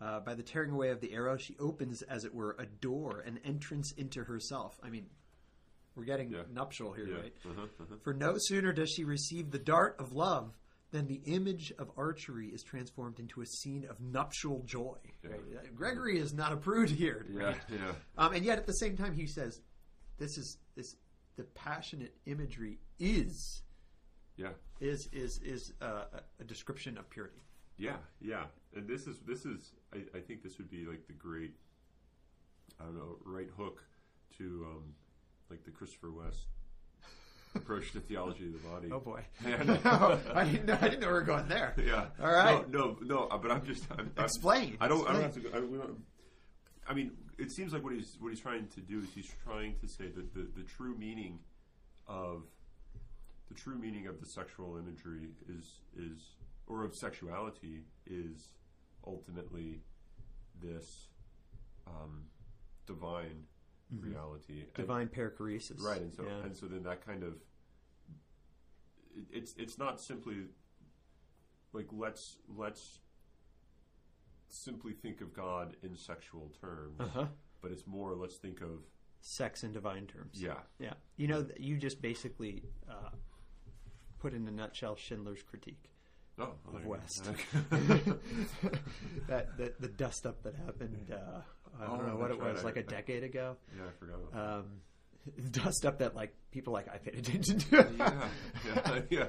Uh, 0.00 0.20
by 0.20 0.34
the 0.34 0.42
tearing 0.42 0.70
away 0.70 0.90
of 0.90 1.00
the 1.00 1.12
arrow, 1.12 1.36
she 1.36 1.56
opens, 1.58 2.02
as 2.02 2.24
it 2.24 2.34
were, 2.34 2.54
a 2.58 2.66
door, 2.66 3.20
an 3.20 3.38
entrance 3.44 3.92
into 3.92 4.22
herself. 4.24 4.78
I 4.82 4.90
mean, 4.90 5.06
we're 5.94 6.04
getting 6.04 6.30
Yeah. 6.30 6.42
nuptial 6.50 6.92
here, 6.92 7.06
Yeah. 7.08 7.16
right? 7.16 7.32
Uh-huh, 7.44 7.62
uh-huh. 7.80 7.96
For 8.02 8.14
no 8.14 8.34
sooner 8.38 8.72
does 8.72 8.90
she 8.90 9.04
receive 9.04 9.50
the 9.50 9.58
dart 9.58 9.96
of 9.98 10.12
love 10.12 10.56
than 10.90 11.06
the 11.06 11.22
image 11.24 11.72
of 11.78 11.90
archery 11.96 12.48
is 12.48 12.62
transformed 12.62 13.18
into 13.18 13.40
a 13.40 13.46
scene 13.46 13.84
of 13.88 13.98
nuptial 14.00 14.62
joy. 14.64 14.98
Right? 15.24 15.74
Gregory 15.74 16.18
is 16.18 16.34
not 16.34 16.52
a 16.52 16.56
prude 16.56 16.90
here. 16.90 17.26
Right? 17.30 17.56
yeah. 17.70 17.92
Um, 18.18 18.34
and 18.34 18.44
yet 18.44 18.58
at 18.58 18.66
the 18.66 18.74
same 18.74 18.96
time, 18.96 19.14
he 19.14 19.26
says, 19.26 19.60
"This 20.18 20.36
is 20.36 20.58
this 20.74 20.96
the 21.36 21.44
passionate 21.44 22.14
imagery 22.26 22.78
is 22.98 23.62
Yeah. 24.36 24.52
is 24.80 25.08
is 25.12 25.40
is 25.42 25.72
uh, 25.80 26.04
a, 26.12 26.22
a 26.40 26.44
description 26.44 26.98
of 26.98 27.08
purity." 27.08 27.42
Yeah, 27.78 27.96
yeah, 28.20 28.46
and 28.76 28.86
this 28.86 29.06
is 29.06 29.18
this 29.20 29.46
is 29.46 29.72
I, 29.94 30.04
I 30.14 30.20
think 30.20 30.42
this 30.42 30.58
would 30.58 30.70
be 30.70 30.84
like 30.84 31.06
the 31.06 31.14
great 31.14 31.54
I 32.78 32.84
don't 32.84 32.96
know 32.96 33.16
right 33.24 33.48
hook 33.56 33.82
to 34.38 34.66
um, 34.70 34.94
like 35.52 35.64
the 35.64 35.70
Christopher 35.70 36.10
West 36.10 36.46
approach 37.54 37.92
to 37.92 38.00
theology 38.00 38.46
of 38.46 38.54
the 38.54 38.68
body. 38.68 38.88
Oh 38.90 39.00
boy, 39.00 39.22
Yeah. 39.46 39.62
no, 39.62 40.18
I 40.34 40.44
didn't 40.44 40.64
know. 40.66 40.78
I 40.80 40.88
didn't 40.88 41.00
know 41.00 41.08
we 41.08 41.12
were 41.12 41.20
going 41.22 41.46
there. 41.48 41.74
Yeah. 41.76 42.06
All 42.20 42.32
right. 42.32 42.68
No, 42.70 42.96
no, 43.02 43.16
no. 43.16 43.18
uh, 43.24 43.36
But 43.36 43.50
I'm 43.50 43.64
just 43.66 43.84
I'm, 43.92 44.10
I'm- 44.16 44.24
Explain. 44.24 44.76
I 44.80 44.88
don't. 44.88 45.06
I 45.08 45.12
don't 45.12 45.22
have 45.22 45.34
to. 45.34 45.40
Go, 45.40 45.50
I, 45.54 45.60
we 45.60 45.76
don't, 45.78 45.98
I 46.88 46.94
mean, 46.94 47.12
it 47.38 47.52
seems 47.52 47.72
like 47.74 47.84
what 47.84 47.92
he's 47.92 48.16
what 48.18 48.30
he's 48.30 48.40
trying 48.40 48.66
to 48.68 48.80
do 48.80 48.98
is 49.00 49.06
he's 49.14 49.30
trying 49.44 49.76
to 49.80 49.86
say 49.88 50.06
that 50.06 50.32
the, 50.34 50.48
the 50.56 50.62
true 50.64 50.96
meaning 50.96 51.38
of 52.08 52.44
the 53.48 53.54
true 53.54 53.76
meaning 53.78 54.06
of 54.06 54.18
the 54.20 54.26
sexual 54.26 54.78
imagery 54.78 55.28
is 55.48 55.80
is 55.96 56.18
or 56.66 56.84
of 56.84 56.94
sexuality 56.94 57.82
is 58.06 58.54
ultimately 59.06 59.80
this 60.62 61.08
um, 61.86 62.24
divine 62.86 63.44
reality. 64.00 64.62
Mm-hmm. 64.62 64.80
Divine 64.82 65.08
perichoresis, 65.08 65.80
right 65.82 66.00
and 66.00 66.12
so 66.12 66.24
Yeah. 66.24 66.44
and 66.44 66.56
so 66.56 66.66
then 66.66 66.82
that 66.84 67.04
kind 67.04 67.22
of 67.22 67.34
it- 69.16 69.26
it's 69.30 69.54
it's 69.56 69.78
not 69.78 70.00
simply 70.00 70.36
like 71.72 71.86
let's 71.92 72.38
let's 72.56 73.00
simply 74.48 74.92
think 74.92 75.20
of 75.20 75.32
god 75.32 75.76
in 75.82 75.96
sexual 75.96 76.50
terms 76.60 77.00
Uh-huh. 77.00 77.26
but 77.62 77.70
it's 77.72 77.86
more 77.86 78.14
let's 78.14 78.36
think 78.36 78.60
of 78.60 78.80
sex 79.20 79.62
in 79.64 79.72
divine 79.72 80.06
terms. 80.06 80.40
yeah 80.40 80.58
Yeah, 80.78 80.94
you 81.16 81.28
know, 81.28 81.44
th- 81.44 81.58
you 81.60 81.76
just 81.78 82.02
basically 82.02 82.64
uh, 82.88 83.10
put 84.18 84.34
in 84.34 84.46
a 84.48 84.50
nutshell 84.50 84.96
Schindler's 84.96 85.42
critique 85.42 85.90
oh 86.38 86.54
of. 86.74 86.84
West. 86.84 87.28
Okay. 87.28 87.38
that, 89.28 89.56
that 89.58 89.80
the 89.80 89.88
dust 89.88 90.26
up 90.26 90.42
that 90.42 90.54
happened. 90.56 91.10
Uh, 91.12 91.42
I 91.80 91.86
don't 91.86 92.00
Oh, 92.00 92.06
know 92.06 92.16
what 92.16 92.30
it 92.30 92.38
that's 92.38 92.42
right. 92.42 92.54
was, 92.54 92.64
like 92.64 92.76
a 92.76 92.82
decade 92.82 93.22
ago. 93.24 93.56
yeah 93.76 93.84
i 93.88 93.90
forgot 93.98 94.18
about 94.32 94.58
Um, 94.58 94.64
dust 95.50 95.86
up 95.86 95.98
that 96.00 96.14
like 96.14 96.34
people 96.50 96.72
like 96.72 96.88
I 96.92 96.98
paid 96.98 97.14
attention 97.16 97.58
to. 97.58 97.86
yeah 97.98 98.28
yeah 98.66 99.00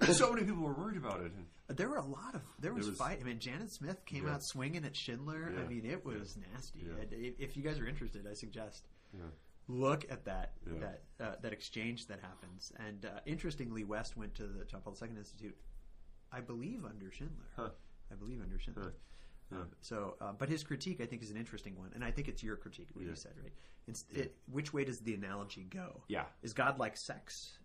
yeah 0.00 0.12
so 0.12 0.32
many 0.32 0.44
people 0.46 0.62
were 0.62 0.72
worried 0.74 0.96
about 0.98 1.22
it 1.22 1.32
There 1.76 1.88
were 1.88 1.96
a 1.96 2.04
lot 2.06 2.34
of 2.34 2.42
there 2.60 2.72
was, 2.74 2.88
was- 2.88 2.98
fight. 2.98 3.18
I 3.20 3.24
mean, 3.24 3.38
Janet 3.40 3.72
Smith 3.72 4.04
came 4.04 4.26
Yeah. 4.26 4.34
out 4.34 4.42
swinging 4.44 4.84
at 4.84 4.94
Schindler. 4.94 5.52
I 5.58 5.66
mean, 5.66 5.86
it 5.86 6.04
was 6.04 6.36
nasty. 6.52 6.80
Yeah. 6.86 7.32
If 7.38 7.56
you 7.56 7.62
guys 7.62 7.78
are 7.80 7.86
interested, 7.86 8.26
I 8.30 8.34
suggest 8.34 8.86
yeah 9.14 9.20
look 9.68 10.04
at 10.10 10.24
that 10.26 10.52
Yeah. 10.66 10.78
that 10.80 11.02
uh, 11.24 11.34
that 11.42 11.52
exchange 11.52 12.06
that 12.08 12.20
happens. 12.20 12.72
And 12.86 13.06
uh, 13.06 13.20
interestingly, 13.26 13.84
West 13.84 14.16
went 14.16 14.34
to 14.36 14.44
the 14.46 14.64
John 14.66 14.82
Paul 14.82 14.96
II 15.00 15.08
Institute, 15.16 15.56
I 16.30 16.40
believe, 16.40 16.84
under 16.84 17.10
Schindler. 17.10 17.48
Huh. 17.56 17.70
I 18.10 18.14
believe 18.16 18.40
under 18.42 18.58
Schindler. 18.58 18.82
Huh. 18.84 18.90
Um, 19.52 19.68
so, 19.80 20.16
uh, 20.20 20.32
but 20.38 20.48
his 20.48 20.62
critique, 20.64 21.00
I 21.00 21.06
think, 21.06 21.22
is 21.22 21.30
an 21.30 21.36
interesting 21.36 21.76
one, 21.78 21.90
and 21.94 22.04
I 22.04 22.10
think 22.10 22.28
it's 22.28 22.42
your 22.42 22.56
critique. 22.56 22.88
What 22.92 23.04
you 23.04 23.14
said, 23.14 23.32
right? 23.42 23.52
It's, 23.86 24.04
it, 24.12 24.36
which 24.50 24.72
way 24.72 24.84
does 24.84 25.00
the 25.00 25.14
analogy 25.14 25.66
go? 25.68 26.02
yeah 26.08 26.24
Is 26.42 26.52
God 26.52 26.78
like 26.78 26.96
sex, 26.96 27.58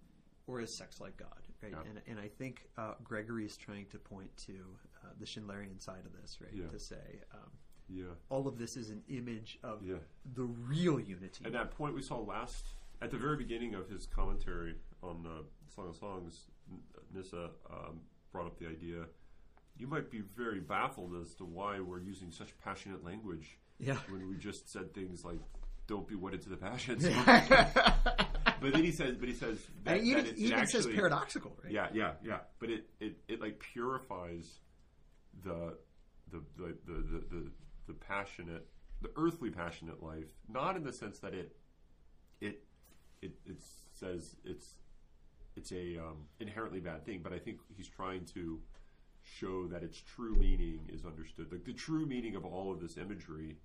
or 0.48 0.62
is 0.62 0.74
sex 0.74 1.00
like 1.00 1.16
God? 1.18 1.30
Right? 1.62 1.74
And, 1.74 2.02
and 2.08 2.20
I 2.20 2.28
think 2.28 2.68
uh, 2.78 2.94
Gregory 3.04 3.46
is 3.46 3.58
trying 3.58 3.86
to 3.88 3.98
point 3.98 4.36
to 4.46 4.54
uh, 5.04 5.10
the 5.20 5.26
Schindlerian 5.26 5.82
side 5.82 6.06
of 6.06 6.22
this, 6.22 6.38
right? 6.42 6.72
To 6.72 6.80
say 6.80 7.22
um, 7.34 7.52
yeah 7.90 8.04
all 8.30 8.48
of 8.48 8.58
this 8.58 8.76
is 8.76 8.90
an 8.90 9.02
image 9.08 9.60
of 9.64 9.82
yeah 9.84 9.96
the 10.36 10.44
real 10.44 11.00
unity. 11.00 11.46
At 11.46 11.54
that 11.54 11.72
point 11.72 11.96
we 11.96 12.02
saw 12.02 12.20
last, 12.20 12.66
at 13.02 13.12
the 13.12 13.18
very 13.18 13.38
beginning 13.38 13.76
of 13.76 13.90
his 13.90 14.06
commentary 14.06 14.76
on 15.02 15.26
uh, 15.26 15.44
Song 15.74 15.90
of 15.90 15.96
Songs, 15.96 16.42
Nyssa 17.14 17.50
um, 17.72 18.02
brought 18.32 18.48
up 18.48 18.60
the 18.60 18.68
idea. 18.68 19.06
You 19.78 19.88
might 19.88 20.10
be 20.10 20.22
very 20.36 20.60
baffled 20.60 21.14
as 21.22 21.34
to 21.36 21.46
why 21.46 21.80
we're 21.80 22.00
using 22.00 22.32
such 22.32 22.58
passionate 22.64 23.04
language 23.04 23.60
yeah. 23.80 23.98
when 24.10 24.28
we 24.30 24.38
just 24.38 24.72
said 24.72 24.94
things 24.94 25.24
like 25.24 25.40
"Don't 25.88 26.08
be 26.08 26.16
wedded 26.16 26.42
to 26.44 26.50
the 26.50 26.58
passions." 26.58 27.08
but 27.26 28.74
then 28.74 28.84
he 28.84 28.92
says, 28.92 29.16
but 29.20 29.28
he 29.28 29.36
says 29.36 29.58
that, 29.84 30.02
even, 30.02 30.26
that 30.26 30.38
even 30.38 30.58
actually, 30.58 30.84
says 30.84 30.96
paradoxical, 30.96 31.56
right? 31.64 31.72
yeah, 31.72 31.88
yeah, 31.94 32.14
yeah. 32.24 32.40
But 32.60 32.70
it, 32.70 32.90
it, 33.00 33.18
it 33.28 33.42
like 33.42 33.60
purifies 33.60 34.60
the 35.44 35.78
the 36.32 36.44
the, 36.58 36.78
the, 36.86 36.94
the, 36.94 37.24
the 37.30 37.52
the 37.88 37.94
passionate 37.94 38.68
the 39.02 39.10
earthly 39.16 39.50
passionate 39.50 40.02
life, 40.02 40.30
not 40.50 40.76
in 40.76 40.84
the 40.84 40.94
sense 40.94 41.20
that 41.20 41.34
it 41.34 41.56
it 42.42 42.64
it, 43.22 43.34
it 43.46 43.58
says 43.94 44.36
it's 44.44 44.76
it's 45.56 45.72
a 45.72 45.98
um, 45.98 46.26
inherently 46.40 46.80
bad 46.80 47.06
thing, 47.06 47.22
but 47.24 47.34
I 47.34 47.40
think 47.40 47.60
he's 47.76 47.88
trying 47.88 48.26
to 48.36 48.60
show 49.40 49.68
that 49.68 49.84
its 49.84 50.02
true 50.02 50.36
meaning 50.36 50.80
is 50.90 51.06
understood. 51.06 51.52
Like 51.52 51.66
the 51.66 51.74
true 51.74 52.06
meaning 52.06 52.36
of 52.36 52.46
all 52.46 52.72
of 52.72 52.80
this 52.80 52.98
imagery 52.98 53.58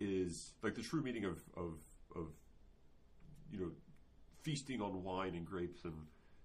is 0.00 0.52
like 0.62 0.74
the 0.74 0.82
true 0.82 1.02
meaning 1.02 1.24
of 1.24 1.38
of, 1.56 1.74
of 2.16 2.28
you 3.50 3.58
know 3.60 3.70
feasting 4.42 4.80
on 4.80 5.02
wine 5.02 5.34
and 5.34 5.46
grapes 5.46 5.84
and 5.84 5.94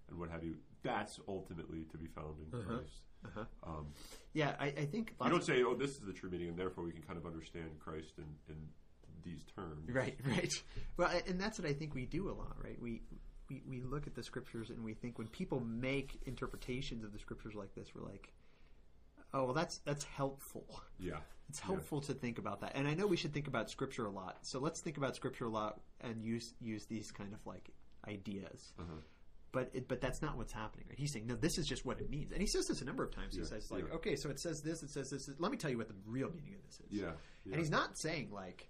and 0.08 0.18
what 0.18 0.30
have 0.30 0.42
you. 0.44 0.56
That's 0.82 1.20
ultimately 1.28 1.84
to 1.92 1.98
be 1.98 2.06
found 2.06 2.36
in 2.40 2.58
Uh-huh. 2.58 2.76
Christ. 2.78 3.02
Uh-huh. 3.22 3.44
Um, 3.64 3.86
Yeah, 4.32 4.54
I, 4.58 4.66
I 4.68 4.86
think 4.86 5.14
you 5.22 5.28
don't 5.30 5.44
say, 5.44 5.62
"Oh, 5.62 5.74
this 5.74 5.90
is 5.92 6.00
the 6.00 6.12
true 6.12 6.30
meaning," 6.30 6.48
and 6.48 6.56
therefore 6.58 6.84
we 6.84 6.92
can 6.92 7.02
kind 7.02 7.18
of 7.18 7.26
understand 7.26 7.78
Christ 7.78 8.14
in, 8.18 8.24
in 8.48 8.56
these 9.22 9.44
terms. 9.54 9.90
Right, 9.90 10.16
right. 10.26 10.62
Well, 10.96 11.10
and 11.26 11.38
that's 11.38 11.58
what 11.58 11.68
I 11.68 11.74
think 11.74 11.94
we 11.94 12.06
do 12.06 12.30
a 12.30 12.32
lot, 12.32 12.56
right? 12.62 12.80
We, 12.80 13.02
we 13.50 13.62
we 13.68 13.80
look 13.82 14.06
at 14.06 14.14
the 14.14 14.22
scriptures 14.22 14.70
and 14.70 14.82
we 14.84 14.94
think 14.94 15.18
when 15.18 15.28
people 15.28 15.60
make 15.60 16.20
interpretations 16.26 17.04
of 17.04 17.12
the 17.12 17.18
scriptures 17.18 17.54
like 17.54 17.74
this, 17.74 17.88
we're 17.94 18.08
like, 18.08 18.32
oh, 19.34 19.44
well, 19.44 19.54
that's 19.54 19.78
that's 19.78 20.04
helpful. 20.04 20.64
Yeah. 20.98 21.18
It's 21.48 21.58
helpful 21.58 22.00
to 22.02 22.14
think 22.14 22.38
about 22.38 22.60
that. 22.60 22.72
And 22.76 22.86
I 22.86 22.94
know 22.94 23.08
we 23.08 23.16
should 23.16 23.34
think 23.34 23.48
about 23.48 23.70
scripture 23.70 24.06
a 24.06 24.10
lot. 24.10 24.38
So 24.42 24.60
let's 24.60 24.80
think 24.80 24.98
about 24.98 25.16
scripture 25.16 25.46
a 25.46 25.48
lot 25.48 25.80
and 26.00 26.22
use 26.22 26.54
use 26.60 26.86
these 26.86 27.10
kind 27.10 27.32
of 27.34 27.44
like 27.44 27.70
ideas. 28.06 28.72
Uh-huh. 28.78 29.00
But 29.52 29.70
it, 29.72 29.88
but 29.88 30.00
that's 30.00 30.22
not 30.22 30.36
what's 30.36 30.52
happening. 30.52 30.86
Right? 30.88 30.96
He's 30.96 31.12
saying 31.12 31.26
no. 31.26 31.34
This 31.34 31.58
is 31.58 31.66
just 31.66 31.84
what 31.84 32.00
it 32.00 32.08
means, 32.08 32.30
and 32.30 32.40
he 32.40 32.46
says 32.46 32.68
this 32.68 32.82
a 32.82 32.84
number 32.84 33.02
of 33.02 33.10
times. 33.10 33.34
He 33.34 33.40
Yeah, 33.40 33.48
says 33.48 33.68
like, 33.68 33.84
yeah. 33.88 33.94
okay, 33.96 34.14
so 34.14 34.30
it 34.30 34.38
says 34.38 34.62
this, 34.62 34.84
it 34.84 34.90
says 34.90 35.10
this. 35.10 35.28
Let 35.40 35.50
me 35.50 35.58
tell 35.58 35.72
you 35.72 35.78
what 35.78 35.88
the 35.88 35.94
real 36.06 36.28
meaning 36.30 36.54
of 36.54 36.62
this 36.64 36.78
is. 36.86 36.92
Yeah. 36.92 37.06
yeah. 37.44 37.52
And 37.52 37.56
he's 37.56 37.70
not 37.70 37.98
saying 37.98 38.28
like, 38.30 38.68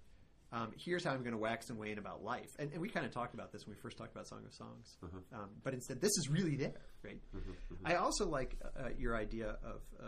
um, 0.52 0.72
here's 0.76 1.04
how 1.04 1.12
I'm 1.12 1.20
going 1.20 1.32
to 1.32 1.38
wax 1.38 1.70
and 1.70 1.78
wane 1.78 1.98
about 1.98 2.24
life. 2.24 2.50
And, 2.58 2.72
and 2.72 2.80
we 2.80 2.88
kind 2.88 3.06
of 3.06 3.12
talked 3.12 3.34
about 3.34 3.52
this 3.52 3.66
when 3.66 3.76
we 3.76 3.80
first 3.80 3.96
talked 3.96 4.12
about 4.12 4.26
Song 4.26 4.42
of 4.44 4.52
Songs. 4.52 4.96
Uh-huh. 5.02 5.40
Um, 5.40 5.50
but 5.62 5.74
instead, 5.74 6.00
this 6.00 6.10
is 6.18 6.28
really 6.28 6.56
there, 6.56 6.80
right? 7.04 7.20
I 7.84 7.94
also 7.96 8.26
like 8.26 8.56
uh, 8.64 8.88
your 8.98 9.16
idea 9.16 9.56
of 9.62 9.80
uh, 10.02 10.04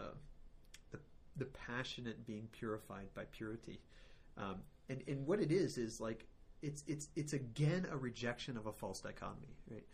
the 0.91 0.99
the 1.37 1.45
passionate 1.47 2.27
being 2.27 2.49
purified 2.53 3.07
by 3.15 3.25
purity, 3.31 3.81
um, 4.37 4.57
and 4.89 5.03
and 5.07 5.27
what 5.27 5.41
it 5.41 5.53
is 5.53 5.79
is 5.79 6.01
like 6.01 6.27
it's 6.61 6.83
it's 6.89 7.09
it's 7.15 7.33
again 7.35 7.87
a 7.91 7.97
rejection 7.97 8.57
of 8.57 8.67
a 8.67 8.73
false 8.73 9.01
dichotomy, 9.01 9.57
right? 9.71 9.85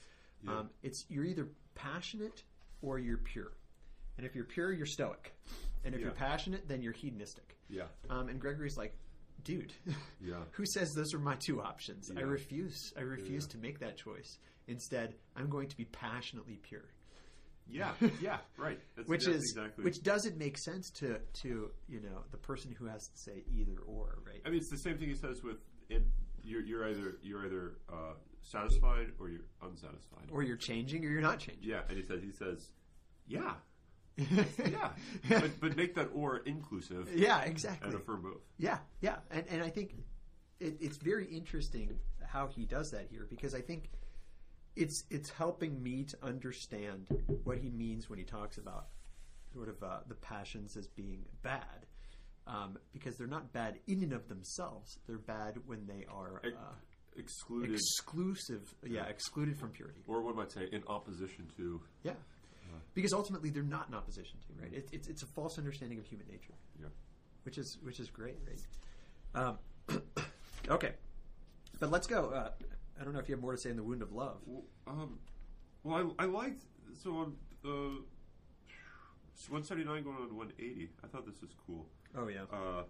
Yeah. 0.42 0.58
Um, 0.58 0.70
it's 0.82 1.04
you're 1.08 1.24
either 1.24 1.48
passionate 1.74 2.42
or 2.80 2.98
you're 2.98 3.18
pure, 3.18 3.52
and 4.16 4.24
if 4.24 4.34
you're 4.34 4.44
pure, 4.44 4.72
you're 4.72 4.86
stoic, 4.86 5.34
and 5.84 5.94
if 5.94 6.00
you're 6.00 6.10
passionate, 6.10 6.68
then 6.68 6.80
you're 6.80 6.92
hedonistic. 6.92 7.56
Yeah. 7.68 7.82
Um, 8.08 8.28
and 8.28 8.40
Gregory's 8.40 8.76
like, 8.78 8.96
dude, 9.44 9.72
Yeah. 10.20 10.34
who 10.52 10.64
says 10.66 10.92
those 10.94 11.14
are 11.14 11.18
my 11.18 11.36
two 11.36 11.60
options? 11.62 12.10
I 12.16 12.20
refuse. 12.20 12.92
I 12.96 13.02
refuse 13.02 13.44
Yeah. 13.48 13.52
to 13.52 13.58
make 13.58 13.78
that 13.80 13.96
choice. 13.96 14.38
Instead, 14.66 15.14
I'm 15.36 15.48
going 15.48 15.68
to 15.68 15.76
be 15.76 15.86
passionately 15.86 16.58
pure. 16.62 16.84
Yeah, 17.70 17.92
yeah, 18.22 18.38
right. 18.56 18.78
That's, 18.96 19.08
which 19.08 19.24
that's 19.26 19.36
is 19.38 19.52
exactly. 19.56 19.84
which 19.84 20.02
doesn't 20.02 20.38
make 20.38 20.56
sense 20.58 20.90
to 21.00 21.18
to 21.42 21.70
you 21.88 22.00
know 22.00 22.24
the 22.30 22.38
person 22.38 22.74
who 22.78 22.86
has 22.86 23.08
to 23.08 23.18
say 23.18 23.44
either 23.54 23.78
or, 23.86 24.18
right? 24.26 24.40
I 24.46 24.48
mean, 24.48 24.58
it's 24.58 24.70
the 24.70 24.78
same 24.78 24.96
thing 24.98 25.08
he 25.08 25.14
says 25.14 25.42
with 25.42 25.56
it. 25.90 26.02
You're, 26.42 26.62
you're 26.62 26.88
either 26.88 27.18
you're 27.22 27.44
either 27.44 27.74
uh, 27.92 28.14
satisfied 28.40 29.08
or 29.20 29.28
you're 29.28 29.44
unsatisfied. 29.62 30.28
or 30.30 30.42
you're 30.42 30.56
changing 30.56 31.04
or 31.04 31.08
you're 31.10 31.20
not 31.20 31.40
changing. 31.40 31.62
yeah, 31.68 31.80
and 31.88 31.98
he 31.98 32.02
says 32.04 32.22
he 32.22 32.32
says, 32.32 32.70
yeah, 33.26 33.52
yeah, 34.70 34.90
but 35.28 35.60
but 35.60 35.76
make 35.76 35.94
that 35.94 36.08
or 36.14 36.38
inclusive 36.38 37.08
yeah, 37.14 37.42
exactly. 37.42 37.88
and 37.90 37.96
affirm 37.98 38.22
both. 38.22 38.42
Yeah, 38.58 38.78
yeah, 39.00 39.16
and 39.30 39.44
and 39.48 39.62
I 39.62 39.70
think 39.70 39.94
it, 40.60 40.76
it's 40.80 40.96
very 40.96 41.26
interesting 41.26 41.98
how 42.26 42.48
he 42.48 42.64
does 42.64 42.90
that 42.90 43.06
here 43.10 43.26
because 43.30 43.54
I 43.54 43.60
think 43.60 43.90
it's 44.76 45.04
it's 45.10 45.30
helping 45.30 45.82
me 45.82 46.04
to 46.04 46.16
understand 46.22 47.06
what 47.44 47.58
he 47.58 47.70
means 47.70 48.10
when 48.10 48.18
he 48.18 48.24
talks 48.24 48.58
about 48.58 48.88
sort 49.54 49.68
of 49.68 49.82
uh, 49.82 50.00
the 50.08 50.14
passions 50.14 50.76
as 50.76 50.86
being 50.88 51.24
bad. 51.42 51.86
Um, 52.46 52.78
because 52.94 53.18
they're 53.18 53.26
not 53.26 53.52
bad 53.52 53.78
in 53.86 54.02
and 54.02 54.14
of 54.14 54.26
themselves; 54.26 54.98
they're 55.06 55.18
bad 55.18 55.56
when 55.66 55.86
they 55.86 56.06
are 56.10 56.40
uh, 56.44 56.72
Excluded, 57.16 57.74
exclusive. 57.74 58.62
Yeah, 58.86 59.04
excluded 59.04 59.58
from 59.58 59.70
purity. 59.70 60.00
or 60.06 60.22
one 60.22 60.34
might 60.36 60.50
say, 60.52 60.66
in 60.72 60.82
opposition 60.86 61.50
to. 61.58 61.82
Yeah, 62.04 62.12
because 62.94 63.12
ultimately 63.12 63.50
they're 63.50 63.62
not 63.62 63.88
in 63.88 63.94
opposition 63.94 64.38
to 64.40 64.62
right. 64.62 64.72
It, 64.72 64.88
it's 64.92 65.08
it's 65.08 65.22
a 65.22 65.26
false 65.26 65.58
understanding 65.58 65.98
of 65.98 66.06
human 66.06 66.26
nature. 66.28 66.54
Yeah. 66.80 66.88
which 67.44 67.58
is 67.58 67.78
which 67.82 68.00
is 68.00 68.08
great, 68.10 68.36
right? 68.46 68.60
Um, 69.34 69.58
okay, 70.68 70.92
but 71.80 71.90
let's 71.90 72.06
go. 72.06 72.30
Uh, 72.30 72.50
I 73.00 73.04
don't 73.04 73.12
know 73.12 73.20
if 73.20 73.28
you 73.28 73.34
have 73.34 73.42
more 73.42 73.52
to 73.52 73.58
say 73.58 73.70
in 73.70 73.76
the 73.76 73.82
wound 73.82 74.02
of 74.02 74.12
love. 74.12 74.38
Well, 74.46 74.64
um, 74.86 75.18
well 75.84 76.14
I, 76.18 76.24
I 76.24 76.26
liked 76.26 76.62
so 77.00 77.10
on 77.16 77.34
uh, 77.64 78.00
179 79.48 80.02
going 80.02 80.16
on 80.16 80.36
180. 80.36 80.90
I 81.04 81.06
thought 81.06 81.24
this 81.26 81.40
was 81.40 81.50
cool. 81.66 81.86
Oh 82.16 82.28
yeah, 82.28 82.42
Uh, 82.52 82.82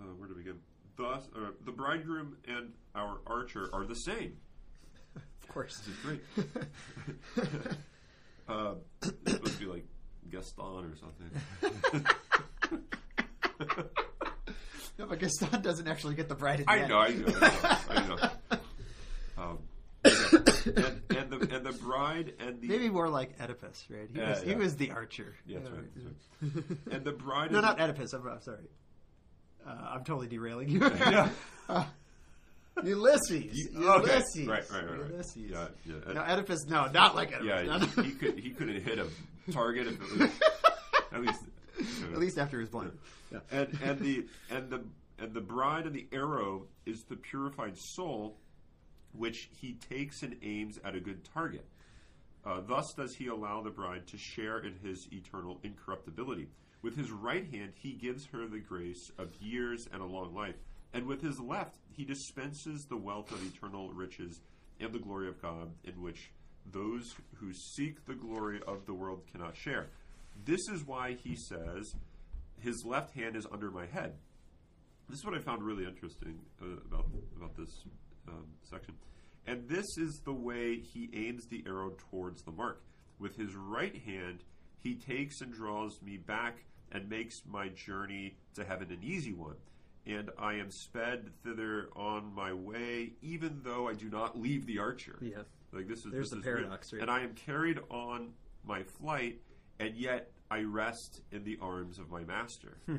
uh, 0.00 0.04
where 0.16 0.28
do 0.28 0.34
we 0.34 0.42
begin? 0.42 0.58
Thus, 0.96 1.28
uh, 1.34 1.50
the 1.64 1.72
bridegroom 1.72 2.36
and 2.46 2.72
our 2.94 3.20
archer 3.26 3.68
are 3.72 3.84
the 3.84 3.94
same. 3.96 4.36
of 5.16 5.48
course. 5.48 5.78
This 5.78 5.88
is 5.88 6.00
great. 6.04 6.22
uh, 8.52 8.74
it's 9.02 9.32
supposed 9.32 9.54
to 9.54 9.58
be 9.60 9.66
like 9.66 9.84
Gaston 10.30 10.64
or 10.64 10.96
something. 10.96 12.06
no, 14.98 15.06
but 15.06 15.18
Gaston 15.18 15.62
doesn't 15.62 15.88
actually 15.88 16.14
get 16.14 16.28
the 16.28 16.34
bride. 16.34 16.60
The 16.60 16.70
I 16.70 16.78
end. 16.78 16.88
know, 16.88 16.98
I 16.98 17.08
know, 17.08 17.26
I 17.40 18.06
know. 18.08 18.16
I 18.20 18.28
know. 18.56 19.42
Um, 19.42 19.58
okay. 20.06 20.72
and, 20.76 21.02
and 21.16 21.30
the 21.30 21.56
and 21.56 21.66
the 21.66 21.72
bride 21.80 22.34
and 22.38 22.60
the 22.60 22.68
Maybe 22.68 22.88
more 22.90 23.08
like 23.08 23.30
Oedipus, 23.40 23.84
right? 23.88 24.08
He 24.12 24.18
Yeah, 24.18 24.30
was 24.30 24.42
he 24.42 24.50
yeah. 24.50 24.56
was 24.56 24.76
the 24.76 24.90
archer. 24.90 25.34
Yeah, 25.46 25.58
that's 25.60 25.70
right, 25.70 25.84
that's 25.96 26.94
and 26.94 27.04
the 27.04 27.12
bride 27.12 27.50
no, 27.50 27.58
and 27.58 27.66
not 27.66 27.80
Oedipus. 27.80 28.12
I'm, 28.12 28.26
I'm 28.26 28.40
sorry. 28.42 28.68
Uh, 29.66 29.70
I'm 29.94 30.04
totally 30.04 30.26
derailing 30.28 30.68
you. 30.68 30.80
Yeah. 30.80 31.28
Uh, 31.68 31.84
Ulysses. 32.84 33.44
You- 33.52 33.70
okay. 33.90 34.12
Ulysses. 34.12 34.46
Right, 34.46 34.70
right, 34.70 34.88
right, 34.90 35.00
right. 35.00 35.10
Ulysses. 35.10 35.36
Yeah, 35.36 35.66
yeah. 35.84 36.12
No, 36.14 36.20
Oedipus. 36.22 36.66
No, 36.68 36.86
not 36.90 37.14
like 37.14 37.32
Oedipus. 37.32 37.46
Yeah, 37.46 37.62
No, 37.62 37.78
he, 37.86 37.96
no. 37.96 38.02
he 38.02 38.10
could 38.12 38.38
he 38.38 38.50
couldn't 38.50 38.82
hit 38.82 38.98
a 38.98 39.06
target 39.52 39.86
if 39.88 39.94
it 40.00 40.18
was 40.18 40.30
at 41.12 41.20
least 41.20 41.40
At 42.12 42.18
least 42.18 42.38
after 42.38 42.56
he 42.56 42.60
was 42.62 42.70
blind. 42.70 42.92
Yeah. 43.30 43.38
and 43.50 43.78
and 43.82 43.98
the 44.00 44.26
and 44.50 44.70
the 44.70 44.82
and 45.18 45.32
the 45.34 45.40
bride 45.40 45.86
of 45.86 45.92
the 45.92 46.06
arrow 46.12 46.66
is 46.86 47.04
the 47.04 47.16
purified 47.16 47.76
soul, 47.76 48.36
which 49.12 49.50
he 49.60 49.74
takes 49.88 50.22
and 50.22 50.36
aims 50.42 50.78
at 50.84 50.94
a 50.94 51.00
good 51.00 51.24
target. 51.32 51.64
Uh, 52.44 52.60
thus 52.66 52.92
does 52.94 53.14
he 53.14 53.28
allow 53.28 53.62
the 53.62 53.70
bride 53.70 54.06
to 54.08 54.16
share 54.18 54.58
in 54.58 54.74
his 54.82 55.06
eternal 55.12 55.60
incorruptibility. 55.62 56.48
With 56.82 56.96
his 56.96 57.12
right 57.12 57.46
hand, 57.52 57.74
he 57.76 57.92
gives 57.92 58.26
her 58.32 58.48
the 58.48 58.58
grace 58.58 59.12
of 59.16 59.32
years 59.40 59.88
and 59.92 60.02
a 60.02 60.04
long 60.04 60.34
life, 60.34 60.56
and 60.92 61.06
with 61.06 61.22
his 61.22 61.40
left, 61.40 61.78
he 61.90 62.04
dispenses 62.04 62.86
the 62.88 62.96
wealth 62.96 63.30
of 63.32 63.44
eternal 63.44 63.90
riches 63.92 64.40
and 64.80 64.92
the 64.92 64.98
glory 64.98 65.28
of 65.28 65.40
God, 65.40 65.70
in 65.84 66.00
which 66.02 66.30
those 66.70 67.14
who 67.36 67.52
seek 67.52 68.04
the 68.06 68.14
glory 68.14 68.60
of 68.66 68.86
the 68.86 68.94
world 68.94 69.22
cannot 69.30 69.56
share. 69.56 69.90
This 70.44 70.60
is 70.72 70.84
why 70.86 71.14
he 71.14 71.36
says, 71.36 71.94
"His 72.60 72.84
left 72.84 73.14
hand 73.14 73.36
is 73.36 73.46
under 73.50 73.70
my 73.70 73.86
head." 73.86 74.18
This 75.08 75.18
is 75.18 75.24
what 75.24 75.34
I 75.34 75.40
found 75.40 75.62
really 75.62 75.84
interesting 75.84 76.40
uh, 76.60 76.66
about 76.86 77.06
about 77.36 77.56
this 77.56 77.84
um, 78.28 78.46
section. 78.62 78.94
And 79.46 79.68
this 79.68 79.86
is 79.98 80.20
the 80.24 80.32
way 80.32 80.78
he 80.78 81.10
aims 81.12 81.46
the 81.46 81.64
arrow 81.66 81.90
towards 82.10 82.42
the 82.42 82.52
mark. 82.52 82.82
With 83.18 83.36
his 83.36 83.54
right 83.54 83.96
hand, 84.02 84.44
he 84.78 84.94
takes 84.94 85.40
and 85.40 85.52
draws 85.52 86.00
me 86.00 86.16
back 86.16 86.64
and 86.92 87.08
makes 87.08 87.34
my 87.46 87.68
journey 87.68 88.36
to 88.54 88.64
heaven 88.64 88.90
an 88.90 89.02
easy 89.02 89.32
one. 89.32 89.56
And 90.06 90.30
I 90.38 90.54
am 90.54 90.70
sped 90.70 91.30
thither 91.44 91.88
on 91.94 92.34
my 92.34 92.52
way, 92.52 93.12
even 93.22 93.60
though 93.62 93.88
I 93.88 93.94
do 93.94 94.08
not 94.08 94.38
leave 94.38 94.66
the 94.66 94.78
archer. 94.78 95.18
Yeah. 95.20 95.42
Like 95.72 95.88
this 95.88 96.04
is 96.04 96.12
There's 96.12 96.30
this 96.30 96.30
the 96.30 96.38
is 96.38 96.44
paradox, 96.44 96.92
right? 96.92 97.02
And 97.02 97.10
I 97.10 97.20
am 97.20 97.34
carried 97.34 97.78
on 97.88 98.32
my 98.64 98.82
flight, 98.82 99.40
and 99.78 99.94
yet 99.96 100.30
I 100.50 100.62
rest 100.62 101.22
in 101.30 101.44
the 101.44 101.58
arms 101.60 101.98
of 101.98 102.10
my 102.10 102.24
master. 102.24 102.78
Hmm. 102.86 102.96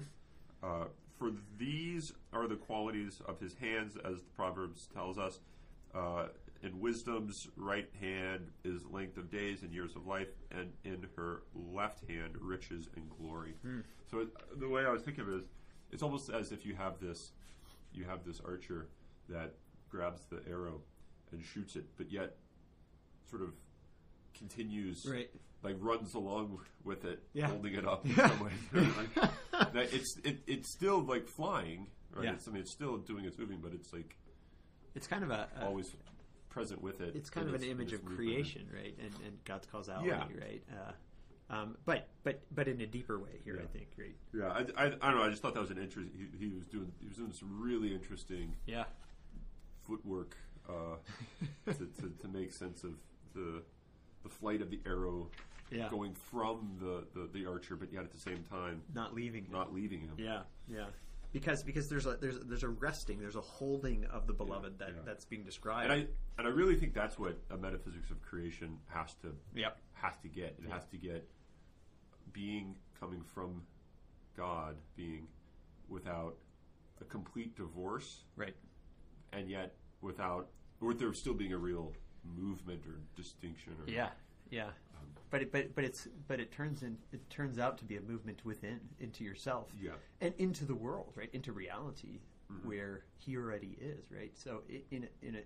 uh, 0.64 0.86
for 1.20 1.32
these 1.58 2.12
are 2.34 2.48
the 2.48 2.56
qualities 2.56 3.22
of 3.28 3.40
his 3.40 3.54
hands, 3.54 3.96
as 4.04 4.18
the 4.18 4.30
Proverbs 4.36 4.88
tells 4.94 5.18
us. 5.18 5.40
Uh, 5.94 6.28
in 6.64 6.80
wisdom's 6.80 7.50
right 7.58 7.90
hand 8.00 8.50
is 8.64 8.86
length 8.86 9.18
of 9.18 9.30
days 9.30 9.62
and 9.62 9.72
years 9.72 9.96
of 9.96 10.08
life, 10.08 10.30
and 10.50 10.72
in 10.84 11.06
her 11.16 11.44
left 11.54 12.10
hand 12.10 12.36
riches 12.40 12.90
and 12.96 13.10
glory. 13.10 13.54
Hmm. 13.62 13.82
So 14.10 14.20
it, 14.20 14.30
the 14.60 14.70
way 14.70 14.86
I 14.86 14.90
was 14.90 15.04
thinking 15.04 15.26
of 15.26 15.30
it 15.30 15.36
is, 15.36 15.44
it's 15.94 16.04
almost 16.04 16.30
as 16.30 16.52
if 16.52 16.66
you 16.66 16.76
have 16.76 17.00
this, 17.00 17.32
you 17.94 18.04
have 18.06 18.26
this 18.26 18.42
archer 18.46 18.90
that 19.30 19.54
grabs 19.90 20.22
the 20.30 20.42
arrow 20.50 20.82
and 21.32 21.44
shoots 21.44 21.76
it, 21.76 21.86
but 21.98 22.12
yet 22.12 22.36
sort 23.30 23.42
of 23.44 23.54
continues, 24.38 25.06
Right. 25.10 25.30
like 25.62 25.76
runs 25.80 26.14
along 26.16 26.60
with 26.84 27.06
it, 27.06 27.22
Yeah. 27.34 27.48
holding 27.48 27.76
it 27.76 27.88
up 27.88 28.04
in 28.06 28.12
Yeah. 28.12 28.28
some 28.30 28.40
way. 28.46 28.52
It's 29.76 30.18
it, 30.24 30.40
it's 30.48 30.72
still 30.74 31.02
like 31.04 31.28
flying, 31.28 31.88
right? 32.12 32.26
Yeah. 32.26 32.34
It's, 32.34 32.48
I 32.48 32.52
mean, 32.52 32.62
it's 32.62 32.72
still 32.72 32.98
doing 32.98 33.26
its 33.26 33.38
moving, 33.38 33.60
but 33.62 33.74
it's 33.74 33.92
like 33.94 34.16
It's 34.96 35.08
kind 35.08 35.24
of 35.24 35.32
a, 35.32 35.48
a 35.60 35.66
always 35.66 35.92
present 36.50 36.82
with 36.82 37.02
it. 37.02 37.16
it's 37.16 37.30
kind 37.30 37.48
of 37.48 37.56
an 37.56 37.64
image 37.64 37.94
of 37.94 38.02
movement. 38.04 38.18
creation, 38.20 38.70
right? 38.74 38.96
And, 39.00 39.14
and 39.26 39.44
God's 39.46 39.66
causality, 39.68 40.10
Yeah. 40.10 40.28
right? 40.40 40.64
Uh, 40.72 40.92
um, 41.54 41.78
but 41.86 42.08
but 42.24 42.42
but 42.52 42.68
in 42.68 42.82
a 42.82 42.86
deeper 42.88 43.20
way 43.20 43.40
here, 43.44 43.60
I 43.64 43.68
think, 43.78 43.88
right? 43.98 44.16
Yeah, 44.34 44.48
I, 44.48 44.84
I, 44.84 44.86
I 44.88 44.90
don't 45.12 45.18
know. 45.18 45.24
I 45.24 45.30
just 45.30 45.42
thought 45.42 45.54
that 45.54 45.60
was 45.62 45.72
an 45.72 45.78
interesting. 45.78 46.12
He, 46.40 46.48
he 46.48 46.54
was 46.54 46.66
doing 46.68 46.92
he 47.00 47.08
was 47.08 47.18
doing 47.18 47.32
some 47.34 47.62
really 47.62 47.94
interesting 47.94 48.56
Yeah. 48.66 48.86
footwork 49.88 50.38
uh, 50.70 50.96
to, 51.66 51.74
to, 51.74 52.10
to 52.22 52.28
make 52.28 52.52
sense 52.54 52.84
of 52.84 52.94
the 53.34 53.62
the 54.24 54.30
flight 54.30 54.62
of 54.62 54.70
the 54.70 54.80
arrow 54.86 55.30
Yeah. 55.70 55.90
going 55.90 56.14
from 56.14 56.78
the, 56.80 57.04
the, 57.14 57.28
the 57.34 57.46
archer, 57.46 57.76
but 57.76 57.92
yet 57.92 58.04
at 58.04 58.12
the 58.12 58.20
same 58.20 58.44
time 58.50 58.82
Not 58.94 59.14
leaving. 59.14 59.48
not 59.52 59.74
leaving 59.74 60.00
him. 60.02 60.14
Yeah, 60.18 60.42
yeah. 60.72 60.86
Because 61.34 61.64
because 61.64 61.90
there's 61.90 62.06
a 62.06 62.16
there's 62.22 62.40
there's 62.42 62.64
a 62.64 62.70
resting, 62.70 63.20
there's 63.20 63.36
a 63.36 63.42
holding 63.42 64.06
of 64.06 64.28
the 64.28 64.34
beloved 64.34 64.78
that 64.80 64.90
yeah. 64.90 65.02
that's 65.04 65.26
being 65.26 65.44
described. 65.44 65.92
And 65.92 66.02
I 66.02 66.08
and 66.38 66.48
I 66.48 66.52
really 66.52 66.76
think 66.76 66.94
that's 66.94 67.18
what 67.20 67.38
a 67.50 67.58
metaphysics 67.58 68.12
of 68.12 68.22
creation 68.22 68.78
has 68.88 69.14
to 69.24 69.34
Yep. 69.56 69.78
has 69.94 70.14
to 70.22 70.28
get. 70.30 70.56
It 70.64 70.70
has 70.72 70.86
to 70.92 70.98
get 70.98 71.28
being 72.34 72.76
coming 73.00 73.22
from 73.24 73.62
God, 74.36 74.76
being 74.96 75.28
without 75.88 76.36
a 77.02 77.06
complete 77.06 77.56
divorce, 77.56 78.24
Right. 78.36 78.56
and 79.32 79.50
yet 79.50 79.76
without 80.02 80.50
or 80.82 80.94
there 80.94 81.14
still 81.14 81.34
being 81.34 81.54
a 81.54 81.58
real 81.58 81.94
movement 82.26 82.86
or 82.86 83.00
distinction. 83.16 83.74
Or, 83.82 83.90
Yeah. 83.90 84.12
Yeah. 84.50 84.72
But 85.30 85.42
it, 85.42 85.52
but 85.52 85.74
but 85.74 85.84
it's 85.84 86.08
but 86.28 86.40
it 86.40 86.52
turns 86.52 86.84
in 86.84 86.98
it 87.12 87.28
turns 87.30 87.58
out 87.58 87.78
to 87.80 87.86
be 87.86 87.98
a 87.98 88.02
movement 88.02 88.44
within 88.46 88.80
into 89.00 89.24
yourself 89.24 89.72
Yeah. 89.80 89.94
and 90.22 90.34
into 90.38 90.64
the 90.66 90.76
world 90.76 91.14
right 91.16 91.30
into 91.34 91.52
reality 91.54 92.20
where 92.64 93.06
he 93.18 93.36
already 93.36 93.76
is 93.82 94.12
right 94.12 94.32
so 94.38 94.62
in 94.92 95.08
in 95.24 95.36
a 95.36 95.42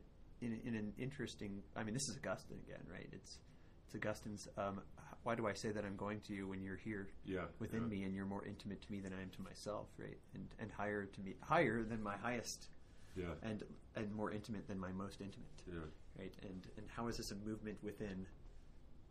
in, 0.46 0.52
a, 0.54 0.68
in 0.68 0.76
an 0.76 0.94
interesting 0.98 1.64
I 1.76 1.84
mean 1.84 1.94
this 1.94 2.10
is 2.10 2.18
Augustine 2.18 2.60
again 2.68 2.82
right 2.92 3.08
it's 3.14 3.40
it's 3.86 3.96
Augustine's 3.96 4.50
um, 4.58 4.82
why 5.24 5.36
do 5.36 5.48
I 5.48 5.54
say 5.54 5.72
that 5.72 5.84
I'm 5.86 5.96
going 5.98 6.22
to 6.22 6.34
you 6.34 6.48
when 6.48 6.62
you're 6.64 6.78
here 6.78 7.08
Yeah. 7.26 7.46
within 7.60 7.84
yeah. 7.84 7.88
me 7.88 8.04
and 8.04 8.16
you're 8.16 8.26
more 8.26 8.46
intimate 8.46 8.82
to 8.84 8.92
me 8.92 9.00
than 9.02 9.14
I 9.14 9.22
am 9.22 9.30
to 9.32 9.42
myself 9.42 9.88
right 9.98 10.18
and 10.34 10.48
and 10.60 10.72
higher 10.72 11.06
to 11.06 11.22
me 11.22 11.36
higher 11.42 11.84
than 11.84 12.02
my 12.02 12.16
highest 12.18 12.68
Yeah. 13.16 13.26
and 13.44 13.64
and 13.96 14.14
more 14.16 14.32
intimate 14.32 14.68
than 14.68 14.80
my 14.80 14.92
most 14.92 15.22
intimate 15.22 15.62
Yeah. 15.68 15.80
right 16.18 16.34
and 16.44 16.68
and 16.78 16.88
how 16.90 17.08
is 17.08 17.18
this 17.18 17.32
a 17.32 17.36
movement 17.36 17.78
within 17.84 18.26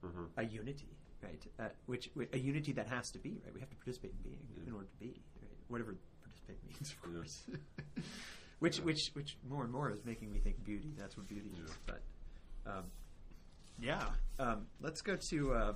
Mhm. 0.05 0.29
a 0.37 0.45
unity, 0.45 0.89
right? 1.23 1.47
Uh, 1.59 1.69
which, 1.87 2.11
whi- 2.15 2.29
a 2.35 2.39
unity 2.39 2.71
that 2.73 2.87
has 2.87 3.11
to 3.13 3.19
be 3.19 3.41
right. 3.45 3.53
We 3.55 3.61
have 3.61 3.71
to 3.71 3.77
participate 3.77 4.13
in 4.13 4.19
being 4.23 4.47
Yeah. 4.57 4.67
in 4.69 4.73
order 4.75 4.87
to 4.87 4.97
be 4.99 5.21
right. 5.41 5.51
Whatever 5.69 5.97
participate 6.23 6.63
means, 6.65 6.93
of 6.93 7.03
course. 7.03 7.47
which, 8.59 8.79
which, 8.81 9.11
which 9.15 9.39
more 9.49 9.65
and 9.65 9.73
more 9.73 9.91
is 9.91 10.05
making 10.05 10.31
me 10.33 10.39
think 10.41 10.63
beauty. 10.65 10.93
That's 10.99 11.17
what 11.17 11.27
beauty 11.29 11.51
is. 11.65 11.73
But 11.87 12.03
um, 12.67 12.85
yeah, 13.79 14.07
um, 14.39 14.67
let's 14.81 15.01
go 15.01 15.17
to 15.17 15.55
uh, 15.55 15.75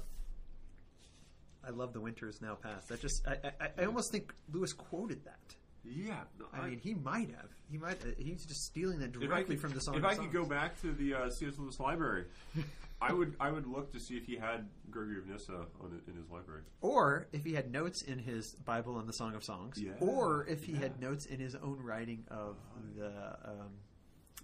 I 1.67 1.71
love 1.71 1.93
the 1.93 2.01
winter 2.01 2.29
is 2.29 2.41
now 2.41 2.55
past. 2.55 2.89
That 2.89 3.01
just 3.01 3.27
I, 3.27 3.37
I, 3.61 3.69
I 3.83 3.85
almost 3.85 4.13
think 4.13 4.33
Lewis 4.53 4.73
quoted 4.73 5.25
that. 5.25 5.57
Yeah, 5.83 6.21
no, 6.39 6.45
I 6.53 6.69
mean, 6.69 6.79
he 6.79 6.93
might 6.93 7.31
have. 7.31 7.49
He 7.71 7.79
might. 7.79 8.03
Uh, 8.05 8.11
he's 8.19 8.45
just 8.45 8.65
stealing 8.65 8.99
that 8.99 9.13
directly 9.13 9.57
could, 9.57 9.63
from 9.63 9.73
the 9.73 9.81
song. 9.81 9.95
If 9.97 10.05
I 10.05 10.15
could 10.15 10.31
go 10.33 10.45
back 10.45 10.79
to 10.83 10.93
the 10.93 11.15
uh, 11.15 11.31
C.S. 11.31 11.55
Lewis 11.59 11.81
library, 11.81 12.27
I 13.01 13.15
would 13.15 13.35
I 13.41 13.51
would 13.51 13.67
look 13.67 13.91
to 13.95 13.99
see 14.01 14.17
if 14.19 14.27
he 14.27 14.37
had 14.37 14.69
Gregory 14.91 15.19
of 15.19 15.27
Nyssa 15.27 15.55
on 15.81 16.01
in 16.07 16.15
his 16.15 16.31
library. 16.31 16.63
or 16.83 17.29
if 17.33 17.45
he 17.45 17.55
had 17.55 17.73
notes 17.73 18.03
in 18.03 18.19
his 18.19 18.55
Bible 18.67 18.97
on 18.97 19.07
the 19.07 19.13
Song 19.15 19.35
of 19.35 19.43
Songs, 19.43 19.81
Yeah, 19.81 19.93
or 20.01 20.47
if 20.47 20.65
he 20.65 20.75
had 20.75 21.01
notes 21.01 21.25
in 21.25 21.41
his 21.41 21.55
own 21.55 21.79
writing 21.83 22.25
of 22.31 22.57
the 22.97 23.07
um, 23.45 23.71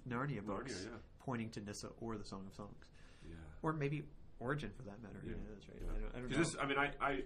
Narnia 0.09 0.45
books, 0.45 0.73
Narnia, 0.73 0.85
yeah. 0.85 0.97
pointing 1.21 1.51
to 1.51 1.61
Nyssa 1.61 1.89
or 2.01 2.17
the 2.17 2.25
Song 2.25 2.45
of 2.49 2.55
Songs, 2.55 2.87
Yeah. 3.29 3.35
or 3.63 3.75
maybe 3.75 4.05
Origen 4.41 4.71
for 4.77 4.83
that 4.83 5.03
matter. 5.03 5.21
Yeah. 5.25 5.33
Right? 5.33 5.41
Yeah. 5.81 5.87
I 5.97 5.99
don't, 6.01 6.11
I 6.15 6.19
don't 6.21 6.31
know. 6.31 6.39
This, 6.39 6.57
I 6.61 6.67
mean, 6.67 6.79
I, 6.79 6.91
I, 7.01 7.23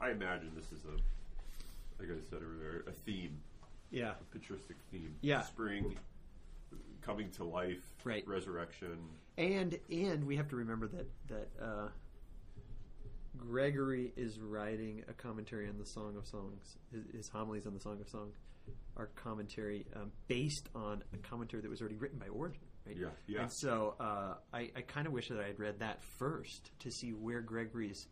I 0.00 0.10
imagine 0.10 0.52
this 0.54 0.70
is 0.72 0.84
a, 0.84 0.92
like 2.02 2.10
I 2.10 2.20
said 2.30 2.40
earlier, 2.42 2.84
a 2.86 2.92
theme, 2.92 3.40
yeah, 3.90 4.12
a 4.20 4.24
patristic 4.36 4.76
theme. 4.90 5.14
Yeah. 5.22 5.42
Spring, 5.42 5.96
coming 7.02 7.30
to 7.32 7.44
life, 7.44 7.82
Right. 8.04 8.26
resurrection. 8.26 8.98
and 9.38 9.78
and 9.90 10.24
we 10.26 10.36
have 10.36 10.48
to 10.48 10.56
remember 10.56 10.88
that 10.88 11.06
that 11.28 11.48
uh, 11.64 11.88
Gregory 13.36 14.12
is 14.16 14.38
writing 14.40 15.04
a 15.08 15.12
commentary 15.12 15.68
on 15.68 15.78
the 15.78 15.84
Song 15.86 16.16
of 16.16 16.26
Songs. 16.26 16.76
His, 16.92 17.04
his 17.14 17.28
homilies 17.28 17.66
on 17.66 17.74
the 17.74 17.80
Song 17.80 18.00
of 18.00 18.08
Songs 18.08 18.34
are 18.96 19.06
commentary 19.14 19.86
um, 19.94 20.10
based 20.26 20.68
on 20.74 21.02
a 21.12 21.18
commentary 21.18 21.62
that 21.62 21.68
was 21.68 21.80
already 21.80 21.96
written 21.96 22.18
by 22.18 22.28
Origen. 22.28 22.60
Right? 22.86 22.96
Yeah, 22.96 23.08
yeah. 23.26 23.42
And 23.42 23.50
so 23.52 23.94
uh, 24.00 24.34
I, 24.52 24.70
I 24.76 24.80
kind 24.82 25.06
of 25.06 25.12
wish 25.12 25.28
that 25.28 25.40
I 25.40 25.46
had 25.46 25.58
read 25.58 25.80
that 25.80 26.02
first 26.02 26.70
to 26.80 26.90
see 26.90 27.10
where 27.12 27.40
Gregory's 27.40 28.06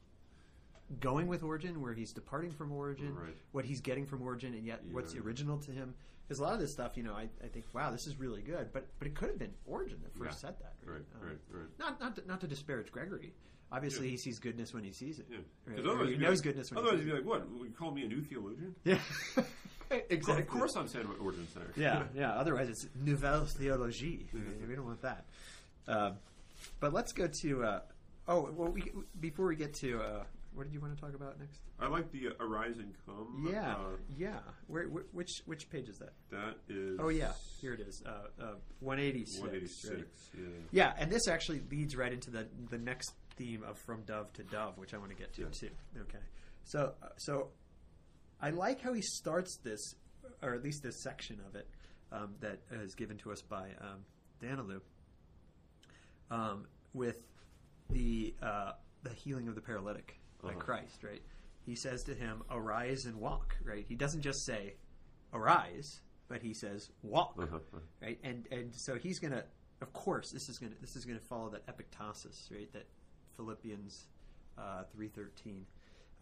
going 1.01 1.27
with 1.29 1.43
Origen, 1.43 1.81
where 1.81 1.95
he's 1.95 2.13
departing 2.13 2.51
from 2.51 2.73
Origen, 2.73 3.15
Right. 3.15 3.37
what 3.53 3.65
he's 3.65 3.81
getting 3.81 4.05
from 4.07 4.23
Origen, 4.23 4.55
and 4.55 4.67
yet 4.67 4.83
what's 4.91 5.15
Yeah. 5.15 5.21
original 5.23 5.59
to 5.59 5.71
him. 5.71 5.95
Because 6.27 6.39
a 6.41 6.43
lot 6.43 6.55
of 6.55 6.61
this 6.61 6.73
stuff, 6.73 6.97
you 6.97 7.03
know, 7.03 7.13
I, 7.15 7.29
I 7.43 7.49
think, 7.49 7.67
wow, 7.75 7.91
this 7.91 8.07
is 8.07 8.19
really 8.19 8.43
good, 8.43 8.73
but 8.73 8.87
but 8.99 9.07
it 9.09 9.15
could 9.15 9.29
have 9.29 9.39
been 9.39 9.55
Origen 9.67 10.01
that 10.03 10.13
first 10.15 10.43
Yeah. 10.43 10.49
said 10.51 10.57
that. 10.61 10.75
Right, 10.85 11.03
Um, 11.21 11.29
right, 11.29 11.39
right. 11.51 11.79
Not 11.79 12.01
not 12.01 12.17
to, 12.17 12.27
not 12.27 12.41
to 12.41 12.47
disparage 12.47 12.91
Gregory. 12.93 13.35
Obviously, 13.75 14.07
Yeah. 14.07 14.11
he 14.13 14.17
sees 14.19 14.39
goodness 14.39 14.73
when 14.73 14.85
he 14.85 14.93
sees 14.93 15.19
it. 15.19 15.27
Yeah. 15.31 15.39
Right? 15.67 15.79
otherwise 15.81 16.09
he 16.11 16.17
knows 16.17 16.39
like- 16.39 16.45
goodness 16.45 16.71
when 16.71 16.79
Otherwise, 16.79 17.01
he 17.01 17.07
you'd 17.07 17.17
sees 17.17 17.25
be 17.25 17.31
like, 17.31 17.41
what? 17.51 17.65
You 17.67 17.71
call 17.77 17.91
me 17.91 18.05
a 18.05 18.09
new 18.09 18.23
theologian? 18.23 18.75
Yeah, 18.85 18.99
exactly. 20.11 20.43
Of 20.43 20.49
course, 20.49 20.77
I'm 20.77 20.89
saying 20.89 21.07
Origen 21.21 21.47
said. 21.53 21.63
Yeah, 21.77 22.05
yeah. 22.15 22.33
Otherwise, 22.35 22.69
it's 22.69 22.87
nouvelle 23.05 23.43
théologie. 23.47 24.27
We 24.69 24.75
don't 24.75 24.87
want 24.87 25.03
that. 25.03 25.25
Um, 25.89 26.15
but 26.81 26.93
let's 26.93 27.13
go 27.13 27.29
to. 27.43 27.65
Uh, 27.65 27.81
oh, 28.29 28.51
well, 28.55 28.71
we, 28.71 28.91
before 29.21 29.47
we 29.47 29.57
get 29.57 29.75
to 29.81 30.01
uh, 30.01 30.25
what 30.55 30.65
did 30.65 30.73
you 30.73 30.81
want 30.81 30.95
to 30.95 31.01
talk 31.01 31.15
about 31.15 31.39
next? 31.41 31.59
I 31.81 31.89
like 31.89 32.11
the 32.13 32.29
uh, 32.29 32.45
Arise 32.45 32.79
and 32.79 32.95
Come. 33.05 33.49
Yeah, 33.51 33.73
Uh, 33.75 33.97
yeah. 34.17 34.39
Where, 34.69 34.85
where, 34.85 35.03
which 35.13 35.43
which 35.47 35.69
page 35.69 35.89
is 35.89 35.99
that? 35.99 36.13
that 36.31 36.55
is. 36.69 36.99
Oh 37.01 37.09
yeah, 37.09 37.33
here 37.61 37.75
it 37.75 37.81
is. 37.81 38.03
Uh, 38.07 38.43
uh, 38.43 38.47
one 38.81 39.01
eighty 39.01 39.25
six. 39.27 39.41
186. 39.41 40.31
Yeah. 40.39 40.43
Yeah, 40.71 40.93
and 40.97 41.11
this 41.11 41.27
actually 41.29 41.61
leads 41.71 41.97
right 41.97 42.13
into 42.13 42.31
the 42.31 42.47
the 42.71 42.79
next 42.79 43.13
theme 43.37 43.63
of 43.63 43.79
from 43.79 44.03
dove 44.03 44.33
to 44.35 44.43
dove, 44.45 44.79
which 44.79 44.95
I 44.95 44.99
want 44.99 45.11
to 45.11 45.17
get 45.17 45.33
to 45.35 45.43
Yeah. 45.43 45.49
too. 45.51 45.71
Okay, 46.03 46.19
so 46.65 46.95
uh, 47.03 47.09
so 47.17 47.49
I 48.41 48.51
like 48.51 48.81
how 48.81 48.93
he 48.93 49.03
starts 49.03 49.57
this, 49.63 49.95
or 50.43 50.55
at 50.55 50.63
least 50.63 50.83
this 50.83 51.03
section 51.03 51.41
of 51.49 51.55
it 51.55 51.69
um, 52.13 52.35
that 52.41 52.61
is 52.71 52.95
given 52.95 53.17
to 53.19 53.33
us 53.33 53.43
by 53.43 53.71
um, 53.81 54.05
Daniélou, 54.43 54.81
um, 56.31 56.67
with 56.93 57.23
the 57.91 58.35
uh, 58.43 58.73
the 59.03 59.11
healing 59.11 59.49
of 59.49 59.55
the 59.55 59.61
paralytic 59.61 60.21
by 60.43 60.51
Uh-huh. 60.51 60.59
Christ. 60.59 61.03
Right, 61.03 61.23
he 61.65 61.75
says 61.77 62.03
to 62.05 62.15
him, 62.15 62.43
"Arise 62.51 63.05
and 63.07 63.17
walk." 63.17 63.57
Right, 63.65 63.85
he 63.89 63.95
doesn't 63.95 64.23
just 64.23 64.45
say, 64.45 64.75
"Arise," 65.33 66.01
but 66.29 66.43
he 66.43 66.55
says, 66.55 66.91
"Walk." 67.03 67.35
Uh-huh. 67.39 67.59
right? 68.03 68.19
And 68.23 68.47
and 68.51 68.75
so 68.75 68.97
he's 68.97 69.19
gonna, 69.19 69.45
of 69.81 69.93
course, 69.93 70.31
this 70.33 70.49
is 70.49 70.59
gonna 70.59 70.75
this 70.81 70.97
is 70.97 71.05
gonna 71.05 71.21
follow 71.21 71.51
that 71.51 71.67
epektasis, 71.67 72.51
right? 72.51 72.73
That 72.73 72.87
Philippians 73.37 74.07
uh, 74.59 74.85
three 74.93 75.09
thirteen, 75.09 75.67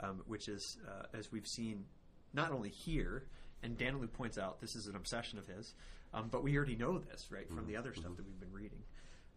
um, 0.01 0.23
which 0.27 0.49
is 0.49 0.79
uh, 0.89 1.17
as 1.17 1.31
we've 1.33 1.47
seen, 1.47 1.85
not 2.33 2.53
only 2.53 2.71
here, 2.71 3.25
and 3.63 3.77
Daniélou 3.79 4.13
points 4.13 4.39
out 4.39 4.61
this 4.61 4.75
is 4.75 4.87
an 4.87 4.97
obsession 4.97 5.39
of 5.39 5.47
his, 5.47 5.75
um, 6.15 6.29
but 6.31 6.43
we 6.43 6.57
already 6.57 6.77
know 6.77 6.99
this, 6.99 7.29
right, 7.31 7.49
from 7.49 7.67
the 7.67 7.77
other 7.77 7.95
stuff 7.95 8.17
that 8.17 8.27
we've 8.27 8.41
been 8.41 8.53
reading, 8.53 8.83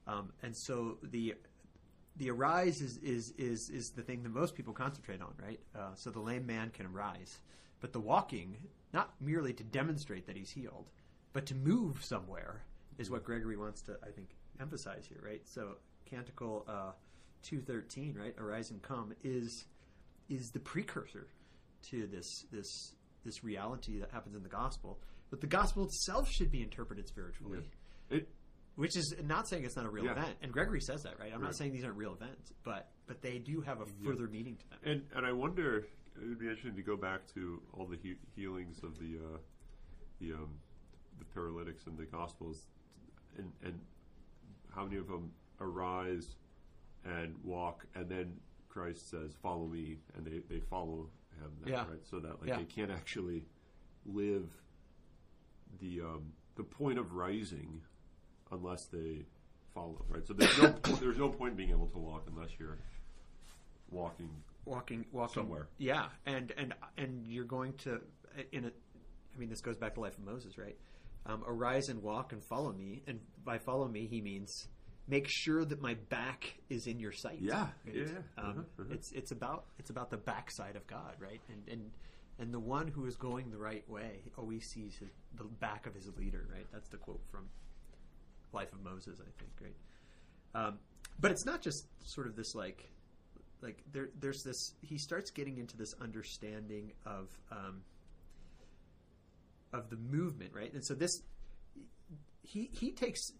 um, 0.07 0.31
and 0.43 0.55
so 0.55 0.97
the. 1.03 1.35
The 2.17 2.29
arise 2.29 2.79
is, 2.79 2.95
is, 3.03 3.33
is, 3.37 3.69
is 3.69 3.89
the 3.89 4.01
thing 4.01 4.23
that 4.23 4.29
most 4.29 4.55
people 4.55 4.71
concentrate 4.71 5.21
on, 5.21 5.33
right? 5.37 5.59
Uh, 5.77 5.95
so 5.95 6.11
the 6.11 6.21
lame 6.21 6.45
man 6.45 6.69
can 6.69 6.85
arise. 6.85 7.39
But 7.81 7.91
the 7.91 7.99
walking, 7.99 8.55
not 8.93 9.13
merely 9.19 9.51
to 9.51 9.65
demonstrate 9.65 10.25
that 10.27 10.37
he's 10.37 10.49
healed, 10.49 10.89
but 11.33 11.45
to 11.47 11.55
move 11.55 12.05
somewhere 12.05 12.63
is 12.97 13.11
what 13.11 13.25
Gregory 13.25 13.57
wants 13.57 13.81
to, 13.81 13.97
I 14.01 14.11
think, 14.11 14.29
emphasize 14.61 15.05
here, 15.05 15.21
right? 15.21 15.41
So 15.43 15.75
Canticle 16.05 16.65
uh, 17.45 17.49
two 17.49 17.61
thirteen, 17.61 18.15
right, 18.19 18.35
arise 18.39 18.71
and 18.71 18.81
come, 18.81 19.13
is 19.23 19.65
is 20.29 20.49
the 20.53 20.59
precursor 20.59 21.27
to 21.89 22.07
this 22.07 22.45
this 22.51 22.95
this 23.23 23.43
reality 23.43 23.99
that 23.99 24.11
happens 24.11 24.35
in 24.35 24.43
the 24.43 24.49
gospel. 24.49 24.99
But 25.29 25.41
the 25.41 25.47
gospel 25.47 25.85
itself 25.85 26.29
should 26.29 26.51
be 26.51 26.61
interpreted 26.61 27.07
spiritually, 27.07 27.59
It, 28.11 28.29
which 28.75 28.95
is 28.95 29.15
not 29.23 29.47
saying 29.47 29.65
it's 29.65 29.75
not 29.75 29.85
a 29.85 29.89
real 29.89 30.05
Yeah. 30.05 30.11
event. 30.11 30.37
And 30.41 30.51
Gregory 30.51 30.79
says 30.79 31.01
that, 31.03 31.19
right? 31.19 31.33
I'm 31.33 31.41
not 31.41 31.55
saying 31.55 31.73
these 31.73 31.83
aren't 31.83 31.97
real 31.97 32.13
events, 32.13 32.53
but 32.63 32.91
but 33.07 33.21
they 33.21 33.39
do 33.39 33.61
have 33.61 33.81
a 33.81 33.85
further 34.05 34.27
meaning 34.27 34.57
to 34.57 34.69
them. 34.69 34.79
and 34.83 35.01
and 35.15 35.25
I 35.25 35.31
wonder 35.31 35.77
it 36.15 36.27
would 36.29 36.39
be 36.39 36.45
interesting 36.47 36.75
to 36.75 36.81
go 36.83 36.95
back 36.95 37.27
to 37.33 37.61
all 37.73 37.85
the 37.85 37.97
he- 37.97 38.17
healings 38.35 38.81
of 38.83 38.97
the 38.99 39.17
uh, 39.17 39.37
the 40.19 40.33
um, 40.33 40.49
the 41.19 41.25
paralytics 41.25 41.87
in 41.87 41.95
the 41.97 42.05
Gospels, 42.05 42.67
and 43.37 43.51
and 43.63 43.79
how 44.73 44.83
many 44.85 44.97
of 44.97 45.07
them 45.07 45.31
arise 45.59 46.35
and 47.05 47.35
walk, 47.43 47.85
and 47.95 48.09
then 48.09 48.33
Christ 48.69 49.09
says, 49.09 49.31
"Follow 49.41 49.67
me," 49.67 49.97
and 50.15 50.25
they, 50.25 50.39
they 50.49 50.59
follow 50.59 51.09
him. 51.39 51.51
That, 51.63 51.69
Yeah. 51.69 51.79
Right. 51.87 52.05
So 52.09 52.19
that 52.19 52.39
like 52.41 52.49
Yeah. 52.49 52.57
they 52.57 52.65
can't 52.65 52.91
actually 52.91 53.45
live 54.05 54.49
the 55.79 56.01
um, 56.01 56.33
the 56.55 56.63
point 56.63 56.99
of 56.99 57.13
rising 57.13 57.81
unless 58.51 58.85
they 58.85 59.25
follow. 59.73 60.03
Right. 60.09 60.25
So 60.25 60.33
there's 60.33 60.57
no 60.61 60.67
there's 60.99 61.17
no 61.17 61.29
point 61.29 61.55
being 61.57 61.71
able 61.71 61.87
to 61.87 61.97
walk 61.99 62.23
unless 62.33 62.49
you're 62.59 62.77
walking 63.89 64.29
walking 64.65 65.05
walking 65.11 65.33
Somewhere. 65.43 65.67
Yeah, 65.77 66.07
and 66.25 66.53
and 66.57 66.73
and 66.97 67.25
you're 67.27 67.45
going 67.45 67.73
to 67.79 68.01
in 68.51 68.65
a. 68.65 68.67
I 68.67 69.37
mean, 69.37 69.49
this 69.49 69.59
goes 69.61 69.75
back 69.75 69.95
to 69.95 69.99
life 69.99 70.17
of 70.17 70.23
Moses, 70.23 70.57
right? 70.57 70.77
Um, 71.25 71.43
Arise 71.45 71.89
and 71.89 72.01
walk 72.01 72.31
and 72.31 72.41
follow 72.41 72.71
me, 72.71 73.01
and 73.05 73.19
by 73.43 73.57
follow 73.57 73.87
me, 73.87 74.07
he 74.07 74.21
means 74.21 74.67
make 75.07 75.27
sure 75.27 75.63
that 75.65 75.81
my 75.81 75.93
back 76.09 76.57
is 76.69 76.87
in 76.87 76.99
your 76.99 77.11
sight. 77.11 77.39
Yeah, 77.41 77.67
right? 77.85 77.95
yeah. 77.95 78.03
Um, 78.37 78.49
Uh-huh, 78.49 78.61
uh-huh. 78.79 78.83
It's 78.91 79.11
it's 79.11 79.31
about 79.31 79.65
it's 79.79 79.89
about 79.89 80.09
the 80.09 80.17
backside 80.17 80.75
of 80.75 80.85
God, 80.87 81.15
right? 81.19 81.41
And 81.49 81.67
and 81.69 81.91
and 82.39 82.53
the 82.53 82.59
one 82.59 82.87
who 82.87 83.05
is 83.05 83.15
going 83.15 83.49
the 83.51 83.57
right 83.57 83.87
way 83.89 84.19
always 84.37 84.65
sees 84.65 84.97
his, 84.97 85.09
the 85.35 85.45
back 85.45 85.85
of 85.85 85.93
his 85.93 86.09
leader, 86.17 86.47
right? 86.51 86.67
That's 86.73 86.89
the 86.89 86.97
quote 86.97 87.21
from 87.31 87.47
Life 88.51 88.73
of 88.73 88.81
Moses, 88.83 89.19
I 89.21 89.31
think, 89.39 89.51
right? 89.61 89.75
Um, 90.67 90.79
but 91.19 91.31
it's 91.31 91.45
not 91.45 91.61
just 91.61 91.87
sort 92.03 92.27
of 92.27 92.35
this 92.35 92.55
like 92.55 92.89
like 93.61 93.83
there 93.91 94.09
there's 94.19 94.43
this 94.43 94.73
he 94.81 94.97
starts 94.97 95.31
getting 95.31 95.57
into 95.57 95.77
this 95.77 95.93
understanding 96.01 96.91
of 97.05 97.29
um, 97.51 97.81
of 99.73 99.89
the 99.89 99.97
movement 99.97 100.51
right 100.53 100.73
and 100.73 100.83
so 100.83 100.93
this 100.93 101.21
he 102.43 102.69
he 102.71 102.91
takes 102.91 103.31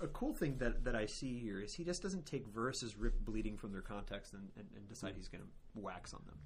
a 0.00 0.06
cool 0.08 0.34
thing 0.34 0.56
that 0.58 0.84
that 0.84 0.94
I 0.94 1.06
see 1.06 1.38
here 1.38 1.60
is 1.60 1.74
he 1.74 1.84
just 1.84 2.02
doesn't 2.02 2.26
take 2.26 2.46
verses 2.46 2.96
ripped 2.96 3.24
bleeding 3.24 3.56
from 3.56 3.72
their 3.72 3.82
context 3.82 4.32
and, 4.34 4.48
and, 4.56 4.66
and 4.76 4.88
decide 4.88 5.14
he's 5.16 5.28
going 5.28 5.42
to 5.42 5.80
wax 5.80 6.12
on 6.12 6.22
them. 6.26 6.38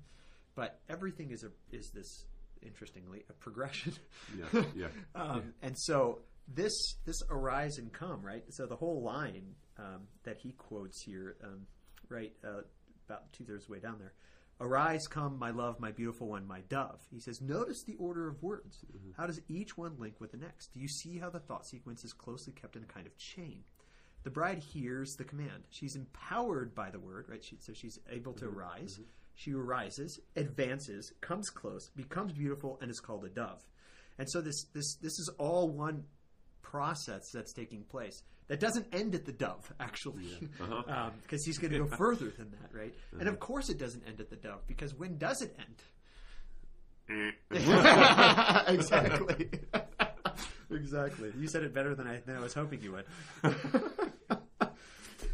But 0.55 0.81
everything 0.89 1.31
is 1.31 1.45
a 1.45 1.51
is 1.75 1.91
this 1.91 2.27
interestingly 2.63 3.25
a 3.29 3.33
progression. 3.33 3.93
Yeah, 4.39 4.63
yeah. 4.77 4.87
um, 5.15 5.55
and 5.63 5.77
so 5.79 6.21
this 6.49 6.97
this 7.05 7.21
arise 7.31 7.79
and 7.79 7.93
come 7.93 8.23
right? 8.23 8.45
So 8.51 8.67
the 8.67 8.77
whole 8.77 9.03
line 9.03 9.55
um, 9.79 10.03
that 10.25 10.39
he 10.39 10.53
quotes 10.53 11.01
here 11.03 11.37
um, 11.43 11.67
right 12.09 12.33
uh, 12.45 12.63
about 13.09 13.33
two 13.33 13.45
thirds 13.45 13.69
way 13.69 13.79
down 13.79 13.97
there 13.99 14.13
arise 14.61 15.07
come 15.07 15.39
my 15.39 15.51
love 15.51 15.81
my 15.81 15.91
beautiful 15.91 16.29
one 16.29 16.47
my 16.47 16.61
dove. 16.69 17.01
He 17.11 17.21
says 17.21 17.41
notice 17.41 17.83
the 17.83 17.97
order 17.97 18.29
of 18.29 18.43
words. 18.43 18.85
Mm-hmm. 18.87 19.13
How 19.17 19.27
does 19.27 19.41
each 19.49 19.77
one 19.77 19.97
link 19.99 20.21
with 20.21 20.33
the 20.33 20.37
next? 20.37 20.73
Do 20.73 20.81
you 20.81 20.89
see 20.89 21.19
how 21.19 21.31
the 21.31 21.41
thought 21.41 21.67
sequence 21.67 22.05
is 22.05 22.13
closely 22.13 22.53
kept 22.53 22.77
in 22.77 22.83
a 22.83 22.87
kind 22.87 23.07
of 23.07 23.17
chain? 23.17 23.65
The 24.23 24.31
bride 24.31 24.59
hears 24.59 25.15
the 25.17 25.25
command. 25.25 25.65
She's 25.71 25.97
empowered 25.97 26.75
by 26.75 26.91
the 26.91 27.01
word 27.01 27.27
right? 27.29 27.43
She, 27.43 27.57
so 27.61 27.73
she's 27.73 27.99
able 28.11 28.35
to 28.35 28.45
mm-hmm. 28.45 28.59
arise. 28.59 28.95
Mm-hmm. 28.95 29.11
She 29.35 29.55
arises 29.55 30.21
advances 30.37 31.13
comes 31.21 31.49
close 31.49 31.91
becomes 31.97 32.33
beautiful 32.33 32.79
and 32.83 32.91
is 32.91 33.01
called 33.01 33.25
a 33.25 33.31
dove. 33.31 33.65
And 34.19 34.31
so 34.31 34.43
this 34.43 34.67
this 34.75 34.97
this 34.97 35.19
is 35.19 35.31
all 35.39 35.71
one 35.71 36.05
process 36.71 37.31
that's 37.33 37.53
taking 37.53 37.83
place 37.83 38.23
that 38.49 38.61
doesn't 38.61 38.87
end 38.93 39.15
at 39.15 39.25
the 39.25 39.33
dove, 39.33 39.73
actually, 39.79 40.27
because 40.41 40.61
Uh-huh. 40.61 41.07
Um, 41.07 41.13
he's 41.31 41.59
going 41.59 41.73
to 41.73 41.79
go 41.81 41.87
further 41.87 42.31
than 42.37 42.51
that, 42.51 42.77
right? 42.77 42.95
And 43.13 43.23
of 43.23 43.35
uh-huh. 43.35 43.37
course, 43.37 43.69
it 43.69 43.79
doesn't 43.79 44.07
end 44.07 44.21
at 44.21 44.31
the 44.31 44.37
dove 44.37 44.67
because 44.67 44.95
when 44.95 45.19
does 45.19 45.43
it 45.43 45.57
end? 45.59 45.77
Eh. 47.11 47.31
exactly. 48.69 49.51
exactly. 50.71 51.33
You 51.39 51.49
said 51.49 51.63
it 51.63 51.75
better 51.75 51.95
than 51.95 52.07
I, 52.07 52.21
than 52.27 52.37
I 52.37 52.41
was 52.41 52.55
hoping 52.55 52.83
you 52.83 52.93
would. 52.93 53.05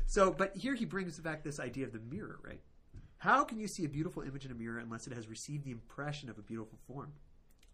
so, 0.07 0.30
but 0.30 0.57
here 0.57 0.74
he 0.74 0.84
brings 0.84 1.18
back 1.18 1.43
this 1.43 1.61
idea 1.61 1.87
of 1.87 1.93
the 1.93 2.01
mirror, 2.01 2.39
right? 2.43 2.61
How 3.18 3.45
can 3.45 3.59
you 3.59 3.68
see 3.68 3.84
a 3.84 3.89
beautiful 3.89 4.22
image 4.22 4.45
in 4.45 4.51
a 4.51 4.55
mirror 4.55 4.78
unless 4.78 5.07
it 5.07 5.14
has 5.14 5.26
received 5.26 5.64
the 5.64 5.70
impression 5.70 6.28
of 6.28 6.39
a 6.39 6.43
beautiful 6.43 6.78
form? 6.87 7.12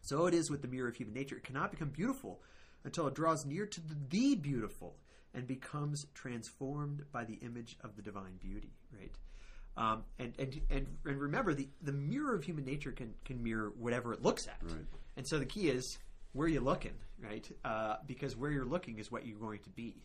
So 0.02 0.26
it 0.26 0.34
is 0.34 0.50
with 0.50 0.62
the 0.62 0.68
mirror 0.68 0.88
of 0.88 0.96
human 0.96 1.14
nature. 1.14 1.36
It 1.36 1.44
cannot 1.44 1.70
become 1.70 1.88
beautiful 1.88 2.40
until 2.84 3.06
it 3.06 3.14
draws 3.14 3.44
near 3.44 3.66
to 3.66 3.80
the, 3.80 4.34
beautiful 4.36 4.96
and 5.34 5.46
becomes 5.46 6.06
transformed 6.14 7.04
by 7.12 7.24
the 7.24 7.34
image 7.34 7.76
of 7.82 7.96
the 7.96 8.02
divine 8.02 8.36
beauty, 8.38 8.72
right? 8.98 9.14
Um, 9.76 10.04
and, 10.18 10.34
and 10.38 10.60
and 10.68 10.86
and 11.06 11.20
remember, 11.20 11.54
the, 11.54 11.68
the 11.80 11.92
mirror 11.92 12.34
of 12.34 12.44
human 12.44 12.64
nature 12.64 12.92
can 12.92 13.14
can 13.24 13.42
mirror 13.42 13.72
whatever 13.78 14.12
it 14.12 14.22
looks 14.22 14.46
at. 14.46 14.58
Right. 14.62 14.84
And 15.16 15.26
so 15.26 15.38
the 15.38 15.46
key 15.46 15.68
is 15.70 15.98
where 16.32 16.46
you're 16.48 16.62
looking, 16.62 16.94
right? 17.22 17.48
Uh, 17.64 17.96
because 18.06 18.36
where 18.36 18.50
you're 18.50 18.66
looking 18.66 18.98
is 18.98 19.10
what 19.10 19.26
you're 19.26 19.38
going 19.38 19.60
to 19.60 19.70
be, 19.70 20.02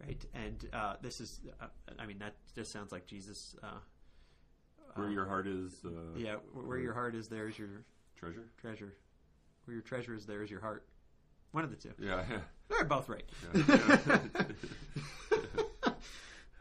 right? 0.00 0.24
And 0.34 0.68
uh, 0.72 0.94
this 1.00 1.20
is, 1.20 1.40
uh, 1.60 1.66
I 1.98 2.06
mean, 2.06 2.18
that 2.18 2.34
just 2.54 2.72
sounds 2.72 2.90
like 2.90 3.06
Jesus. 3.06 3.54
Uh, 3.62 3.78
Where 4.94 5.10
your 5.10 5.26
heart 5.26 5.46
is, 5.46 5.72
uh, 5.84 5.90
yeah, 6.16 6.36
wh- 6.52 6.66
where 6.68 6.78
your 6.78 6.94
heart 6.94 7.14
is, 7.14 7.28
there 7.28 7.48
is 7.48 7.58
your 7.58 7.84
treasure. 8.16 8.46
treasure. 8.60 8.94
Where 9.64 9.74
your 9.74 9.82
treasure 9.82 10.14
is, 10.14 10.26
there 10.26 10.42
is 10.42 10.50
your 10.50 10.60
heart. 10.60 10.86
One 11.54 11.62
of 11.62 11.70
the 11.70 11.76
two. 11.76 11.92
Yeah, 12.00 12.24
yeah. 12.28 12.38
They're 12.68 12.84
both 12.84 13.08
right. 13.08 13.22
yeah. 13.54 14.18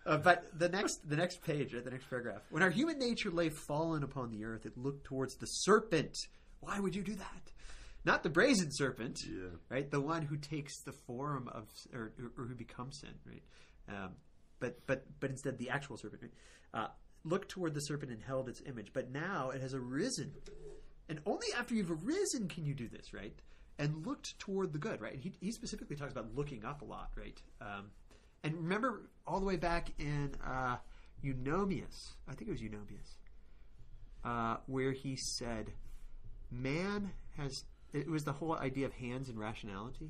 Uh, 0.05 0.17
but 0.17 0.43
the 0.59 0.67
next, 0.67 1.07
the 1.09 1.15
next 1.15 1.41
page, 1.45 1.73
uh, 1.73 1.79
the 1.81 1.89
next 1.89 2.09
paragraph. 2.09 2.41
When 2.49 2.61
our 2.61 2.69
human 2.69 2.99
nature 2.99 3.31
lay 3.31 3.47
fallen 3.47 4.03
upon 4.03 4.31
the 4.31 4.43
earth, 4.43 4.65
it 4.65 4.77
looked 4.77 5.05
towards 5.05 5.35
the 5.37 5.45
serpent. 5.47 6.17
Why 6.59 6.77
would 6.77 6.93
you 6.93 7.03
do 7.03 7.15
that? 7.15 7.51
Not 8.03 8.21
the 8.21 8.29
brazen 8.29 8.69
serpent, 8.69 9.21
Yeah. 9.25 9.47
right? 9.69 9.89
The 9.89 10.01
one 10.01 10.21
who 10.23 10.35
takes 10.35 10.81
the 10.81 10.91
form 10.91 11.47
of, 11.47 11.69
or, 11.93 12.11
or 12.37 12.43
who 12.43 12.53
becomes 12.53 12.99
sin, 12.99 13.13
right? 13.25 13.43
Um, 13.87 14.09
but 14.59 14.85
but 14.87 15.05
but 15.21 15.29
instead, 15.29 15.57
the 15.57 15.69
actual 15.69 15.95
serpent. 15.95 16.23
Right? 16.23 16.33
Uh, 16.83 16.87
looked 17.23 17.47
toward 17.47 17.73
the 17.73 17.79
serpent 17.79 18.11
and 18.11 18.21
held 18.21 18.49
its 18.49 18.61
image. 18.65 18.91
But 18.91 19.09
now 19.09 19.51
it 19.51 19.61
has 19.61 19.73
arisen, 19.73 20.33
and 21.07 21.21
only 21.25 21.47
after 21.57 21.75
you've 21.75 21.91
arisen 22.05 22.49
can 22.49 22.65
you 22.65 22.73
do 22.73 22.89
this, 22.89 23.13
right? 23.13 23.39
And 23.79 24.05
looked 24.05 24.37
toward 24.39 24.71
the 24.71 24.79
good, 24.79 25.01
right? 25.01 25.17
He, 25.19 25.33
he 25.41 25.51
specifically 25.51 25.95
talks 25.95 26.11
about 26.11 26.35
looking 26.35 26.63
up 26.63 26.83
a 26.83 26.85
lot, 26.85 27.09
right? 27.17 27.41
Um, 27.59 27.89
and 28.43 28.55
remember 28.55 29.09
all 29.25 29.39
the 29.39 29.45
way 29.45 29.55
back 29.55 29.93
in 29.97 30.31
uh, 30.45 30.77
Eunomius, 31.23 32.13
I 32.27 32.33
think 32.33 32.49
it 32.49 32.51
was 32.51 32.61
Eunomius, 32.61 33.17
uh, 34.23 34.57
where 34.67 34.91
he 34.91 35.15
said, 35.15 35.71
"Man 36.51 37.11
has." 37.37 37.63
It 37.93 38.09
was 38.09 38.23
the 38.23 38.33
whole 38.33 38.55
idea 38.55 38.87
of 38.87 38.93
hands 38.93 39.29
and 39.29 39.39
rationality. 39.39 40.09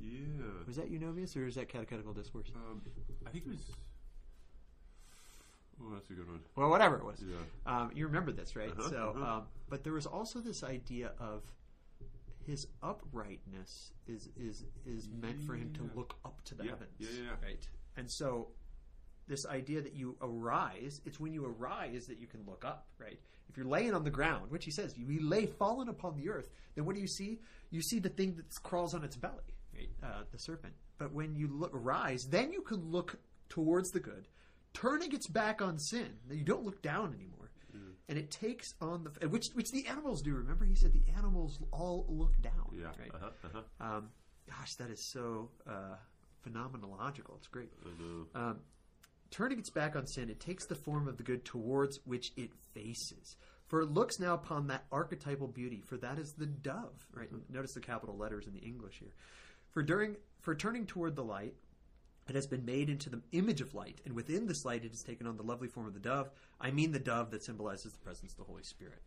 yeah. 0.00 0.46
Was 0.66 0.76
that 0.76 0.90
Eunomius 0.90 1.36
or 1.36 1.46
is 1.46 1.54
that 1.56 1.68
Catechetical 1.68 2.14
Discourse? 2.14 2.50
Um, 2.54 2.80
I 3.26 3.30
think 3.30 3.44
it 3.46 3.50
was. 3.50 3.70
Oh, 5.82 5.94
that's 5.94 6.10
a 6.10 6.14
good 6.14 6.28
one. 6.28 6.40
Well, 6.56 6.70
whatever 6.70 6.96
it 6.96 7.04
was. 7.04 7.22
Yeah. 7.22 7.36
Um, 7.66 7.90
you 7.94 8.06
remember 8.06 8.32
this, 8.32 8.56
right? 8.56 8.70
Uh-huh, 8.70 8.90
so, 8.90 9.14
uh-huh. 9.16 9.36
um, 9.36 9.42
but 9.68 9.84
there 9.84 9.92
was 9.92 10.06
also 10.06 10.40
this 10.40 10.62
idea 10.62 11.12
of 11.18 11.42
his 12.46 12.66
uprightness 12.82 13.92
is 14.06 14.28
is 14.36 14.64
is 14.86 15.08
meant 15.08 15.40
for 15.42 15.54
him 15.54 15.72
to 15.74 15.90
look 15.94 16.14
up 16.24 16.42
to 16.44 16.54
the 16.54 16.64
Yeah, 16.64 16.70
heavens, 16.70 16.90
yeah, 16.98 17.08
yeah, 17.10 17.22
yeah. 17.24 17.46
right? 17.46 17.68
And 17.96 18.10
so, 18.10 18.48
this 19.28 19.46
idea 19.46 19.80
that 19.82 19.94
you 19.94 20.16
arise, 20.22 21.00
it's 21.04 21.20
when 21.20 21.32
you 21.32 21.44
arise 21.46 22.06
that 22.06 22.18
you 22.18 22.26
can 22.26 22.44
look 22.46 22.64
up, 22.64 22.86
right? 22.98 23.18
If 23.48 23.56
you're 23.56 23.66
laying 23.66 23.94
on 23.94 24.04
the 24.04 24.10
ground, 24.10 24.50
which 24.50 24.64
he 24.64 24.70
says, 24.70 24.94
you 24.96 25.28
lay 25.28 25.46
fallen 25.46 25.88
upon 25.88 26.16
the 26.16 26.30
earth, 26.30 26.48
then 26.76 26.84
what 26.84 26.94
do 26.94 27.00
you 27.00 27.08
see? 27.08 27.40
You 27.70 27.82
see 27.82 27.98
the 27.98 28.08
thing 28.08 28.36
that 28.36 28.46
crawls 28.62 28.94
on 28.94 29.02
its 29.04 29.16
belly, 29.16 29.54
right? 29.74 29.88
Uh, 30.02 30.22
the 30.30 30.38
serpent. 30.38 30.74
But 30.98 31.12
when 31.12 31.34
you 31.34 31.48
look, 31.48 31.70
rise, 31.72 32.26
then 32.30 32.52
you 32.52 32.62
can 32.62 32.90
look 32.90 33.18
towards 33.48 33.90
the 33.90 33.98
good, 34.00 34.28
turning 34.72 35.12
its 35.12 35.26
back 35.26 35.60
on 35.60 35.78
sin. 35.78 36.10
Now, 36.28 36.34
You 36.36 36.44
don't 36.44 36.64
look 36.64 36.80
down 36.80 37.12
anymore, 37.14 37.39
and 38.10 38.18
it 38.18 38.30
takes 38.30 38.74
on 38.80 39.04
the 39.04 39.28
which 39.28 39.50
which 39.54 39.70
the 39.70 39.86
animals 39.86 40.20
do. 40.20 40.34
Remember, 40.34 40.64
he 40.64 40.74
said 40.74 40.92
the 40.92 41.04
animals 41.16 41.58
all 41.72 42.04
look 42.08 42.42
down. 42.42 42.76
Yeah. 42.76 42.86
Right. 42.98 43.10
Uh-huh, 43.14 43.30
uh-huh. 43.44 43.96
Um, 43.96 44.08
gosh, 44.48 44.74
that 44.74 44.90
is 44.90 45.00
so 45.12 45.48
uh, 45.66 45.94
phenomenological. 46.44 47.36
It's 47.36 47.46
great. 47.46 47.70
Um, 48.34 48.58
turning 49.30 49.60
its 49.60 49.70
back 49.70 49.94
on 49.94 50.08
sin, 50.08 50.28
it 50.28 50.40
takes 50.40 50.66
the 50.66 50.74
form 50.74 51.06
of 51.06 51.18
the 51.18 51.22
good 51.22 51.44
towards 51.44 52.00
which 52.04 52.32
it 52.36 52.50
faces. 52.74 53.36
For 53.68 53.80
it 53.80 53.90
looks 53.92 54.18
now 54.18 54.34
upon 54.34 54.66
that 54.66 54.86
archetypal 54.90 55.46
beauty, 55.46 55.80
for 55.80 55.96
that 55.98 56.18
is 56.18 56.32
the 56.32 56.46
dove. 56.46 57.06
Right. 57.14 57.28
Notice 57.48 57.74
the 57.74 57.80
capital 57.80 58.16
letters 58.16 58.48
in 58.48 58.52
the 58.52 58.60
English 58.60 58.98
here. 58.98 59.14
For 59.70 59.84
during 59.84 60.16
for 60.40 60.56
turning 60.56 60.84
toward 60.84 61.14
the 61.14 61.22
light, 61.22 61.54
it 62.30 62.34
has 62.34 62.46
been 62.46 62.64
made 62.64 62.88
into 62.88 63.10
the 63.10 63.20
image 63.32 63.60
of 63.60 63.74
light, 63.74 64.00
and 64.04 64.14
within 64.14 64.46
this 64.46 64.64
light 64.64 64.84
it 64.84 64.92
has 64.92 65.02
taken 65.02 65.26
on 65.26 65.36
the 65.36 65.42
lovely 65.42 65.68
form 65.68 65.86
of 65.86 65.94
the 65.94 66.00
dove. 66.00 66.30
I 66.60 66.70
mean 66.70 66.92
the 66.92 66.98
dove 66.98 67.30
that 67.32 67.44
symbolizes 67.44 67.92
the 67.92 67.98
presence 67.98 68.32
of 68.32 68.38
the 68.38 68.44
Holy 68.44 68.62
Spirit. 68.62 69.02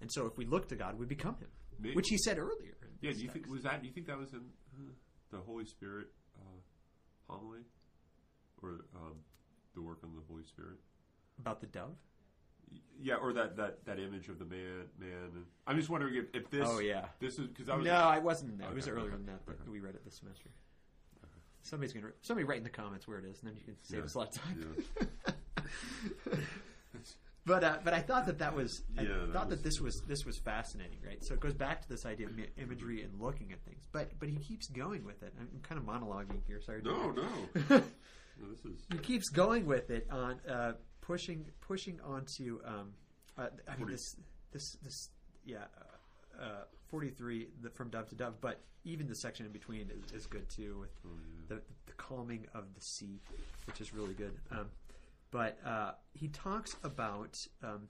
And 0.00 0.12
so, 0.12 0.26
if 0.26 0.36
we 0.36 0.44
look 0.44 0.68
to 0.68 0.76
God, 0.76 0.98
we 0.98 1.06
become 1.06 1.36
Him, 1.36 1.48
Maybe- 1.80 1.94
which 1.94 2.08
He 2.08 2.18
said 2.18 2.38
earlier. 2.38 2.76
Yeah. 3.00 3.12
Do 3.12 3.18
you 3.18 3.28
think 3.28 3.48
was 3.48 3.62
that? 3.62 3.80
Do 3.80 3.88
you 3.88 3.92
think 3.92 4.06
that 4.06 4.18
was 4.18 4.32
in 4.32 4.40
uh, 4.74 4.90
the 5.30 5.38
Holy 5.38 5.64
Spirit 5.64 6.08
uh, 6.36 6.60
homily, 7.28 7.60
or 8.62 8.84
um, 8.94 9.14
the 9.74 9.82
work 9.82 9.98
on 10.04 10.14
the 10.14 10.22
Holy 10.28 10.44
Spirit? 10.44 10.78
about 11.38 11.60
the 11.60 11.66
dove? 11.66 11.94
Yeah, 13.00 13.14
or 13.14 13.32
that, 13.32 13.56
that, 13.56 13.84
that 13.86 13.98
image 13.98 14.28
of 14.28 14.38
the 14.38 14.44
man 14.44 14.84
man. 14.98 15.30
And 15.34 15.44
I'm 15.66 15.76
just 15.76 15.88
wondering 15.88 16.16
if, 16.16 16.24
if 16.34 16.50
this. 16.50 16.66
Oh, 16.66 16.80
yeah. 16.80 17.06
This 17.18 17.38
is 17.38 17.46
because 17.46 17.68
I 17.68 17.76
was. 17.76 17.86
No, 17.86 17.94
I 17.94 18.18
wasn't. 18.18 18.58
that. 18.58 18.70
It 18.70 18.74
was 18.74 18.88
earlier 18.88 19.06
okay, 19.06 19.16
than 19.16 19.26
that, 19.26 19.46
but 19.46 19.54
okay. 19.54 19.70
we 19.70 19.80
read 19.80 19.94
it 19.94 20.04
this 20.04 20.16
semester. 20.16 20.50
Somebody's 21.62 21.92
gonna 21.92 22.08
somebody 22.22 22.44
write 22.44 22.58
in 22.58 22.64
the 22.64 22.70
comments 22.70 23.06
where 23.06 23.18
it 23.18 23.24
is, 23.24 23.40
and 23.40 23.50
then 23.50 23.56
you 23.56 23.62
can 23.64 23.76
save 23.82 23.98
Yeah, 23.98 24.04
us 24.04 24.14
a 24.14 24.18
lot 24.18 24.28
of 24.36 24.42
time. 24.42 24.84
yeah. 24.96 26.34
but 27.46 27.64
uh, 27.64 27.78
but 27.84 27.94
I 27.94 28.00
thought 28.00 28.26
that 28.26 28.38
that 28.38 28.54
was 28.54 28.82
I 28.98 29.02
Yeah, 29.02 29.08
that 29.08 29.32
thought 29.32 29.48
was- 29.48 29.56
that 29.58 29.64
this 29.64 29.80
was 29.80 30.02
this 30.02 30.24
was 30.24 30.38
fascinating, 30.38 30.98
right? 31.06 31.22
So 31.24 31.34
it 31.34 31.40
goes 31.40 31.54
back 31.54 31.82
to 31.82 31.88
this 31.88 32.04
idea 32.06 32.26
of 32.26 32.32
imagery 32.56 33.02
and 33.02 33.20
looking 33.20 33.52
at 33.52 33.62
things, 33.64 33.86
but 33.92 34.10
but 34.18 34.28
he 34.28 34.36
keeps 34.38 34.68
going 34.68 35.04
with 35.04 35.22
it. 35.22 35.32
I'm, 35.38 35.48
kind 35.62 35.78
of 35.80 35.86
monologuing 35.86 36.42
here. 36.46 36.60
Sorry. 36.60 36.82
No, 36.82 37.10
no. 37.10 37.22
no. 37.70 37.82
This 38.50 38.64
is. 38.64 38.80
he 38.92 38.98
keeps 38.98 39.28
going 39.30 39.66
with 39.66 39.90
it 39.90 40.06
on 40.10 40.40
uh, 40.48 40.72
pushing 41.00 41.46
pushing 41.60 42.00
onto 42.02 42.60
um, 42.64 42.92
uh, 43.36 43.48
I 43.68 43.76
mean 43.76 43.88
this 43.90 44.14
this 44.52 44.76
this 44.82 45.08
yeah 45.44 45.64
uh, 46.38 46.42
uh, 46.42 46.64
43 46.90 47.48
the, 47.62 47.70
from 47.70 47.88
dove 47.90 48.08
to 48.10 48.14
dove 48.14 48.40
but 48.40 48.60
even 48.84 49.06
the 49.08 49.14
section 49.14 49.44
in 49.46 49.52
between 49.52 49.90
is, 49.90 50.12
is 50.12 50.26
good 50.26 50.48
too 50.48 50.78
with 50.80 50.90
Oh, 51.06 51.10
yeah. 51.14 51.56
the, 51.56 51.62
the 51.86 51.92
calming 51.92 52.46
of 52.54 52.74
the 52.74 52.80
sea 52.80 53.20
which 53.66 53.80
is 53.80 53.92
really 53.92 54.14
good 54.14 54.32
um, 54.50 54.66
but 55.30 55.58
uh, 55.66 55.92
he 56.14 56.28
talks 56.28 56.76
about 56.84 57.38
um, 57.62 57.88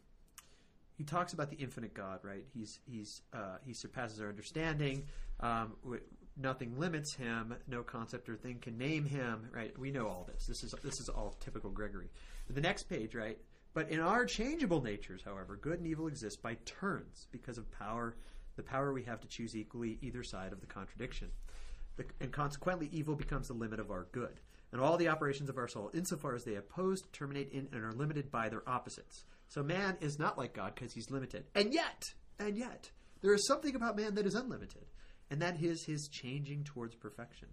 he 0.97 1.05
talks 1.05 1.33
about 1.33 1.49
the 1.51 1.57
infinite 1.57 1.95
God, 1.95 2.19
right? 2.25 2.45
He's 2.53 2.81
he's 2.85 3.23
uh, 3.33 3.59
he 3.65 3.73
surpasses 3.73 4.21
our 4.21 4.29
understanding. 4.29 5.05
Um, 5.39 5.75
w- 5.85 6.03
nothing 6.37 6.77
limits 6.77 7.15
him. 7.15 7.55
No 7.69 7.85
concept 7.85 8.29
or 8.29 8.35
thing 8.35 8.59
can 8.61 8.77
name 8.77 9.05
him, 9.05 9.49
right? 9.55 9.79
We 9.79 9.93
know 9.93 10.09
all 10.09 10.29
this. 10.33 10.47
This 10.47 10.65
is 10.65 10.75
this 10.83 10.99
is 10.99 11.09
all 11.09 11.37
typical 11.39 11.71
Gregory. 11.71 12.11
The 12.51 12.61
next 12.61 12.89
page, 12.89 13.15
right? 13.15 13.39
But 13.75 13.91
in 13.91 14.01
our 14.01 14.25
changeable 14.25 14.83
natures, 14.83 15.23
however, 15.25 15.57
good 15.57 15.79
and 15.79 15.87
evil 15.87 16.09
exist 16.09 16.43
by 16.43 16.55
turns 16.65 17.29
because 17.31 17.59
of 17.59 17.71
power, 17.71 18.17
the 18.59 18.63
power 18.63 18.93
we 18.93 19.05
have 19.05 19.21
to 19.21 19.29
choose 19.29 19.57
equally 19.57 19.99
either 20.03 20.23
side 20.23 20.53
of 20.53 20.61
the 20.61 20.67
contradiction. 20.67 21.31
The, 21.97 22.05
and 22.21 22.31
consequently, 22.31 22.91
evil 22.93 23.15
becomes 23.15 23.49
the 23.49 23.55
limit 23.55 23.81
of 23.81 23.91
our 23.91 24.09
good. 24.13 24.41
And 24.71 24.83
all 24.83 24.99
the 24.99 25.09
operations 25.09 25.49
of 25.49 25.57
our 25.57 25.69
soul, 25.69 25.91
insofar 25.95 26.35
as 26.35 26.45
they 26.45 26.57
oppose, 26.57 27.03
terminate 27.13 27.51
in, 27.53 27.69
and 27.73 27.83
are 27.83 27.93
limited 27.93 28.31
by 28.31 28.51
their 28.51 28.69
opposites. 28.69 29.25
So 29.49 29.63
man 29.63 29.97
is 30.03 30.19
not 30.19 30.37
like 30.37 30.53
God 30.53 30.75
because 30.75 30.93
he's 30.93 31.11
limited. 31.11 31.45
And 31.55 31.73
yet, 31.73 32.05
and 32.39 32.59
yet, 32.59 32.91
there 33.23 33.33
is 33.33 33.47
something 33.47 33.75
about 33.75 33.97
man 33.97 34.15
that 34.17 34.27
is 34.27 34.35
unlimited, 34.35 34.85
and 35.31 35.41
that 35.41 35.63
is 35.63 35.85
his 35.85 36.09
changing 36.09 36.65
towards 36.65 36.95
perfection. 36.95 37.49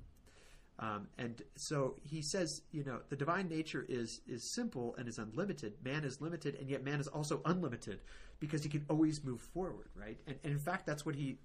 Um, 0.78 1.08
and 1.18 1.42
so 1.56 1.96
he 2.04 2.22
says, 2.22 2.62
you 2.72 2.84
know, 2.84 3.00
the 3.10 3.16
divine 3.16 3.48
nature 3.48 3.86
is 3.88 4.20
is 4.28 4.54
simple 4.54 4.94
and 4.98 5.08
is 5.08 5.18
unlimited. 5.18 5.76
Man 5.84 6.04
is 6.04 6.20
limited, 6.20 6.56
and 6.56 6.70
yet 6.70 6.84
man 6.84 7.00
is 7.00 7.08
also 7.08 7.42
unlimited 7.46 8.02
because 8.46 8.64
he 8.64 8.70
can 8.70 8.86
always 8.90 9.24
move 9.24 9.42
forward, 9.42 9.90
right? 9.96 10.18
And, 10.28 10.38
and 10.44 10.54
in 10.54 10.60
fact, 10.60 10.86
that's 10.86 11.06
what 11.06 11.16
he 11.16 11.38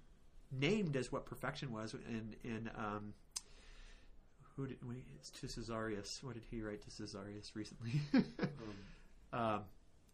named 0.51 0.95
as 0.95 1.11
what 1.11 1.25
perfection 1.25 1.71
was 1.71 1.93
in 1.93 2.35
in 2.43 2.69
um, 2.77 3.13
who 4.55 4.67
did 4.67 4.77
we, 4.87 5.03
it's 5.15 5.29
to 5.31 5.47
Caesarius. 5.47 6.19
What 6.23 6.33
did 6.33 6.43
he 6.49 6.61
write 6.61 6.81
to 6.81 6.89
Caesarius 6.89 7.55
recently? 7.55 7.93
um, 9.33 9.61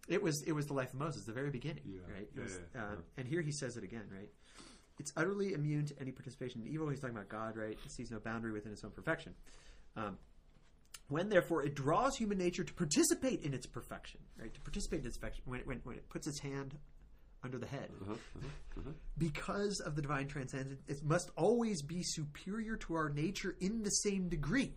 it 0.07 0.21
was 0.21 0.43
it 0.43 0.51
was 0.53 0.67
the 0.67 0.73
life 0.73 0.93
of 0.93 0.99
Moses, 0.99 1.25
the 1.25 1.33
very 1.33 1.49
beginning, 1.49 1.83
Yeah. 1.85 1.99
right? 2.13 2.27
Yeah, 2.35 2.43
was, 2.43 2.59
yeah, 2.75 2.81
yeah. 2.81 2.95
And 3.17 3.27
here 3.27 3.41
he 3.41 3.51
says 3.51 3.77
it 3.77 3.83
again, 3.83 4.05
right? 4.11 4.29
it's 4.99 5.13
utterly 5.15 5.53
immune 5.53 5.85
to 5.85 5.93
any 6.01 6.11
participation 6.11 6.59
in 6.61 6.67
evil. 6.67 6.89
He's 6.89 6.99
talking 6.99 7.15
about 7.15 7.29
God, 7.29 7.55
right? 7.55 7.77
It 7.85 7.91
sees 7.91 8.09
no 8.09 8.19
boundary 8.19 8.51
within 8.51 8.71
its 8.71 8.83
own 8.83 8.89
perfection. 8.89 9.35
When 11.09 11.29
therefore 11.29 11.63
it 11.63 11.75
draws 11.75 12.17
human 12.17 12.37
nature 12.37 12.63
to 12.63 12.73
participate 12.73 13.41
in 13.43 13.53
its 13.53 13.65
perfection, 13.65 14.19
right? 14.39 14.53
To 14.53 14.61
participate 14.61 15.01
in 15.01 15.07
its 15.07 15.17
perfection, 15.17 15.43
when, 15.45 15.61
when, 15.61 15.79
when 15.83 15.95
it 15.95 16.09
puts 16.09 16.27
its 16.27 16.39
hand 16.39 16.77
under 17.43 17.57
the 17.57 17.67
head, 17.67 17.89
mm-hmm, 17.93 18.13
mm-hmm, 18.13 18.79
mm-hmm. 18.79 18.91
because 19.17 19.79
of 19.79 19.95
the 19.95 20.01
divine 20.01 20.27
transcendence, 20.27 20.81
it 20.87 21.03
must 21.03 21.31
always 21.37 21.81
be 21.81 22.01
superior 22.03 22.75
to 22.77 22.95
our 22.95 23.09
nature 23.09 23.55
in 23.61 23.83
the 23.83 23.89
same 23.89 24.27
degree. 24.27 24.73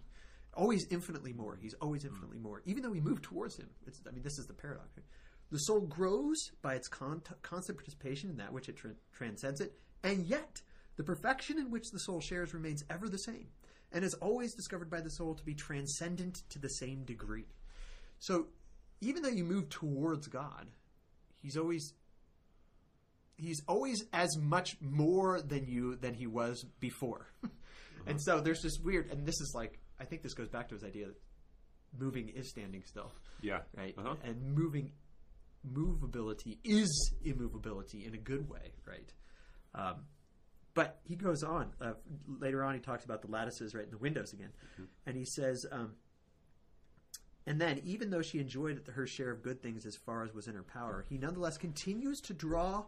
Always 0.55 0.87
infinitely 0.91 1.33
more. 1.33 1.59
He's 1.61 1.75
always 1.75 2.05
infinitely 2.05 2.39
mm. 2.39 2.43
more. 2.43 2.63
Even 2.65 2.83
though 2.83 2.91
we 2.91 3.01
move 3.01 3.23
towards 3.23 3.57
him. 3.57 3.69
It's, 3.87 4.01
I 4.07 4.11
mean, 4.11 4.25
this 4.25 4.39
is 4.39 4.47
the 4.47 4.53
paradox. 4.53 4.89
right? 4.97 5.07
The 5.53 5.59
soul 5.59 5.81
grows 5.81 6.37
by 6.63 6.75
its 6.75 6.89
con- 6.89 7.23
constant 7.43 7.79
participation 7.79 8.31
in 8.31 8.37
that 8.37 8.53
which 8.53 8.69
it 8.69 8.77
tra- 8.77 8.95
transcends 9.13 9.61
it, 9.61 9.73
and 10.05 10.27
yet 10.27 10.61
the 10.97 11.03
perfection 11.03 11.59
in 11.59 11.71
which 11.71 11.91
the 11.91 11.99
soul 11.99 12.21
shares 12.21 12.55
remains 12.55 12.85
ever 12.89 13.09
the 13.09 13.19
same, 13.19 13.49
and 13.93 14.05
is 14.05 14.15
always 14.15 14.55
discovered 14.55 14.91
by 14.91 15.01
the 15.01 15.11
soul 15.11 15.35
to 15.35 15.45
be 15.45 15.55
transcendent 15.55 16.43
to 16.51 16.59
the 16.59 16.69
same 16.69 17.05
degree. 17.05 17.47
So, 18.19 18.47
even 19.01 19.23
though 19.23 19.31
you 19.31 19.45
move 19.45 19.69
towards 19.69 20.27
God, 20.29 20.69
He's 21.43 21.57
always 21.57 21.95
He's 23.37 23.63
always 23.67 24.05
as 24.13 24.37
much 24.39 24.77
more 24.83 25.41
than 25.41 25.67
you 25.67 25.97
than 25.97 26.13
he 26.13 26.27
was 26.27 26.63
before. 26.79 27.27
and 28.07 28.21
so 28.21 28.41
there's 28.41 28.61
this 28.61 28.79
weird, 28.85 29.11
and 29.11 29.25
this 29.25 29.41
is 29.41 29.53
like 29.55 29.79
I 29.99 30.05
think 30.05 30.23
this 30.23 30.35
goes 30.35 30.49
back 30.51 30.69
to 30.69 30.75
his 30.75 30.85
idea 30.85 31.07
that 31.07 31.17
moving 31.99 32.29
is 32.29 32.51
standing 32.51 32.83
still 32.87 33.13
Yeah. 33.41 33.61
right? 33.77 33.95
Uh-huh. 33.99 34.15
And 34.23 34.55
moving, 34.55 34.93
movability 35.67 36.59
is 36.65 37.15
immovability 37.25 38.05
in 38.07 38.15
a 38.15 38.19
good 38.19 38.49
way, 38.49 38.73
right? 38.87 39.13
Um, 39.75 40.05
but 40.75 41.01
he 41.05 41.17
goes 41.17 41.43
on 41.43 41.73
uh, 41.81 41.93
later 42.41 42.63
on. 42.63 42.75
He 42.75 42.81
talks 42.81 43.05
about 43.05 43.23
the 43.23 43.29
lattices, 43.29 43.75
right, 43.75 43.85
in 43.85 43.91
the 43.91 43.99
windows 43.99 44.33
again, 44.33 44.51
and 45.07 45.17
he 45.17 45.25
says, 45.25 45.67
um, 45.71 45.93
and 47.47 47.61
then 47.61 47.81
even 47.85 48.11
though 48.11 48.23
she 48.23 48.39
enjoyed 48.39 48.83
her 48.95 49.07
share 49.07 49.31
of 49.31 49.43
good 49.43 49.63
things 49.63 49.87
as 49.87 49.97
far 49.97 50.25
as 50.25 50.33
was 50.33 50.47
in 50.47 50.55
her 50.55 50.63
power, 50.63 51.05
he 51.09 51.19
nonetheless 51.19 51.57
continues 51.57 52.21
to 52.21 52.35
draw 52.35 52.85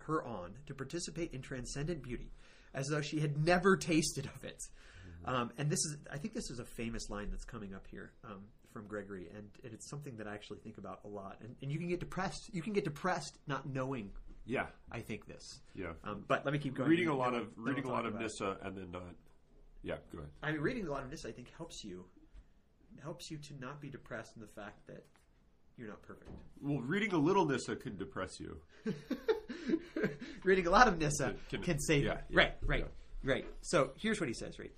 her 0.00 0.24
on 0.24 0.54
to 0.66 0.74
participate 0.74 1.32
in 1.32 1.42
transcendent 1.42 2.02
beauty, 2.02 2.32
as 2.74 2.88
though 2.88 3.00
she 3.00 3.20
had 3.20 3.44
never 3.44 3.76
tasted 3.76 4.26
of 4.26 4.44
it. 4.44 4.62
Um, 5.24 5.50
and 5.58 5.70
this 5.70 5.80
is, 5.80 5.98
I 6.10 6.16
think, 6.16 6.34
this 6.34 6.50
is 6.50 6.58
a 6.58 6.64
famous 6.64 7.10
line 7.10 7.28
that's 7.30 7.44
coming 7.44 7.74
up 7.74 7.86
here 7.90 8.12
um, 8.24 8.42
from 8.72 8.86
Gregory, 8.86 9.28
and, 9.36 9.48
and 9.62 9.74
it's 9.74 9.88
something 9.88 10.16
that 10.16 10.26
I 10.26 10.34
actually 10.34 10.58
think 10.58 10.78
about 10.78 11.00
a 11.04 11.08
lot. 11.08 11.38
And, 11.42 11.54
and 11.62 11.70
you 11.70 11.78
can 11.78 11.88
get 11.88 12.00
depressed. 12.00 12.48
You 12.52 12.62
can 12.62 12.72
get 12.72 12.84
depressed 12.84 13.38
not 13.46 13.68
knowing. 13.68 14.10
Yeah. 14.46 14.66
I 14.90 15.00
think 15.00 15.26
this. 15.26 15.60
Yeah. 15.74 15.92
Um, 16.04 16.24
but 16.26 16.44
let 16.44 16.52
me 16.52 16.58
keep 16.58 16.74
going. 16.74 16.88
reading 16.90 17.08
a 17.08 17.16
lot 17.16 17.34
of 17.34 17.48
reading 17.56 17.84
a 17.84 17.90
lot 17.90 18.06
of. 18.06 18.14
Nyssa 18.18 18.56
and 18.62 18.76
then 18.76 18.90
not. 18.90 19.02
Yeah. 19.82 19.96
Go 20.12 20.18
ahead. 20.18 20.30
I 20.42 20.52
mean, 20.52 20.60
reading 20.60 20.86
a 20.86 20.90
lot 20.90 21.02
of 21.04 21.10
this, 21.10 21.24
I 21.24 21.32
think, 21.32 21.48
helps 21.56 21.84
you 21.84 22.04
helps 23.02 23.30
you 23.30 23.38
to 23.38 23.54
not 23.60 23.80
be 23.80 23.88
depressed 23.88 24.36
in 24.36 24.42
the 24.42 24.48
fact 24.48 24.86
that 24.86 25.04
you're 25.78 25.88
not 25.88 26.02
perfect. 26.02 26.30
Well, 26.60 26.80
reading 26.80 27.12
a 27.14 27.18
little 27.18 27.46
Nyssa 27.46 27.76
can 27.76 27.96
depress 27.96 28.38
you. 28.40 28.58
reading 30.44 30.66
a 30.66 30.70
lot 30.70 30.88
of 30.88 30.98
Nyssa 30.98 31.34
Can- 31.48 31.62
can, 31.62 31.78
save 31.78 32.04
yeah, 32.04 32.18
you. 32.28 32.38
yeah, 32.38 32.38
right, 32.38 32.54
right, 32.66 32.86
right. 33.22 33.46
So 33.62 33.92
here's 33.96 34.20
what 34.20 34.28
he 34.28 34.34
says. 34.34 34.58
Right, 34.58 34.72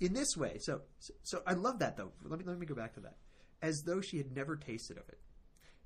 in 0.00 0.12
this 0.12 0.36
way. 0.36 0.58
So, 0.60 0.82
so, 0.98 1.12
so 1.22 1.42
I 1.46 1.54
love 1.54 1.80
that 1.80 1.96
though. 1.96 2.12
Let 2.22 2.38
me 2.38 2.44
let 2.46 2.58
me 2.58 2.66
go 2.66 2.74
back 2.74 2.94
to 2.94 3.00
that. 3.00 3.16
As 3.62 3.82
though 3.82 4.00
she 4.00 4.18
had 4.18 4.34
never 4.34 4.56
tasted 4.56 4.98
of 4.98 5.08
it, 5.08 5.18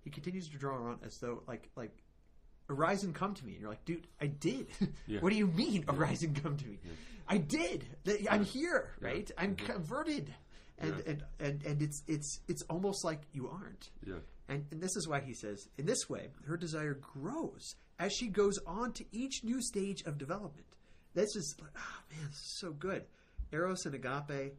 he 0.00 0.10
continues 0.10 0.48
to 0.48 0.58
draw 0.58 0.76
on 0.90 0.98
as 1.04 1.18
though 1.18 1.42
like 1.46 1.70
like. 1.76 1.96
Arise 2.70 3.02
and 3.04 3.14
come 3.14 3.34
to 3.34 3.44
me, 3.46 3.52
and 3.52 3.60
you're 3.62 3.70
like, 3.70 3.84
dude, 3.84 4.06
I 4.20 4.26
did. 4.26 4.66
Yeah. 5.06 5.20
what 5.20 5.30
do 5.30 5.36
you 5.38 5.46
mean, 5.46 5.84
arise 5.88 6.22
and 6.22 6.40
come 6.42 6.56
to 6.58 6.66
me? 6.66 6.78
I 7.26 7.38
did. 7.38 7.86
I'm 8.30 8.44
here, 8.44 8.90
right? 9.00 9.30
I'm 9.38 9.54
Mm-hmm. 9.56 9.66
converted, 9.72 10.34
and, 10.78 10.94
Yeah. 10.96 11.02
and 11.12 11.22
and 11.40 11.62
and 11.64 11.82
it's 11.82 12.02
it's 12.06 12.40
it's 12.48 12.62
almost 12.70 13.04
like 13.04 13.20
you 13.32 13.48
aren't. 13.48 13.90
Yeah. 14.06 14.16
And, 14.50 14.64
and 14.70 14.80
this 14.80 14.96
is 14.96 15.06
why 15.08 15.20
he 15.20 15.34
says, 15.34 15.68
in 15.76 15.84
this 15.86 16.08
way, 16.08 16.28
her 16.46 16.56
desire 16.56 16.94
grows 16.94 17.74
as 17.98 18.12
she 18.14 18.28
goes 18.28 18.58
on 18.66 18.92
to 18.94 19.04
each 19.12 19.44
new 19.44 19.60
stage 19.60 20.02
of 20.06 20.16
development. 20.16 20.66
This 21.14 21.36
is, 21.36 21.54
oh 21.60 21.64
man, 22.10 22.28
this 22.30 22.38
is 22.38 22.58
so 22.58 22.72
good. 22.72 23.04
Eros 23.52 23.84
and 23.84 23.94
agape 23.94 24.54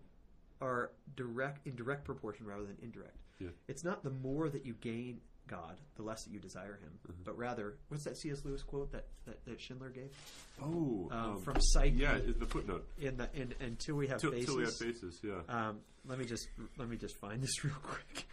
are 0.62 0.91
direct 1.16 1.66
in 1.66 1.76
direct 1.76 2.05
proportion 2.05 2.45
rather 2.45 2.66
than 2.66 2.78
indirect. 2.84 3.18
Yeah. 3.39 3.49
It's 3.68 3.84
not 3.84 4.03
the 4.03 4.12
more 4.12 4.49
that 4.49 4.64
you 4.66 4.74
gain 4.80 5.22
God, 5.50 5.80
the 5.95 6.04
less 6.04 6.24
that 6.24 6.32
you 6.32 6.39
desire 6.39 6.80
Him, 6.82 6.91
Mm-hmm. 7.10 7.22
but 7.26 7.38
rather, 7.38 7.78
what's 7.89 8.04
that 8.04 8.18
C.S. 8.18 8.45
Lewis 8.45 8.62
quote 8.64 8.91
that, 8.91 9.08
that, 9.26 9.43
that 9.45 9.60
Schindler 9.60 9.89
gave 9.89 10.12
Oh. 10.62 11.10
um, 11.12 11.20
um, 11.32 11.41
from 11.41 11.58
Psyche? 11.60 11.95
yeah, 11.97 12.18
the 12.38 12.45
footnote. 12.45 12.88
In 13.00 13.18
the 13.18 13.30
in, 13.34 13.54
until 13.60 13.95
we 13.95 14.08
have 14.08 14.20
Till, 14.22 14.32
faces. 14.32 14.45
till 14.45 14.58
we 14.58 14.64
have 14.64 14.76
faces. 14.76 15.20
Yeah. 15.24 15.39
Um, 15.50 15.80
let 16.08 16.20
me 16.20 16.26
just 16.26 16.47
let 16.78 16.88
me 16.89 16.97
just 16.97 17.16
find 17.18 17.41
this 17.43 17.64
real 17.64 17.74
quick. 17.82 18.28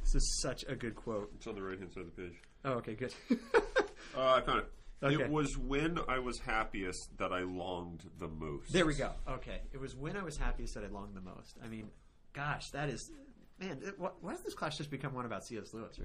This 0.00 0.14
is 0.16 0.40
such 0.42 0.64
a 0.68 0.74
good 0.74 0.96
quote. 0.96 1.30
it's 1.36 1.46
on 1.46 1.54
the 1.54 1.62
right 1.62 1.78
hand 1.78 1.92
side 1.92 2.04
of 2.04 2.16
the 2.16 2.22
page. 2.22 2.34
Oh, 2.64 2.72
okay, 2.74 2.94
good. 2.94 3.14
Uh, 4.16 4.34
I 4.34 4.40
found 4.42 4.58
it. 4.58 4.66
Okay. 5.02 5.22
It 5.24 5.30
was 5.30 5.56
when 5.56 5.98
I 6.06 6.18
was 6.18 6.38
happiest 6.40 7.16
that 7.18 7.32
I 7.32 7.40
longed 7.40 8.02
the 8.18 8.28
most. 8.28 8.70
There 8.72 8.84
we 8.84 8.94
go. 8.94 9.10
Okay, 9.26 9.60
it 9.72 9.80
was 9.80 9.96
when 9.96 10.16
I 10.18 10.22
was 10.22 10.36
happiest 10.36 10.74
that 10.74 10.84
I 10.84 10.88
longed 10.88 11.14
the 11.16 11.20
most. 11.22 11.56
I 11.64 11.68
mean, 11.68 11.88
gosh, 12.34 12.68
that 12.72 12.88
is, 12.90 13.10
man. 13.62 13.78
It, 13.84 13.98
why, 13.98 14.10
why 14.20 14.32
does 14.32 14.42
this 14.42 14.54
class 14.54 14.76
just 14.76 14.90
become 14.90 15.14
one 15.14 15.26
about 15.26 15.44
C.S. 15.44 15.72
Lewis? 15.72 15.98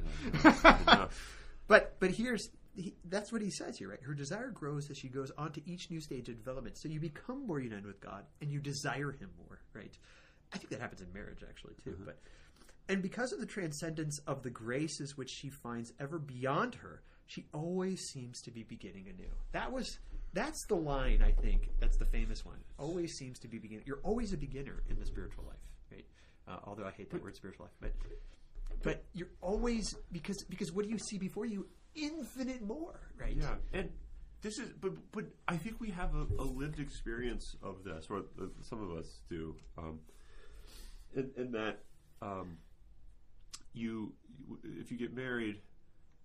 Right? 0.43 1.10
But 1.68 1.99
but 1.99 2.12
here's 2.12 2.49
he, 2.76 2.95
that's 3.05 3.32
what 3.32 3.41
he 3.41 3.49
says 3.49 3.78
here, 3.78 3.89
right? 3.89 4.01
Her 4.01 4.14
desire 4.14 4.49
grows 4.49 4.89
as 4.89 4.97
she 4.97 5.10
goes 5.10 5.32
on 5.38 5.51
to 5.53 5.70
each 5.70 5.89
new 5.89 5.99
stage 5.99 6.30
of 6.30 6.38
development. 6.38 6.78
So 6.78 6.88
you 6.88 6.99
become 6.99 7.45
more 7.45 7.60
united 7.60 7.86
with 7.86 7.99
God 7.99 8.24
and 8.41 8.51
you 8.51 8.60
desire 8.60 9.12
Him 9.12 9.30
more, 9.38 9.60
right? 9.74 9.97
I 10.53 10.58
think 10.58 10.70
that 10.70 10.80
happens 10.80 11.01
in 11.01 11.12
marriage 11.14 11.43
actually 11.47 11.74
too. 11.84 11.91
Uh-huh. 11.91 12.03
But 12.05 12.20
and 12.89 13.01
because 13.01 13.34
of 13.34 13.39
the 13.39 13.45
transcendence 13.45 14.20
of 14.28 14.43
the 14.43 14.49
graces 14.49 15.18
which 15.18 15.30
she 15.30 15.49
finds 15.49 15.91
ever 15.99 16.20
beyond 16.20 16.76
her, 16.76 17.01
she 17.26 17.45
always 17.53 17.99
seems 18.14 18.41
to 18.43 18.51
be 18.51 18.64
beginning 18.64 19.08
anew. 19.10 19.32
That 19.51 19.72
was 19.72 19.99
that's 20.34 20.66
the 20.68 20.76
line 20.76 21.22
I 21.22 21.32
think. 21.32 21.72
That's 21.80 21.97
the 21.97 22.05
famous 22.05 22.45
one. 22.45 22.60
Always 22.78 23.18
seems 23.18 23.39
to 23.39 23.47
be 23.47 23.58
beginning. 23.58 23.84
You're 23.86 23.99
always 24.03 24.32
a 24.32 24.38
beginner 24.38 24.84
in 24.89 24.99
the 24.99 25.05
spiritual 25.05 25.45
life? 25.45 25.66
Uh, 26.48 26.58
although 26.66 26.86
I 26.86 26.91
hate 26.91 27.10
that 27.12 27.24
word 27.24 27.36
spiritual 27.36 27.66
life, 27.66 27.74
but 27.82 28.84
but 28.84 29.04
you're 29.14 29.30
always 29.41 29.95
because 30.12 30.43
because 30.50 30.72
what 30.72 30.86
do 30.86 30.91
you 30.91 30.98
see 30.98 31.18
before 31.18 31.45
you? 31.45 31.68
Infinite 31.95 32.62
more, 32.62 33.00
right? 33.20 33.36
Yeah, 33.36 33.56
and 33.74 33.89
this 34.41 34.60
is, 34.60 34.70
but 34.80 34.91
but 35.12 35.26
I 35.48 35.58
think 35.58 35.80
we 35.80 35.89
have 35.89 36.14
a, 36.14 36.28
a 36.39 36.45
lived 36.45 36.80
experience 36.80 37.56
of 37.64 37.84
this, 37.84 38.06
or 38.10 38.20
uh, 38.20 38.45
some 38.62 38.84
of 38.84 38.95
us 38.95 39.20
do, 39.30 39.56
um, 39.78 40.00
in, 41.16 41.32
in 41.36 41.52
that 41.54 41.80
um, 42.22 42.58
you, 43.74 44.14
if 44.80 44.91
you 44.91 44.98
get 44.98 45.16
married 45.16 45.60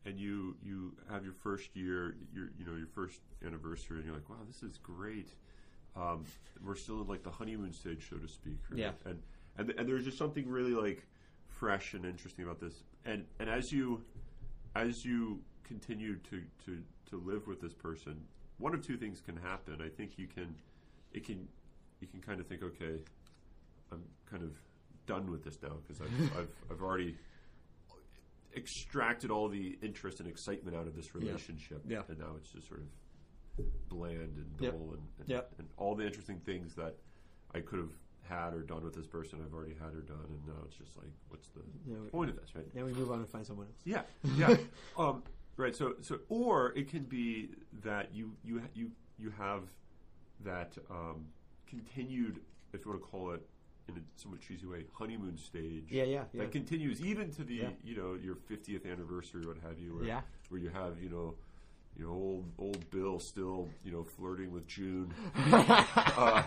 and 0.04 0.18
you 0.18 0.56
you 0.62 0.92
have 1.10 1.24
your 1.24 1.34
first 1.42 1.74
year, 1.74 2.16
your 2.34 2.50
you 2.58 2.66
know 2.66 2.76
your 2.76 2.88
first 2.88 3.20
anniversary, 3.46 3.98
and 3.98 4.06
you're 4.06 4.14
like, 4.14 4.28
wow, 4.28 4.36
this 4.46 4.62
is 4.62 4.76
great. 4.78 5.30
Um, 5.96 6.24
we're 6.64 6.76
still 6.76 7.00
in 7.00 7.06
like 7.06 7.22
the 7.22 7.30
honeymoon 7.30 7.72
stage, 7.72 8.08
so 8.10 8.16
to 8.16 8.28
speak. 8.28 8.58
Right? 8.70 8.80
Yeah. 8.80 8.90
and 9.06 9.20
and 9.58 9.70
and 9.78 9.88
there's 9.88 10.04
just 10.04 10.18
something 10.18 10.48
really 10.48 10.72
like 10.72 11.04
fresh 11.48 11.94
and 11.94 12.04
interesting 12.04 12.44
about 12.44 12.60
this, 12.60 12.82
and 13.04 13.24
and 13.38 13.48
as 13.48 13.70
you 13.72 14.02
as 14.74 15.04
you 15.04 15.38
continue 15.64 16.16
to, 16.16 16.42
to, 16.64 16.78
to 17.08 17.16
live 17.24 17.46
with 17.46 17.60
this 17.60 17.72
person, 17.74 18.20
one 18.58 18.74
of 18.74 18.84
two 18.86 18.96
things 18.96 19.20
can 19.20 19.36
happen. 19.36 19.80
I 19.84 19.88
think 19.88 20.18
you 20.18 20.26
can, 20.26 20.54
it 21.12 21.24
can, 21.26 21.46
you 22.00 22.08
can 22.08 22.20
kind 22.20 22.40
of 22.40 22.46
think, 22.46 22.62
okay, 22.62 22.98
I'm 23.90 24.02
kind 24.30 24.42
of 24.42 24.50
done 25.06 25.30
with 25.30 25.44
this 25.44 25.58
now 25.62 25.76
because 25.86 26.00
I've, 26.02 26.38
I've, 26.38 26.48
I've 26.70 26.82
already 26.82 27.16
extracted 28.56 29.30
all 29.30 29.48
the 29.48 29.78
interest 29.82 30.20
and 30.20 30.28
excitement 30.28 30.76
out 30.76 30.86
of 30.86 30.94
this 30.94 31.14
relationship, 31.14 31.82
Yeah. 31.86 32.02
and 32.08 32.18
now 32.18 32.32
it's 32.36 32.50
just 32.50 32.68
sort 32.68 32.80
of 32.80 33.66
bland 33.88 34.36
and 34.36 34.56
dull, 34.58 34.66
Yep. 34.66 34.72
and, 34.72 35.08
and, 35.20 35.28
Yep. 35.28 35.52
and 35.58 35.68
all 35.76 35.94
the 35.94 36.04
interesting 36.06 36.40
things 36.40 36.74
that 36.74 36.96
I 37.54 37.60
could 37.60 37.78
have 37.78 37.92
had 38.28 38.54
or 38.54 38.62
done 38.62 38.84
with 38.84 38.94
this 38.94 39.06
person, 39.06 39.40
I've 39.44 39.54
already 39.54 39.74
had 39.74 39.94
or 39.94 40.00
done, 40.02 40.24
and 40.28 40.46
now 40.46 40.62
it's 40.66 40.76
just 40.76 40.96
like, 40.96 41.08
what's 41.28 41.48
the 41.48 41.60
we- 41.86 42.08
point 42.10 42.30
of 42.30 42.36
this, 42.36 42.54
right? 42.54 42.66
Now 42.74 42.84
we 42.84 42.92
move 42.92 43.10
on 43.10 43.18
and 43.18 43.28
find 43.28 43.46
someone 43.46 43.66
else. 43.66 43.80
Yeah, 43.84 44.02
yeah. 44.36 44.56
um, 44.98 45.22
right. 45.56 45.74
So, 45.74 45.94
so, 46.00 46.20
or 46.28 46.72
it 46.76 46.88
can 46.88 47.02
be 47.04 47.50
that 47.84 48.14
you 48.14 48.32
you 48.44 48.62
you 48.74 48.90
you 49.18 49.32
have 49.38 49.62
that 50.44 50.76
um, 50.90 51.26
continued, 51.66 52.40
if 52.72 52.84
you 52.84 52.90
want 52.90 53.02
to 53.02 53.08
call 53.08 53.32
it 53.32 53.42
in 53.88 53.96
a 53.96 54.00
somewhat 54.16 54.40
cheesy 54.40 54.66
way, 54.66 54.84
honeymoon 54.92 55.36
stage. 55.36 55.86
Yeah, 55.90 56.04
yeah, 56.04 56.24
yeah. 56.32 56.42
That 56.42 56.52
continues 56.52 57.00
even 57.00 57.30
to 57.32 57.44
the 57.44 57.54
Yeah. 57.54 57.68
you 57.84 57.96
know 57.96 58.14
your 58.14 58.36
fiftieth 58.36 58.86
anniversary, 58.86 59.44
what 59.46 59.56
have 59.66 59.78
you. 59.78 59.96
Where, 59.96 60.04
Yeah. 60.04 60.20
Where 60.48 60.60
you 60.60 60.70
have 60.70 61.02
you 61.02 61.08
know. 61.08 61.34
You 61.94 62.06
know, 62.06 62.12
old 62.12 62.44
old 62.58 62.88
Bill 62.90 63.20
still, 63.20 63.68
you 63.84 63.92
know, 63.92 64.02
flirting 64.02 64.50
with 64.50 64.66
June 64.66 65.12
uh, 65.52 66.42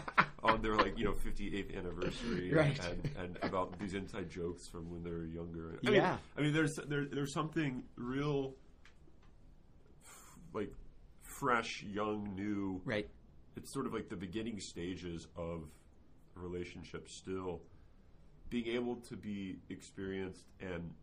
on 0.46 0.62
their 0.62 0.76
like, 0.76 0.98
you 0.98 1.06
know, 1.06 1.14
58th 1.14 1.76
anniversary, 1.78 2.54
Right. 2.54 2.80
and, 2.86 3.10
and 3.18 3.38
about 3.42 3.78
these 3.80 3.94
inside 3.94 4.30
jokes 4.30 4.68
from 4.68 4.90
when 4.92 5.04
they 5.04 5.10
were 5.12 5.26
younger. 5.26 5.80
I 5.86 5.92
Yeah. 5.92 5.92
mean, 5.92 6.20
I 6.38 6.42
mean, 6.42 6.54
there's 6.54 6.76
there, 6.76 7.06
there's 7.06 7.34
something 7.34 7.84
real, 7.96 8.54
f- 10.04 10.38
like 10.54 10.72
fresh, 11.22 11.84
young, 11.84 12.36
new, 12.36 12.82
Right. 12.86 13.10
it's 13.58 13.72
sort 13.72 13.86
of 13.88 13.94
like 13.94 14.10
the 14.10 14.16
beginning 14.16 14.60
stages 14.60 15.28
of 15.36 15.64
a 16.36 16.40
relationship 16.40 17.10
still 17.10 17.62
being 18.50 18.68
able 18.68 18.98
to 18.98 19.16
be 19.18 19.58
experienced 19.70 20.46
and 20.62 20.94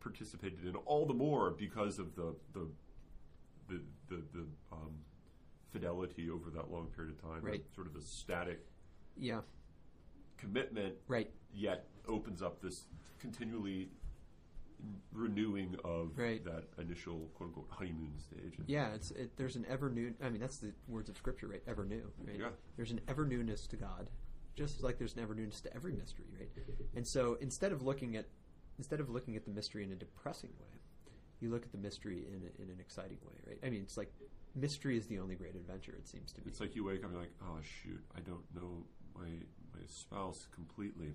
participated 0.00 0.66
in 0.66 0.74
all 0.84 1.06
the 1.06 1.14
more 1.14 1.50
because 1.52 1.98
of 2.00 2.16
the 2.16 2.34
the 2.54 2.66
the 3.68 3.80
the, 4.08 4.16
the 4.34 4.44
um, 4.72 4.90
fidelity 5.70 6.28
over 6.28 6.50
that 6.50 6.70
long 6.70 6.86
period 6.88 7.14
of 7.14 7.22
time 7.22 7.40
Right. 7.40 7.62
sort 7.74 7.86
of 7.86 7.94
the 7.94 8.00
static 8.02 8.66
Yeah. 9.16 9.40
commitment 10.36 10.96
Right. 11.06 11.30
yet 11.52 11.86
opens 12.08 12.42
up 12.42 12.60
this 12.60 12.86
continually 13.20 13.90
renewing 15.12 15.76
of 15.84 16.18
Right. 16.18 16.42
that 16.44 16.64
initial 16.78 17.28
quote 17.34 17.48
unquote 17.50 17.70
honeymoon 17.70 18.18
stage. 18.18 18.58
Yeah, 18.66 18.94
it's 18.94 19.10
it, 19.12 19.36
there's 19.36 19.56
an 19.56 19.64
ever 19.66 19.88
new. 19.90 20.14
I 20.20 20.28
mean, 20.30 20.40
that's 20.40 20.58
the 20.58 20.72
words 20.88 21.08
of 21.08 21.16
Scripture, 21.16 21.46
right? 21.48 21.62
Ever 21.66 21.84
new, 21.84 22.10
right? 22.26 22.38
Yeah. 22.38 22.50
There's 22.76 22.90
an 22.90 23.00
ever 23.06 23.24
newness 23.24 23.66
to 23.68 23.76
God, 23.76 24.10
just 24.56 24.82
like 24.82 24.98
there's 24.98 25.14
an 25.14 25.20
ever 25.20 25.34
newness 25.34 25.60
to 25.60 25.74
every 25.74 25.92
mystery, 25.92 26.26
right? 26.38 26.50
And 26.96 27.06
so 27.06 27.34
instead 27.40 27.70
of 27.72 27.82
looking 27.82 28.16
at 28.16 28.26
instead 28.78 28.98
of 29.00 29.08
looking 29.10 29.36
at 29.36 29.44
the 29.44 29.50
mystery 29.50 29.84
in 29.84 29.92
a 29.92 29.96
depressing 29.96 30.50
way, 30.58 30.80
you 31.40 31.50
look 31.50 31.62
at 31.64 31.70
the 31.72 31.78
mystery 31.78 32.26
in 32.26 32.42
a, 32.42 32.62
in 32.62 32.68
an 32.70 32.80
exciting 32.80 33.18
way, 33.24 33.34
right? 33.46 33.58
I 33.64 33.70
mean, 33.70 33.82
it's 33.82 33.96
like 33.96 34.12
mystery 34.56 34.96
is 34.96 35.06
the 35.06 35.18
only 35.20 35.36
great 35.36 35.54
adventure. 35.54 35.92
It 35.96 36.08
seems 36.08 36.32
to 36.32 36.40
be. 36.40 36.50
It's 36.50 36.58
like 36.60 36.74
you 36.74 36.84
wake 36.84 36.98
up 37.00 37.04
and 37.04 37.12
you're 37.12 37.22
like, 37.22 37.34
oh 37.42 37.58
shoot, 37.62 38.02
I 38.16 38.20
don't 38.20 38.42
know 38.54 38.84
my 39.18 39.28
my 39.74 39.86
spouse 39.86 40.46
completely. 40.54 41.14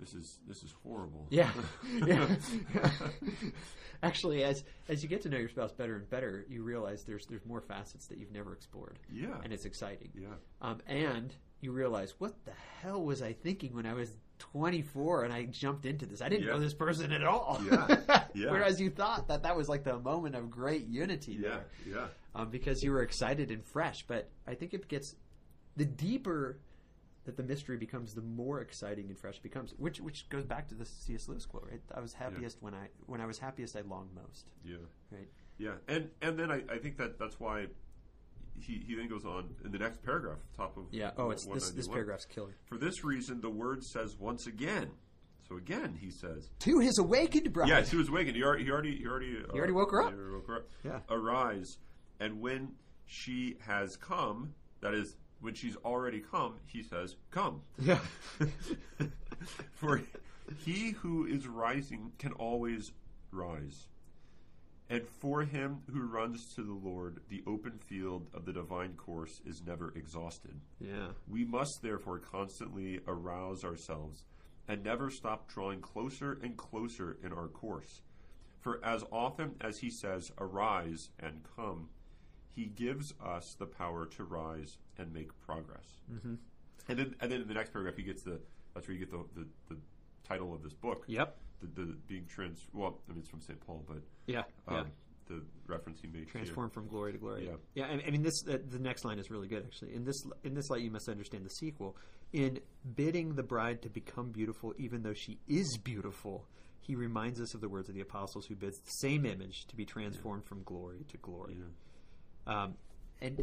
This 0.00 0.14
is 0.14 0.38
this 0.46 0.62
is 0.62 0.72
horrible. 0.84 1.26
Yeah. 1.30 1.50
yeah. 2.06 2.28
Actually, 4.02 4.44
as 4.44 4.62
as 4.88 5.02
you 5.02 5.08
get 5.08 5.22
to 5.22 5.28
know 5.28 5.38
your 5.38 5.48
spouse 5.48 5.72
better 5.72 5.96
and 5.96 6.08
better, 6.08 6.46
you 6.48 6.62
realize 6.62 7.02
there's 7.04 7.26
there's 7.26 7.44
more 7.44 7.60
facets 7.60 8.06
that 8.06 8.18
you've 8.18 8.30
never 8.32 8.52
explored, 8.52 8.98
yeah. 9.12 9.34
and 9.42 9.52
it's 9.52 9.64
exciting. 9.64 10.10
yeah. 10.14 10.28
Um, 10.62 10.78
and 10.86 11.34
you 11.60 11.72
realize, 11.72 12.14
what 12.18 12.44
the 12.44 12.52
hell 12.80 13.02
was 13.02 13.20
I 13.22 13.32
thinking 13.32 13.74
when 13.74 13.86
I 13.86 13.94
was 13.94 14.16
24 14.38 15.24
and 15.24 15.32
I 15.34 15.46
jumped 15.46 15.84
into 15.84 16.06
this? 16.06 16.22
I 16.22 16.28
didn't 16.28 16.46
Yeah. 16.46 16.52
know 16.52 16.60
this 16.60 16.74
person 16.74 17.10
at 17.12 17.24
all. 17.24 17.60
Yeah. 17.68 17.96
Yeah. 18.34 18.52
Whereas 18.52 18.80
you 18.80 18.90
thought 18.90 19.26
that 19.28 19.42
that 19.42 19.56
was 19.56 19.68
like 19.68 19.82
the 19.82 19.98
moment 19.98 20.36
of 20.36 20.48
great 20.48 20.86
unity 20.86 21.32
Yeah. 21.32 21.48
there, 21.48 21.66
Yeah. 21.84 22.06
um, 22.36 22.50
because 22.50 22.84
you 22.84 22.92
were 22.92 23.02
excited 23.02 23.50
and 23.50 23.64
fresh. 23.64 24.04
But 24.06 24.30
I 24.46 24.54
think 24.54 24.74
it 24.74 24.86
gets 24.86 25.16
the 25.76 25.84
deeper 25.86 26.60
that 27.28 27.36
the 27.36 27.42
mystery 27.42 27.76
becomes, 27.76 28.14
the 28.14 28.22
more 28.22 28.62
exciting 28.62 29.08
and 29.08 29.18
fresh 29.18 29.36
it 29.36 29.42
becomes. 29.42 29.74
Which 29.76 30.00
which 30.00 30.30
goes 30.30 30.46
back 30.46 30.66
to 30.68 30.74
the 30.74 30.86
C.S. 30.86 31.28
Lewis 31.28 31.44
quote, 31.44 31.68
right? 31.70 31.80
I 31.94 32.00
was 32.00 32.14
happiest 32.14 32.62
when 32.62 32.72
I 32.72 32.88
when 33.04 33.20
I 33.20 33.26
was 33.26 33.38
happiest, 33.38 33.76
I 33.76 33.82
longed 33.82 34.10
most. 34.14 34.46
Yeah. 34.64 34.76
Right. 35.10 35.28
Yeah. 35.58 35.74
And 35.88 36.08
and 36.22 36.38
then 36.38 36.50
I, 36.50 36.62
I 36.72 36.78
think 36.78 36.96
that 36.96 37.18
that's 37.18 37.38
why 37.38 37.66
he, 38.58 38.82
he 38.86 38.94
then 38.94 39.08
goes 39.08 39.26
on 39.26 39.50
in 39.62 39.72
the 39.72 39.78
next 39.78 40.02
paragraph, 40.02 40.38
top 40.56 40.78
of 40.78 40.84
Yeah. 40.90 41.10
Oh, 41.18 41.30
it's 41.30 41.44
this 41.44 41.70
this 41.70 41.86
paragraph's 41.86 42.24
killer. 42.24 42.56
For 42.64 42.78
this 42.78 43.04
reason, 43.04 43.42
the 43.42 43.50
word 43.50 43.84
says 43.84 44.16
once 44.18 44.46
again. 44.46 44.90
So 45.46 45.56
again, 45.56 45.96
he 46.00 46.10
says, 46.10 46.50
To 46.60 46.78
his 46.78 46.98
awakened 46.98 47.52
bride. 47.52 47.68
"Yeah, 47.68 47.82
she 47.82 47.96
was 47.96 48.08
awakened. 48.08 48.36
He 48.36 48.42
already, 48.42 48.64
he 48.64 48.70
already, 48.70 48.96
he 48.96 49.06
already, 49.06 49.36
uh, 49.38 49.52
He 49.52 49.58
already 49.58 49.72
woke 49.72 49.90
her 49.92 50.02
up. 50.02 50.12
he 50.12 50.18
already 50.18 50.34
woke 50.34 50.46
her 50.46 50.56
up. 50.56 50.68
Yeah. 50.84 51.00
Arise, 51.08 51.78
and 52.20 52.40
when 52.40 52.72
she 53.06 53.56
has 53.66 53.96
come, 53.96 54.52
that 54.82 54.92
is, 54.92 55.16
when 55.40 55.54
she's 55.54 55.76
already 55.76 56.20
come, 56.20 56.54
he 56.66 56.82
says, 56.82 57.16
"Come." 57.30 57.62
Yeah. 57.78 58.00
For 59.72 60.02
he 60.64 60.90
who 60.90 61.26
is 61.26 61.46
rising 61.46 62.12
can 62.18 62.32
always 62.32 62.92
rise. 63.30 63.88
And 64.90 65.06
for 65.06 65.42
him 65.42 65.82
who 65.92 66.06
runs 66.06 66.54
to 66.54 66.62
the 66.62 66.72
Lord, 66.72 67.20
the 67.28 67.42
open 67.46 67.78
field 67.78 68.28
of 68.32 68.46
the 68.46 68.54
divine 68.54 68.94
course 68.94 69.42
is 69.44 69.62
never 69.66 69.92
exhausted. 69.94 70.58
yeah. 70.80 71.08
We 71.28 71.44
must 71.44 71.82
therefore 71.82 72.18
constantly 72.20 73.00
arouse 73.06 73.64
ourselves 73.64 74.24
and 74.66 74.82
never 74.82 75.10
stop 75.10 75.46
drawing 75.46 75.80
closer 75.82 76.38
and 76.42 76.56
closer 76.56 77.18
in 77.22 77.34
our 77.34 77.48
course. 77.48 78.00
For 78.60 78.82
as 78.82 79.04
often 79.12 79.56
as 79.60 79.78
he 79.78 79.90
says, 79.90 80.32
Arise 80.38 81.10
and 81.20 81.42
come, 81.54 81.90
he 82.58 82.64
gives 82.66 83.14
us 83.24 83.54
the 83.60 83.66
power 83.66 84.04
to 84.04 84.24
rise 84.24 84.78
and 84.98 85.12
make 85.14 85.30
progress. 85.46 85.86
Mm-hmm. 86.12 86.34
And 86.88 86.98
then, 86.98 87.14
and 87.20 87.30
then 87.30 87.42
in 87.42 87.46
the 87.48 87.54
next 87.54 87.72
paragraph, 87.72 87.94
he 87.96 88.02
gets 88.02 88.22
the 88.24 88.40
that's 88.74 88.88
where 88.88 88.96
you 88.96 89.06
get 89.06 89.12
the, 89.12 89.24
the, 89.36 89.46
the 89.68 89.80
title 90.26 90.52
of 90.52 90.62
this 90.64 90.72
book. 90.72 91.04
Yep. 91.06 91.36
The, 91.60 91.82
the 91.82 91.96
being 92.08 92.26
trans. 92.26 92.66
Well, 92.72 92.98
I 93.08 93.12
mean, 93.12 93.20
it's 93.20 93.30
from 93.30 93.40
St. 93.40 93.60
Paul, 93.64 93.84
but 93.86 93.98
Yeah. 94.26 94.42
um, 94.66 94.76
yeah. 94.76 94.82
the 95.28 95.42
reference 95.68 96.00
he 96.00 96.08
makes. 96.08 96.32
Transform 96.32 96.70
from 96.70 96.88
glory 96.88 97.12
to 97.12 97.18
glory. 97.18 97.46
Yeah. 97.46 97.56
Yeah. 97.74 97.86
I, 97.86 98.06
I 98.06 98.10
mean, 98.10 98.22
this 98.22 98.42
uh, 98.48 98.58
the 98.68 98.80
next 98.80 99.04
line 99.04 99.20
is 99.20 99.30
really 99.30 99.46
good 99.46 99.62
actually. 99.64 99.94
In 99.94 100.04
this 100.04 100.20
in 100.42 100.54
this 100.54 100.68
light, 100.68 100.82
you 100.82 100.90
must 100.90 101.08
understand 101.08 101.44
the 101.44 101.50
sequel. 101.50 101.96
In 102.32 102.58
bidding 102.96 103.36
the 103.36 103.44
bride 103.44 103.82
to 103.82 103.88
become 103.88 104.32
beautiful, 104.32 104.74
even 104.78 105.02
though 105.02 105.14
she 105.14 105.38
is 105.46 105.78
beautiful, 105.82 106.44
he 106.80 106.96
reminds 106.96 107.40
us 107.40 107.54
of 107.54 107.60
the 107.60 107.68
words 107.68 107.88
of 107.88 107.94
the 107.94 108.00
apostles, 108.00 108.46
who 108.46 108.56
bids 108.56 108.78
the 108.80 108.90
same 108.90 109.24
image 109.24 109.66
to 109.68 109.76
be 109.76 109.84
transformed 109.84 110.44
from 110.44 110.62
glory 110.64 111.04
to 111.08 111.16
glory. 111.18 111.56
Yeah. 111.58 111.64
Um, 112.48 112.74
and 113.20 113.42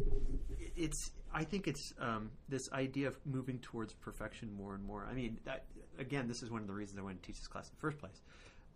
it's 0.76 1.12
I 1.32 1.44
think 1.44 1.68
it's 1.68 1.92
um, 2.00 2.30
this 2.48 2.70
idea 2.72 3.08
of 3.08 3.18
moving 3.24 3.58
towards 3.58 3.92
perfection 3.94 4.52
more 4.52 4.74
and 4.74 4.82
more. 4.84 5.06
I 5.08 5.14
mean, 5.14 5.38
that, 5.44 5.64
again, 5.98 6.28
this 6.28 6.42
is 6.42 6.50
one 6.50 6.62
of 6.62 6.66
the 6.66 6.72
reasons 6.72 6.98
I 6.98 7.02
went 7.02 7.22
to 7.22 7.26
teach 7.26 7.38
this 7.38 7.46
class 7.46 7.68
in 7.68 7.74
the 7.76 7.80
first 7.80 7.98
place. 7.98 8.22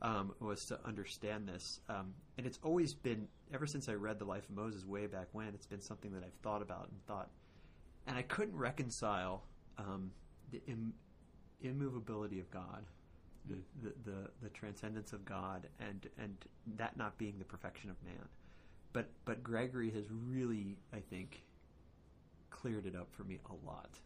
Um, 0.02 0.32
was 0.40 0.64
to 0.66 0.78
understand 0.86 1.46
this, 1.46 1.80
um, 1.90 2.14
and 2.38 2.46
it's 2.46 2.58
always 2.62 2.94
been 2.94 3.28
ever 3.52 3.66
since 3.66 3.86
I 3.86 3.92
read 3.92 4.18
the 4.18 4.24
Life 4.24 4.48
of 4.48 4.56
Moses 4.56 4.86
way 4.86 5.06
back 5.06 5.26
when. 5.32 5.48
It's 5.48 5.66
been 5.66 5.82
something 5.82 6.10
that 6.12 6.22
I've 6.24 6.38
thought 6.42 6.62
about 6.62 6.88
and 6.90 7.04
thought, 7.06 7.28
and 8.06 8.16
I 8.16 8.22
couldn't 8.22 8.56
reconcile 8.56 9.42
um, 9.76 10.10
the 10.52 10.62
Im- 10.66 10.94
immovability 11.60 12.40
of 12.40 12.50
God, 12.50 12.86
the, 13.44 13.56
the 13.82 13.92
the 14.04 14.30
the 14.42 14.48
transcendence 14.48 15.12
of 15.12 15.26
God, 15.26 15.66
and 15.80 16.08
and 16.16 16.34
that 16.78 16.96
not 16.96 17.18
being 17.18 17.38
the 17.38 17.44
perfection 17.44 17.90
of 17.90 17.96
man 18.02 18.26
but 18.92 19.10
but 19.24 19.42
Gregory 19.42 19.90
has 19.90 20.04
really, 20.10 20.76
I 20.92 21.00
think, 21.00 21.42
cleared 22.50 22.86
it 22.86 22.94
up 22.96 23.08
for 23.12 23.24
me 23.24 23.38
a 23.48 23.66
lot. 23.66 23.98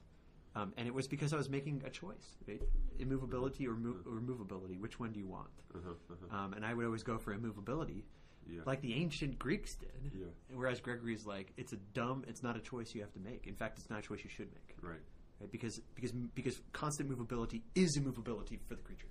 Um, 0.56 0.72
and 0.76 0.86
it 0.86 0.94
was 0.94 1.08
because 1.08 1.32
I 1.32 1.36
was 1.36 1.48
making 1.50 1.82
a 1.84 1.90
choice, 1.90 2.36
right? 2.46 2.62
Immovability 3.00 3.66
or, 3.66 3.74
mo- 3.74 3.96
or 4.06 4.20
movability. 4.20 4.78
Which 4.78 5.00
one 5.00 5.10
do 5.10 5.18
you 5.18 5.26
want? 5.26 5.48
Uh-huh, 5.74 5.90
uh-huh. 6.12 6.36
Um, 6.44 6.52
and 6.52 6.64
I 6.64 6.74
would 6.74 6.84
always 6.86 7.02
go 7.02 7.18
for 7.18 7.32
immovability, 7.32 8.04
Yeah. 8.48 8.60
like 8.64 8.80
the 8.80 8.94
ancient 8.94 9.36
Greeks 9.36 9.74
did. 9.74 10.12
Yeah. 10.16 10.26
Whereas 10.54 10.80
Gregory's 10.80 11.26
like, 11.26 11.52
it's 11.56 11.72
a 11.72 11.76
dumb, 11.92 12.24
it's 12.28 12.44
not 12.44 12.56
a 12.56 12.60
choice 12.60 12.94
you 12.94 13.00
have 13.00 13.12
to 13.14 13.18
make. 13.18 13.48
In 13.48 13.56
fact, 13.56 13.78
it's 13.80 13.90
not 13.90 13.98
a 13.98 14.02
choice 14.02 14.20
you 14.22 14.30
should 14.30 14.46
make, 14.52 14.76
right. 14.80 15.00
right? 15.40 15.50
Because 15.50 15.80
because 15.96 16.12
because 16.12 16.60
constant 16.72 17.10
movability 17.10 17.62
is 17.74 17.96
immovability 17.96 18.60
for 18.68 18.76
the 18.76 18.82
creature 18.82 19.08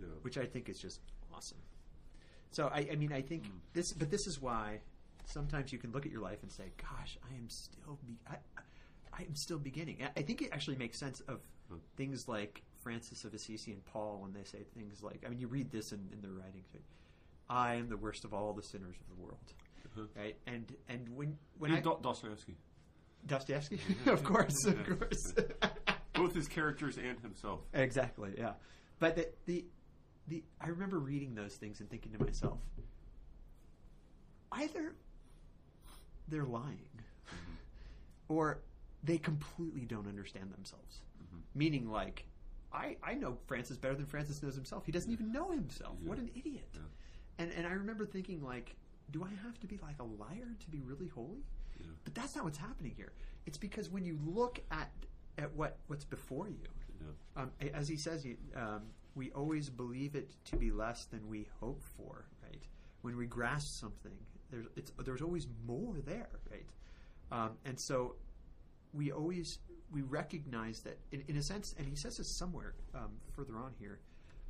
Yeah. 0.00 0.06
which 0.22 0.38
I 0.38 0.46
think 0.46 0.70
is 0.70 0.78
just 0.78 1.00
awesome. 1.34 1.58
So 2.52 2.66
I, 2.68 2.88
I 2.92 2.96
mean, 2.96 3.12
I 3.12 3.22
think 3.22 3.46
Hmm. 3.46 3.58
this, 3.74 3.92
but 3.92 4.10
this 4.10 4.26
is 4.26 4.40
why 4.40 4.80
sometimes 5.26 5.72
you 5.72 5.78
can 5.78 5.92
look 5.92 6.06
at 6.06 6.12
your 6.12 6.22
life 6.22 6.38
and 6.42 6.50
say, 6.50 6.72
"Gosh, 6.76 7.16
I 7.30 7.34
am 7.36 7.48
still, 7.48 7.98
be- 8.06 8.18
I, 8.28 8.36
I 9.12 9.22
am 9.22 9.34
still 9.36 9.58
beginning." 9.58 9.98
I- 10.16 10.22
think 10.22 10.42
it 10.42 10.50
actually 10.52 10.76
makes 10.76 10.98
sense 10.98 11.20
of 11.28 11.40
Hmm. 11.68 11.76
things 11.96 12.24
like 12.26 12.62
Francis 12.82 13.24
of 13.24 13.32
Assisi 13.34 13.72
and 13.72 13.84
Paul 13.84 14.18
when 14.22 14.32
they 14.32 14.42
say 14.42 14.64
things 14.74 15.02
like, 15.02 15.22
I 15.24 15.28
mean, 15.28 15.38
you 15.38 15.46
read 15.46 15.70
this 15.70 15.92
in, 15.92 16.08
in 16.12 16.20
their 16.22 16.32
writings. 16.32 16.66
Right? 16.74 16.82
I 17.48 17.74
am 17.74 17.88
the 17.88 17.96
worst 17.96 18.24
of 18.24 18.32
all 18.34 18.52
the 18.54 18.62
sinners 18.62 18.96
of 19.00 19.16
the 19.16 19.22
world, 19.22 19.52
Uh-huh. 19.84 20.06
right? 20.16 20.36
And 20.46 20.74
and 20.88 21.08
when 21.16 21.38
when 21.58 21.70
I, 21.72 21.80
Do- 21.80 21.98
Dostoevsky. 22.02 22.56
Dostoevsky, 23.26 23.78
of 24.06 24.24
course, 24.24 24.64
of 24.66 24.82
course. 24.98 25.34
Both 26.14 26.34
his 26.34 26.48
characters 26.48 26.96
and 26.98 27.20
himself. 27.20 27.60
Exactly, 27.74 28.34
yeah. 28.36 28.54
But 28.98 29.14
the, 29.16 29.28
the 29.46 29.64
the 30.28 30.42
I 30.60 30.68
remember 30.68 30.98
reading 30.98 31.34
those 31.34 31.54
things 31.56 31.80
and 31.80 31.88
thinking 31.90 32.12
to 32.12 32.22
myself, 32.24 32.58
either 34.52 34.94
they're 36.28 36.44
lying, 36.44 36.88
or 38.28 38.58
they 39.02 39.18
completely 39.18 39.82
don't 39.82 40.06
understand 40.06 40.52
themselves. 40.52 41.00
Meaning, 41.54 41.90
like, 41.90 42.24
I 42.72 42.96
I 43.02 43.14
know 43.14 43.36
Francis 43.46 43.76
better 43.76 43.94
than 43.94 44.06
Francis 44.06 44.42
knows 44.42 44.54
himself. 44.54 44.86
He 44.86 44.92
doesn't 44.92 45.10
even 45.10 45.32
know 45.32 45.50
himself. 45.50 45.96
What 46.04 46.18
an 46.18 46.30
idiot! 46.36 46.68
Yeah. 46.74 46.80
And 47.38 47.52
and 47.52 47.66
I 47.66 47.72
remember 47.72 48.06
thinking, 48.06 48.42
like, 48.42 48.76
do 49.10 49.24
I 49.24 49.30
have 49.44 49.58
to 49.60 49.66
be 49.66 49.78
like 49.82 49.98
a 49.98 50.04
liar 50.04 50.54
to 50.60 50.70
be 50.70 50.80
really 50.80 51.08
holy? 51.08 51.42
Yeah. 51.80 51.86
But 52.04 52.14
that's 52.14 52.36
not 52.36 52.44
what's 52.44 52.58
happening 52.58 52.92
here. 52.96 53.12
It's 53.46 53.58
because 53.58 53.90
when 53.90 54.04
you 54.04 54.16
look 54.24 54.60
at 54.70 54.90
at 55.38 55.52
what 55.56 55.78
what's 55.88 56.04
before 56.04 56.48
you, 56.48 56.68
Yeah. 57.00 57.42
um, 57.42 57.50
as 57.74 57.88
he 57.88 57.96
says, 57.96 58.24
um, 58.54 58.82
we 59.14 59.30
always 59.32 59.68
believe 59.70 60.14
it 60.14 60.30
to 60.46 60.56
be 60.56 60.70
less 60.70 61.04
than 61.06 61.28
we 61.28 61.46
hope 61.60 61.82
for, 61.96 62.26
right? 62.42 62.62
When 63.02 63.16
we 63.16 63.26
grasp 63.26 63.66
something, 63.80 64.16
there's 64.50 64.66
it's, 64.76 64.92
there's 65.04 65.22
always 65.22 65.46
more 65.66 65.94
there, 66.04 66.28
right? 66.50 66.66
Um, 67.32 67.50
and 67.64 67.78
so 67.80 68.16
we 68.92 69.12
always 69.12 69.58
we 69.92 70.02
recognize 70.02 70.80
that 70.84 70.98
in, 71.12 71.24
in 71.28 71.36
a 71.36 71.42
sense, 71.42 71.74
and 71.78 71.86
he 71.86 71.96
says 71.96 72.16
this 72.16 72.36
somewhere 72.38 72.74
um, 72.94 73.10
further 73.34 73.56
on 73.56 73.72
here. 73.78 73.98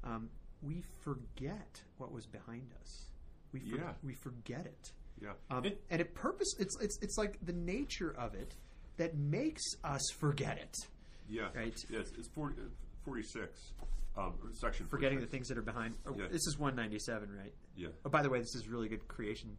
Um, 0.04 0.28
we 0.62 0.82
forget 1.02 1.80
what 1.98 2.12
was 2.12 2.26
behind 2.26 2.70
us. 2.82 3.06
We 3.52 3.60
for, 3.60 3.76
Yeah. 3.76 3.92
we 4.02 4.14
forget 4.14 4.66
it. 4.66 4.92
Yeah. 5.20 5.32
Um, 5.50 5.64
It- 5.64 5.82
and 5.90 6.00
it 6.00 6.14
purpose 6.14 6.54
it's 6.58 6.76
it's 6.80 6.98
it's 7.02 7.16
like 7.18 7.38
the 7.44 7.52
nature 7.52 8.14
of 8.18 8.34
it 8.34 8.54
that 8.96 9.16
makes 9.16 9.62
us 9.84 10.02
forget 10.18 10.58
it. 10.58 10.74
Yeah. 11.28 11.48
Right. 11.54 11.74
Yes, 11.88 12.12
it's 12.18 12.28
40, 12.28 12.56
uh, 12.60 12.64
46. 13.04 13.72
Um, 14.16 14.34
section 14.52 14.86
Forgetting 14.88 15.20
the 15.20 15.26
things 15.26 15.48
that 15.48 15.58
are 15.58 15.62
behind. 15.62 15.94
Oh, 16.06 16.14
Yeah. 16.16 16.26
This 16.30 16.46
is 16.46 16.58
197, 16.58 17.30
right? 17.34 17.54
Yeah. 17.76 17.88
Oh, 18.04 18.10
by 18.10 18.22
the 18.22 18.28
way, 18.28 18.40
this 18.40 18.54
is 18.54 18.68
really 18.68 18.88
good 18.88 19.06
creation, 19.08 19.56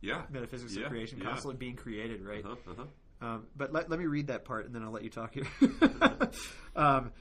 Yeah. 0.00 0.22
metaphysics 0.30 0.74
yeah. 0.74 0.84
of 0.84 0.90
creation, 0.90 1.18
yeah. 1.18 1.26
constantly 1.26 1.56
being 1.56 1.76
created, 1.76 2.24
right? 2.24 2.44
Uh-huh, 2.44 2.72
uh-huh. 2.72 2.84
Um, 3.26 3.46
but 3.54 3.72
let, 3.72 3.88
let 3.88 4.00
me 4.00 4.06
read 4.06 4.26
that 4.28 4.44
part 4.44 4.66
and 4.66 4.74
then 4.74 4.82
I'll 4.82 4.90
let 4.90 5.04
you 5.04 5.10
talk 5.10 5.34
here. 5.34 5.46
um, 6.76 7.12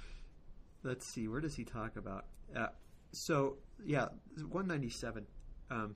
let's 0.84 1.06
see, 1.14 1.28
where 1.28 1.42
does 1.42 1.56
he 1.56 1.64
talk 1.64 1.96
about? 1.96 2.26
Uh, 2.56 2.68
so, 3.12 3.58
yeah, 3.86 4.08
197. 4.50 5.26
Um, 5.70 5.96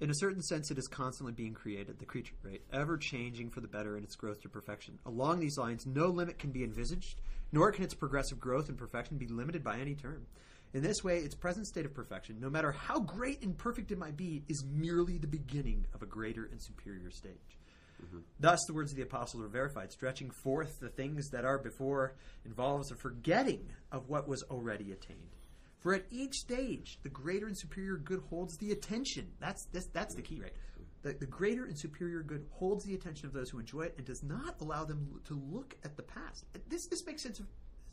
in 0.00 0.10
a 0.10 0.14
certain 0.14 0.42
sense, 0.42 0.70
it 0.70 0.78
is 0.78 0.88
constantly 0.88 1.32
being 1.32 1.54
created, 1.54 1.98
the 1.98 2.04
creature, 2.04 2.34
right? 2.42 2.62
Ever 2.72 2.96
changing 2.98 3.50
for 3.50 3.60
the 3.60 3.68
better 3.68 3.96
in 3.96 4.04
its 4.04 4.16
growth 4.16 4.42
to 4.42 4.48
perfection. 4.48 4.98
Along 5.06 5.38
these 5.38 5.56
lines, 5.56 5.86
no 5.86 6.08
limit 6.08 6.38
can 6.38 6.50
be 6.50 6.64
envisaged, 6.64 7.20
nor 7.52 7.70
can 7.70 7.84
its 7.84 7.94
progressive 7.94 8.40
growth 8.40 8.68
and 8.68 8.76
perfection 8.76 9.18
be 9.18 9.28
limited 9.28 9.62
by 9.62 9.78
any 9.78 9.94
term. 9.94 10.26
In 10.72 10.82
this 10.82 11.04
way, 11.04 11.18
its 11.18 11.36
present 11.36 11.68
state 11.68 11.86
of 11.86 11.94
perfection, 11.94 12.40
no 12.40 12.50
matter 12.50 12.72
how 12.72 12.98
great 12.98 13.42
and 13.42 13.56
perfect 13.56 13.92
it 13.92 13.98
might 13.98 14.16
be, 14.16 14.42
is 14.48 14.64
merely 14.64 15.18
the 15.18 15.28
beginning 15.28 15.86
of 15.94 16.02
a 16.02 16.06
greater 16.06 16.46
and 16.50 16.60
superior 16.60 17.12
stage. 17.12 17.58
Mm-hmm. 18.04 18.18
Thus, 18.40 18.58
the 18.66 18.74
words 18.74 18.90
of 18.90 18.96
the 18.96 19.04
apostles 19.04 19.44
are 19.44 19.48
verified. 19.48 19.92
Stretching 19.92 20.30
forth 20.30 20.80
the 20.80 20.88
things 20.88 21.30
that 21.30 21.44
are 21.44 21.58
before 21.58 22.14
involves 22.44 22.90
a 22.90 22.96
forgetting 22.96 23.68
of 23.92 24.08
what 24.08 24.26
was 24.26 24.42
already 24.50 24.90
attained. 24.90 25.36
For 25.84 25.92
at 25.92 26.06
each 26.10 26.36
stage, 26.36 26.98
the 27.02 27.10
greater 27.10 27.46
and 27.46 27.56
superior 27.56 27.98
good 27.98 28.22
holds 28.30 28.56
the 28.56 28.72
attention. 28.72 29.28
That's 29.38 29.66
this, 29.66 29.84
that's 29.92 30.14
the 30.14 30.22
key, 30.22 30.40
right? 30.40 30.54
The, 31.02 31.12
the 31.12 31.26
greater 31.26 31.66
and 31.66 31.78
superior 31.78 32.22
good 32.22 32.46
holds 32.50 32.86
the 32.86 32.94
attention 32.94 33.26
of 33.26 33.34
those 33.34 33.50
who 33.50 33.58
enjoy 33.58 33.82
it 33.82 33.94
and 33.98 34.06
does 34.06 34.22
not 34.22 34.56
allow 34.62 34.86
them 34.86 35.20
to 35.26 35.34
look 35.52 35.76
at 35.84 35.94
the 35.98 36.02
past. 36.02 36.46
This 36.70 36.86
this 36.86 37.04
makes 37.04 37.22
sense 37.22 37.38
of. 37.38 37.46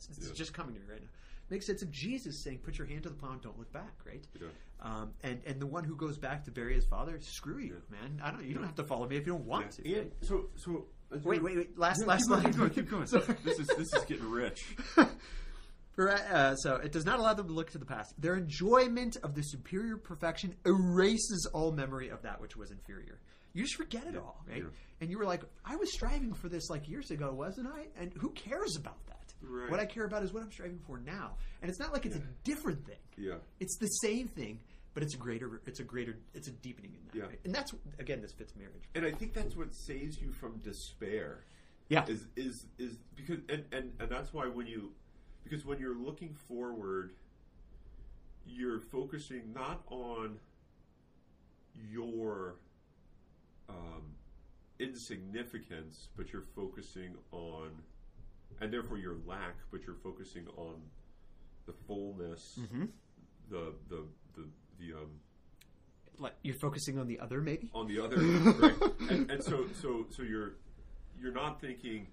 This 0.08 0.30
is 0.30 0.32
just 0.32 0.54
coming 0.54 0.74
to 0.74 0.80
me 0.80 0.86
right 0.90 1.02
now. 1.02 1.08
Makes 1.50 1.66
sense 1.66 1.82
of 1.82 1.90
Jesus 1.90 2.42
saying, 2.42 2.60
"Put 2.60 2.78
your 2.78 2.86
hand 2.86 3.02
to 3.02 3.10
the 3.10 3.14
plow 3.14 3.32
and 3.32 3.42
don't 3.42 3.58
look 3.58 3.70
back." 3.74 3.92
Right? 4.06 4.26
Yeah. 4.40 4.48
Um, 4.80 5.12
and 5.22 5.42
and 5.44 5.60
the 5.60 5.66
one 5.66 5.84
who 5.84 5.94
goes 5.94 6.16
back 6.16 6.46
to 6.46 6.50
bury 6.50 6.74
his 6.74 6.86
father, 6.86 7.20
screw 7.20 7.58
you, 7.58 7.82
man. 7.90 8.22
I 8.24 8.30
don't. 8.30 8.42
You 8.42 8.54
don't 8.54 8.64
have 8.64 8.76
to 8.76 8.84
follow 8.84 9.06
me 9.06 9.16
if 9.16 9.26
you 9.26 9.34
don't 9.34 9.44
want 9.44 9.72
to. 9.72 9.94
And 10.00 10.12
so, 10.22 10.46
so 10.56 10.86
Wait, 11.22 11.42
wait, 11.42 11.56
wait. 11.56 11.78
Last, 11.78 12.00
Yeah, 12.00 12.06
last 12.14 12.22
keep 12.22 12.28
going, 12.30 12.42
line. 12.42 12.52
keep 12.72 12.88
going, 12.88 13.06
keep 13.06 13.14
going. 13.20 13.36
This 13.44 13.58
is 13.58 13.66
this 13.66 13.92
is 13.92 14.04
getting 14.06 14.30
rich. 14.30 14.64
For, 15.92 16.10
uh, 16.10 16.56
so 16.56 16.76
it 16.76 16.90
does 16.90 17.04
not 17.04 17.18
allow 17.18 17.34
them 17.34 17.48
to 17.48 17.52
look 17.52 17.70
to 17.72 17.78
the 17.78 17.84
past. 17.84 18.14
Their 18.18 18.34
enjoyment 18.34 19.18
of 19.22 19.34
the 19.34 19.42
superior 19.42 19.96
perfection 19.96 20.54
erases 20.64 21.48
all 21.52 21.72
memory 21.72 22.08
of 22.08 22.22
that 22.22 22.40
which 22.40 22.56
was 22.56 22.70
inferior. 22.70 23.20
You 23.52 23.64
just 23.64 23.74
forget 23.74 24.06
it 24.06 24.16
all, 24.16 24.42
right? 24.48 24.62
yeah. 24.62 24.68
And 25.00 25.10
you 25.10 25.18
were 25.18 25.26
like, 25.26 25.42
I 25.64 25.76
was 25.76 25.92
striving 25.92 26.32
for 26.32 26.48
this 26.48 26.70
like 26.70 26.88
years 26.88 27.10
ago, 27.10 27.32
wasn't 27.34 27.68
I? 27.68 27.88
And 28.00 28.12
who 28.14 28.30
cares 28.30 28.76
about 28.76 29.04
that? 29.06 29.34
Right. 29.42 29.70
What 29.70 29.80
I 29.80 29.84
care 29.84 30.04
about 30.04 30.22
is 30.22 30.32
what 30.32 30.42
I'm 30.42 30.52
striving 30.52 30.78
for 30.86 30.98
now. 30.98 31.32
And 31.60 31.68
it's 31.68 31.80
not 31.80 31.92
like 31.92 32.06
it's 32.06 32.16
a 32.16 32.22
different 32.44 32.86
thing. 32.86 32.96
Yeah. 33.18 33.34
It's 33.60 33.76
the 33.78 33.88
same 33.88 34.28
thing, 34.28 34.60
but 34.94 35.02
it's 35.02 35.14
a 35.14 35.18
greater. 35.18 35.60
It's 35.66 35.80
a 35.80 35.84
greater. 35.84 36.18
It's 36.34 36.48
a 36.48 36.52
deepening 36.52 36.92
in 36.94 37.00
that. 37.06 37.16
Yeah. 37.16 37.30
Right? 37.30 37.40
And 37.44 37.54
that's 37.54 37.74
again, 37.98 38.22
this 38.22 38.32
fits 38.32 38.54
marriage. 38.56 38.84
And 38.94 39.04
I 39.04 39.10
think 39.10 39.34
that's 39.34 39.56
what 39.56 39.74
saves 39.74 40.20
you 40.20 40.32
from 40.32 40.58
despair. 40.58 41.44
Yeah. 41.88 42.04
Is 42.06 42.26
is 42.36 42.66
is 42.78 42.96
because 43.16 43.38
and, 43.48 43.64
and, 43.72 43.92
and 43.98 44.08
that's 44.08 44.32
why 44.32 44.46
when 44.46 44.66
you 44.66 44.92
because 45.44 45.64
when 45.64 45.78
you're 45.78 45.96
looking 45.98 46.34
forward 46.48 47.12
you're 48.44 48.80
focusing 48.80 49.52
not 49.54 49.82
on 49.88 50.38
your 51.90 52.56
um, 53.68 54.14
insignificance, 54.78 56.08
but 56.16 56.32
you're 56.32 56.44
focusing 56.56 57.14
on, 57.30 57.70
and 58.60 58.72
therefore 58.72 58.98
your 58.98 59.16
lack, 59.26 59.54
but 59.70 59.82
you're 59.86 59.96
focusing 60.02 60.46
on 60.56 60.74
the 61.66 61.72
fullness, 61.86 62.58
the 63.48 63.72
the 63.88 64.04
the 64.34 64.44
the 64.80 64.92
um, 64.94 65.10
Like 66.18 66.34
you're 66.42 66.56
focusing 66.56 66.98
on 66.98 67.06
the 67.06 67.20
other, 67.20 67.40
maybe. 67.40 67.70
on 67.74 67.86
the 67.86 68.00
other, 68.00 68.16
right? 68.18 68.92
and, 69.10 69.30
and 69.30 69.42
so 69.42 69.66
so 69.80 70.06
so 70.10 70.22
you're 70.22 70.54
you're 71.20 71.32
not 71.32 71.60
thinking, 71.60 72.08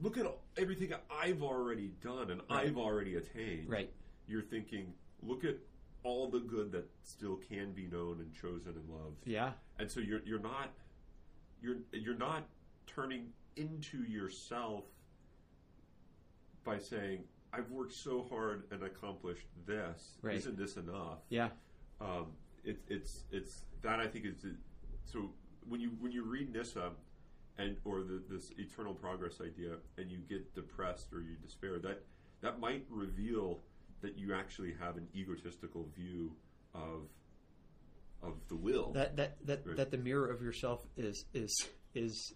look 0.00 0.18
at 0.18 0.26
everything 0.56 0.92
I've 1.10 1.42
already 1.42 1.92
done 2.02 2.30
and 2.30 2.40
I've 2.50 2.76
already 2.76 3.16
attained. 3.16 3.68
Right. 3.68 3.90
You're 4.26 4.42
thinking, 4.42 4.92
look 5.22 5.44
at 5.44 5.56
all 6.02 6.28
the 6.28 6.40
good 6.40 6.72
that 6.72 6.88
still 7.02 7.36
can 7.48 7.72
be 7.72 7.86
known 7.86 8.20
and 8.20 8.32
chosen 8.34 8.74
and 8.74 8.88
loved. 8.88 9.26
Yeah. 9.26 9.52
And 9.78 9.90
so 9.90 10.00
you're 10.00 10.20
you're 10.24 10.40
not 10.40 10.70
you're 11.62 11.76
you're 11.92 12.16
not 12.18 12.44
turning 12.86 13.28
into 13.56 13.98
yourself 14.04 14.84
by 16.64 16.78
saying, 16.78 17.24
I've 17.52 17.70
worked 17.70 17.92
so 17.92 18.26
hard 18.28 18.64
and 18.70 18.82
accomplished 18.82 19.46
this. 19.66 20.16
Right. 20.22 20.36
Isn't 20.36 20.58
this 20.58 20.76
enough? 20.76 21.18
Yeah. 21.28 21.50
um, 22.00 22.26
it, 22.64 22.78
it's 22.88 23.24
it's 23.30 23.62
that 23.82 24.00
I 24.00 24.06
think 24.06 24.24
is 24.24 24.42
the, 24.42 24.54
so 25.04 25.30
when 25.68 25.80
you 25.80 25.90
when 26.00 26.12
you 26.12 26.24
read 26.24 26.52
Nyssa 26.52 26.90
and 27.58 27.76
or 27.84 28.02
the, 28.02 28.22
this 28.28 28.50
eternal 28.58 28.94
progress 28.94 29.40
idea 29.40 29.76
and 29.98 30.10
you 30.10 30.18
get 30.28 30.54
depressed 30.54 31.12
or 31.12 31.20
you 31.20 31.36
despair 31.36 31.78
that 31.78 32.02
that 32.40 32.58
might 32.60 32.84
reveal 32.90 33.60
that 34.02 34.18
you 34.18 34.34
actually 34.34 34.74
have 34.78 34.96
an 34.96 35.06
egotistical 35.14 35.88
view 35.96 36.32
of 36.74 37.08
of 38.22 38.34
the 38.48 38.56
will. 38.56 38.92
That 38.92 39.16
that 39.16 39.36
that 39.46 39.66
Right. 39.66 39.76
that 39.76 39.90
the 39.90 39.98
mirror 39.98 40.26
of 40.28 40.42
yourself 40.42 40.86
is 40.96 41.24
is 41.34 41.68
is 41.94 42.34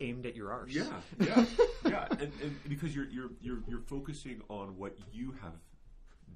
aimed 0.00 0.26
at 0.26 0.34
your 0.36 0.52
arse. 0.52 0.72
yeah, 0.72 0.84
yeah, 1.20 1.44
yeah, 1.86 2.06
and, 2.10 2.32
and 2.42 2.56
because 2.68 2.94
you're 2.94 3.06
you're 3.06 3.30
you're 3.40 3.62
you're 3.68 3.80
focusing 3.80 4.42
on 4.48 4.76
what 4.76 4.96
you 5.12 5.32
have 5.42 5.60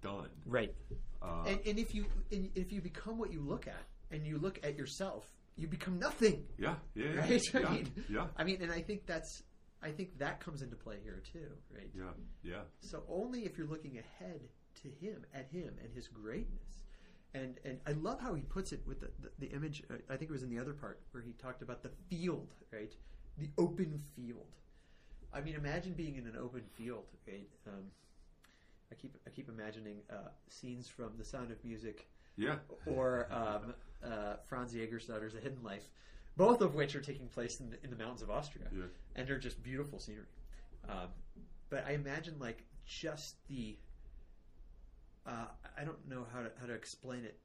done. 0.01 0.29
Right. 0.47 0.75
Uh, 1.21 1.45
and, 1.47 1.61
and 1.67 1.79
if 1.79 1.95
you 1.95 2.07
and 2.33 2.51
if 2.55 2.73
you 2.73 2.81
become 2.81 3.19
what 3.19 3.33
you 3.33 3.41
look 3.41 3.67
at, 3.67 3.85
and 4.11 4.27
you 4.27 4.39
look 4.39 4.59
at 4.63 4.77
yourself, 4.77 5.27
you 5.61 5.69
become 5.69 5.99
nothing. 5.99 6.45
yeah, 6.59 6.77
yeah, 6.95 7.05
yeah, 7.05 7.21
Right. 7.21 7.43
yeah, 7.55 7.61
I 7.69 7.73
mean, 7.73 7.93
yeah, 8.09 8.27
I 8.37 8.45
mean, 8.45 8.63
and 8.63 8.73
I 8.73 8.81
think 8.83 9.07
that's 9.07 9.43
I 9.83 9.91
think 9.91 10.19
that 10.19 10.41
comes 10.41 10.63
into 10.63 10.77
play 10.77 10.97
here 11.03 11.23
too. 11.33 11.49
Right. 11.75 11.91
yeah, 11.95 12.13
yeah. 12.43 12.63
So 12.81 13.03
only 13.09 13.45
if 13.47 13.57
you're 13.59 13.67
looking 13.69 13.99
ahead 13.99 14.41
to 14.83 14.89
him, 14.89 15.25
at 15.35 15.47
him, 15.51 15.75
and 15.83 15.93
his 15.95 16.09
greatness. 16.09 16.83
And 17.35 17.59
and 17.65 17.79
I 17.87 17.93
love 17.93 18.21
how 18.21 18.35
he 18.35 18.43
puts 18.43 18.73
it 18.73 18.81
with 18.87 19.01
the, 19.01 19.11
the, 19.23 19.31
the 19.47 19.55
image. 19.55 19.83
uh, 19.91 19.95
I 20.09 20.17
think 20.17 20.31
it 20.31 20.33
was 20.33 20.43
in 20.43 20.51
the 20.51 20.59
other 20.59 20.73
part 20.73 21.01
where 21.13 21.23
he 21.23 21.33
talked 21.33 21.63
about 21.63 21.83
the 21.83 21.91
field, 22.09 22.49
right? 22.73 22.93
The 23.39 23.49
open 23.57 24.01
field. 24.17 24.57
I 25.33 25.41
mean, 25.41 25.55
imagine 25.55 25.93
being 25.93 26.17
in 26.17 26.27
an 26.27 26.37
open 26.37 26.63
field, 26.77 27.05
right? 27.29 27.49
Um, 27.69 27.85
I 28.91 28.97
keep 28.97 29.17
I 29.27 29.31
keep 29.31 29.49
imagining 29.49 29.99
uh, 30.11 30.31
scenes 30.49 30.89
from 30.89 31.13
The 31.19 31.25
Sound 31.25 31.53
of 31.53 31.65
Music 31.65 32.09
Yeah. 32.41 32.57
or 32.87 33.27
um, 33.31 33.75
uh, 34.05 34.35
Franz 34.49 34.73
Jägerstatter's 34.75 35.35
A 35.35 35.41
Hidden 35.41 35.63
Life, 35.63 35.85
both 36.37 36.61
of 36.63 36.75
which 36.75 36.95
are 36.97 37.01
taking 37.01 37.29
place 37.29 37.61
in 37.61 37.71
the, 37.71 37.77
in 37.85 37.91
the 37.91 37.97
mountains 37.97 38.23
of 38.23 38.31
Austria, 38.31 38.65
Yeah. 38.75 38.85
and 39.17 39.29
they're 39.29 39.39
just 39.39 39.63
beautiful 39.63 39.99
scenery. 39.99 40.25
Um, 40.89 41.09
but 41.69 41.85
I 41.87 41.93
imagine 41.93 42.35
like 42.41 42.65
just 42.87 43.37
the 43.49 43.77
uh, 45.27 45.47
I 45.79 45.85
don't 45.85 46.09
know 46.09 46.27
how 46.33 46.41
to 46.41 46.51
how 46.61 46.67
to 46.67 46.73
explain 46.75 47.25
it 47.25 47.39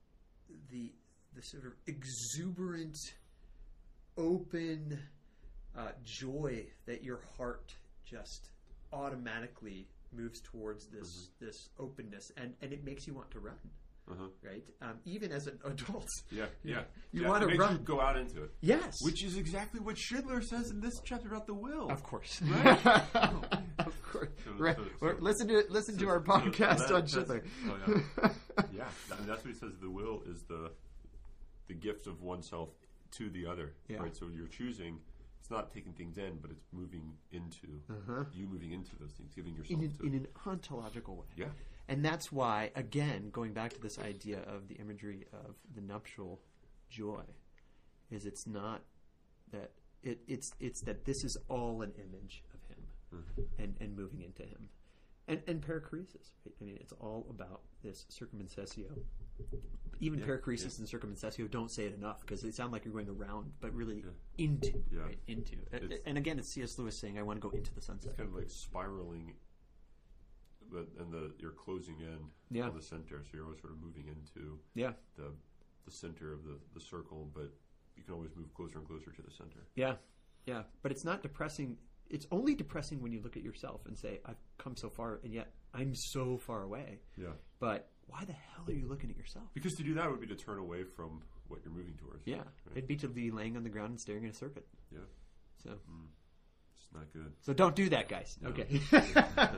the 0.72 0.92
the 1.36 1.42
sort 1.42 1.66
of 1.66 1.74
exuberant, 1.88 2.96
open 4.18 4.98
uh, 5.78 5.90
joy 6.04 6.66
that 6.86 7.04
your 7.04 7.20
heart 7.38 7.74
just 8.06 8.50
automatically 8.94 9.88
moves 10.14 10.40
towards 10.42 10.88
this 10.88 11.30
this 11.42 11.70
openness, 11.80 12.32
and 12.38 12.54
and 12.62 12.72
it 12.72 12.84
makes 12.86 13.06
you 13.08 13.14
want 13.14 13.30
to 13.32 13.40
run, 13.40 13.58
Uh-huh. 14.12 14.28
right? 14.44 14.64
Um, 14.82 15.00
even 15.06 15.32
as 15.32 15.48
an 15.48 15.58
adult, 15.66 16.08
Yeah, 16.32 16.46
yeah. 16.64 16.84
You 17.12 17.24
yeah. 17.24 17.28
wanna 17.30 17.48
run. 17.48 17.74
You 17.74 17.80
go 17.80 18.00
out 18.00 18.18
into 18.18 18.44
it. 18.44 18.52
yes, 18.62 18.94
Which 19.02 19.24
is 19.24 19.36
exactly 19.38 19.80
what 19.80 19.98
Schindler 19.98 20.42
says 20.42 20.70
in 20.70 20.80
this 20.80 20.94
chapter 21.04 21.28
about 21.30 21.48
the 21.48 21.56
will. 21.56 21.90
of 21.90 22.04
course, 22.04 22.40
Right? 22.44 22.86
of 23.80 24.04
course. 24.12 24.30
So- 24.44 24.52
Right. 24.58 24.76
so- 24.78 24.86
so- 25.00 25.16
listen 25.20 25.48
to 25.48 25.64
listen 25.70 25.98
to 25.98 26.08
our 26.08 26.22
podcast 26.22 26.88
that- 26.88 26.92
on 26.92 27.08
Schindler. 27.08 27.44
oh, 27.68 27.80
yeah. 27.88 28.30
yeah, 28.74 28.88
I 29.12 29.18
mean, 29.18 29.28
that's 29.28 29.44
what 29.44 29.54
he 29.54 29.60
says. 29.60 29.72
The 29.82 29.90
will 29.90 30.22
is 30.28 30.44
the 30.48 30.72
the 31.68 31.74
gift 31.74 32.06
of 32.06 32.22
oneself 32.22 32.70
to 33.18 33.30
the 33.32 33.48
other. 33.48 33.74
Yeah. 33.88 33.98
Right. 33.98 34.16
So 34.16 34.28
you're 34.34 34.48
choosing. 34.48 35.00
It's 35.40 35.50
not 35.52 35.72
taking 35.72 35.94
things 35.94 36.18
in, 36.18 36.38
but 36.42 36.50
it's 36.52 36.66
moving 36.72 37.14
into 37.32 37.82
you 38.34 38.48
moving 38.48 38.72
into 38.72 38.96
those 39.00 39.14
things, 39.14 39.34
giving 39.36 39.56
yourself 39.56 39.80
Uh-huh. 39.80 39.86
in, 39.86 39.92
to. 39.98 40.04
an, 40.04 40.08
in 40.14 40.20
an 40.22 40.28
ontological 40.46 41.18
way. 41.18 41.26
yeah. 41.36 41.46
And 41.88 42.04
that's 42.04 42.32
why, 42.32 42.72
again, 42.76 43.30
going 43.32 43.54
back 43.54 43.72
to 43.74 43.82
this 43.82 44.00
idea 44.00 44.40
of 44.48 44.68
the 44.68 44.76
imagery 44.76 45.26
of 45.34 45.56
the 45.76 45.82
nuptial 45.82 46.42
joy, 46.90 47.22
is 48.12 48.26
it's 48.26 48.48
not 48.48 48.82
that 49.52 49.72
it, 50.04 50.20
it's 50.28 50.52
it's 50.60 50.82
that 50.82 51.06
this 51.06 51.24
is 51.24 51.38
all 51.50 51.82
an 51.82 51.92
image 51.98 52.44
of 52.54 52.60
him 52.70 52.84
Mm-hmm. 53.14 53.64
and, 53.64 53.76
and 53.80 53.96
moving 53.96 54.22
into 54.22 54.44
him. 54.44 54.68
And 55.28 55.42
and 55.48 55.62
perichoresis, 55.62 56.32
right? 56.46 56.54
I 56.60 56.64
mean, 56.64 56.78
it's 56.82 56.92
all 56.94 57.26
about 57.30 57.62
this 57.84 58.06
circumcessio. 58.12 58.86
even 60.02 60.20
Yeah, 60.20 60.26
perichoresis 60.26 60.80
and 60.80 60.88
circumcessio 60.88 61.50
don't 61.50 61.72
say 61.72 61.86
it 61.86 61.94
enough 61.96 62.22
because 62.22 62.42
they 62.42 62.52
sound 62.52 62.74
like 62.74 62.84
you're 62.84 62.94
going 62.94 63.10
around, 63.10 63.52
but 63.62 63.74
really 63.74 63.98
Yeah. 64.04 64.46
into, 64.46 64.84
Yeah. 64.92 65.00
right? 65.02 65.20
Into. 65.28 65.56
It's- 65.72 66.00
and 66.06 66.18
again, 66.18 66.38
it's 66.40 66.50
C.S. 66.50 66.78
Lewis 66.78 67.00
saying, 67.00 67.18
"I 67.18 67.24
want 67.24 67.42
to 67.42 67.48
go 67.48 67.56
into 67.56 67.74
the 67.74 67.82
sunset." 67.82 68.10
It's 68.12 68.18
kind 68.18 68.30
of 68.30 68.36
like 68.36 68.50
spiraling, 68.50 69.34
but 70.72 70.88
and 71.00 71.12
the 71.12 71.34
you're 71.40 71.52
closing 71.52 72.00
in 72.00 72.18
Yeah. 72.50 72.68
on 72.70 72.76
the 72.76 72.82
center, 72.82 73.24
so 73.24 73.30
you're 73.34 73.46
always 73.46 73.62
sort 73.62 73.74
of 73.74 73.80
moving 73.82 74.08
into 74.08 74.60
Yeah, 74.74 74.94
the 75.16 75.32
the 75.86 75.92
center 75.92 76.34
of 76.34 76.44
the, 76.44 76.58
the 76.74 76.80
circle, 76.82 77.30
but 77.34 77.54
you 77.96 78.04
can 78.04 78.14
always 78.14 78.36
move 78.36 78.54
closer 78.54 78.80
and 78.80 78.88
closer 78.88 79.12
to 79.12 79.22
the 79.22 79.32
center. 79.32 79.68
yeah, 79.76 79.96
yeah. 80.46 80.64
But 80.82 80.92
it's 80.92 81.04
not 81.06 81.22
depressing. 81.22 81.78
It's 82.10 82.28
only 82.32 82.54
depressing 82.56 83.02
when 83.02 83.12
you 83.12 83.22
look 83.22 83.36
at 83.38 83.44
yourself 83.44 83.86
and 83.88 83.98
say, 83.98 84.20
"I've 84.26 84.38
come 84.58 84.76
so 84.76 84.90
far, 84.90 85.20
and 85.24 85.34
yet 85.34 85.54
I'm 85.74 85.94
so 85.96 86.38
far 86.38 86.64
away." 86.64 87.00
Yeah. 87.18 87.34
But 87.60 87.90
why 88.08 88.24
the 88.26 88.34
hell 88.34 88.66
are 88.68 88.72
you 88.74 88.88
looking 88.88 89.10
at 89.10 89.18
yourself? 89.18 89.46
Because 89.54 89.74
to 89.76 89.84
do 89.84 89.94
that 89.96 90.10
would 90.12 90.20
be 90.22 90.28
to 90.28 90.36
turn 90.36 90.60
away 90.60 90.84
from 90.84 91.24
what 91.48 91.62
you're 91.64 91.74
moving 91.74 91.96
towards. 91.98 92.26
Yeah, 92.28 92.38
Right. 92.38 92.78
it'd 92.78 92.88
be 92.88 92.96
to 92.98 93.08
be 93.08 93.32
laying 93.32 93.58
on 93.58 93.64
the 93.64 93.70
ground 93.70 93.90
and 93.92 94.00
staring 94.00 94.26
at 94.26 94.32
a 94.32 94.36
circuit. 94.36 94.68
Yeah. 94.92 95.00
So, 95.64 95.70
hmm. 95.72 96.06
It's 96.76 96.92
not 96.94 97.12
good. 97.14 97.34
so 97.42 97.54
don't 97.54 97.76
do 97.76 97.90
that, 97.90 98.08
guys. 98.10 98.38
No. 98.42 98.50
Okay. 98.50 98.68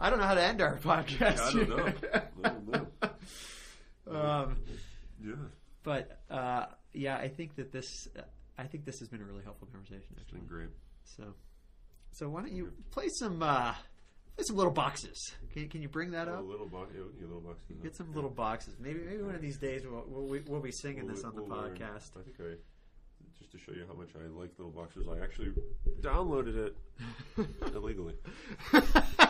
I 0.00 0.08
don't 0.10 0.18
know 0.18 0.24
how 0.26 0.34
to 0.34 0.42
end 0.42 0.60
our 0.62 0.76
podcast. 0.78 1.40
I 1.40 1.52
don't 1.52 1.68
know. 1.68 1.92
I 2.42 2.48
don't 2.48 2.68
know. 4.08 4.18
um, 4.18 4.56
Yeah. 5.24 5.34
but 5.82 6.20
uh, 6.30 6.66
yeah, 6.94 7.16
I 7.16 7.28
think 7.28 7.56
that 7.56 7.70
this, 7.70 8.08
uh, 8.18 8.22
I 8.58 8.64
think 8.64 8.84
this 8.86 8.98
has 9.00 9.08
been 9.08 9.20
a 9.20 9.24
really 9.24 9.44
helpful 9.44 9.68
conversation. 9.70 10.06
It's 10.12 10.22
Actually, 10.22 10.38
been 10.40 10.48
great. 10.48 10.68
so, 11.04 11.34
so 12.12 12.28
why 12.30 12.40
don't 12.40 12.52
you 12.52 12.72
play 12.90 13.08
some, 13.08 13.42
uh, 13.42 13.74
play 14.36 14.44
some 14.44 14.56
little 14.56 14.72
boxes? 14.72 15.32
Can, 15.52 15.68
can 15.68 15.82
you 15.82 15.88
bring 15.88 16.12
that 16.12 16.28
A 16.28 16.32
up? 16.34 16.48
little 16.48 16.66
box. 16.66 16.92
Yeah, 16.94 17.02
yeah, 17.18 17.26
little 17.26 17.40
box. 17.42 17.58
Get 17.82 17.94
some 17.94 18.14
little 18.14 18.30
boxes. 18.30 18.74
Maybe, 18.80 19.00
maybe 19.00 19.22
one 19.22 19.34
of 19.34 19.42
these 19.42 19.58
days 19.58 19.82
we'll 19.86 20.04
we'll, 20.08 20.40
we'll 20.48 20.60
be 20.60 20.72
singing 20.72 21.04
We'll- 21.04 21.14
this 21.14 21.24
on 21.24 21.34
the 21.34 21.42
we'll 21.42 21.58
learn. 21.58 21.76
podcast. 21.76 22.16
I 22.18 22.22
think 22.22 22.36
I 22.40 22.54
just 23.38 23.52
to 23.52 23.58
show 23.58 23.72
you 23.72 23.84
how 23.86 23.94
much 23.94 24.08
I 24.16 24.26
like 24.28 24.50
little 24.58 24.72
boxes. 24.72 25.06
I 25.08 25.22
actually 25.22 25.52
downloaded 26.00 26.56
it 26.56 26.76
illegally. 27.74 28.14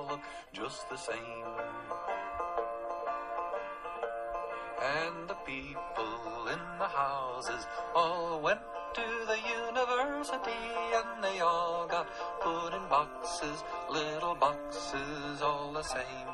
look 0.11 0.21
just 0.51 0.89
the 0.89 0.97
same. 0.97 1.51
And 4.99 5.29
the 5.29 5.39
people 5.45 6.47
in 6.51 6.63
the 6.79 6.91
houses 7.03 7.65
all 7.95 8.41
went 8.41 8.59
to 8.95 9.07
the 9.31 9.39
university 9.63 10.63
and 10.99 11.23
they 11.23 11.39
all 11.39 11.87
got 11.87 12.07
put 12.41 12.73
in 12.73 12.85
boxes, 12.89 13.63
little 13.89 14.35
boxes 14.35 15.41
all 15.41 15.71
the 15.71 15.83
same. 15.83 16.31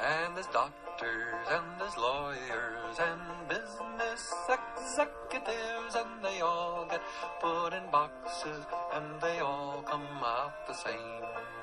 And 0.00 0.34
there's 0.34 0.46
doctors 0.46 1.46
and 1.50 1.66
there's 1.78 1.96
lawyers 1.98 2.96
and 3.08 3.22
business 3.48 4.22
executives 4.48 5.94
and 6.00 6.24
they 6.24 6.40
all 6.40 6.86
get 6.88 7.02
put 7.40 7.74
in 7.74 7.84
boxes 7.90 8.64
and 8.94 9.20
they 9.20 9.38
all 9.40 9.82
come 9.86 10.08
out 10.24 10.66
the 10.66 10.74
same. 10.74 11.61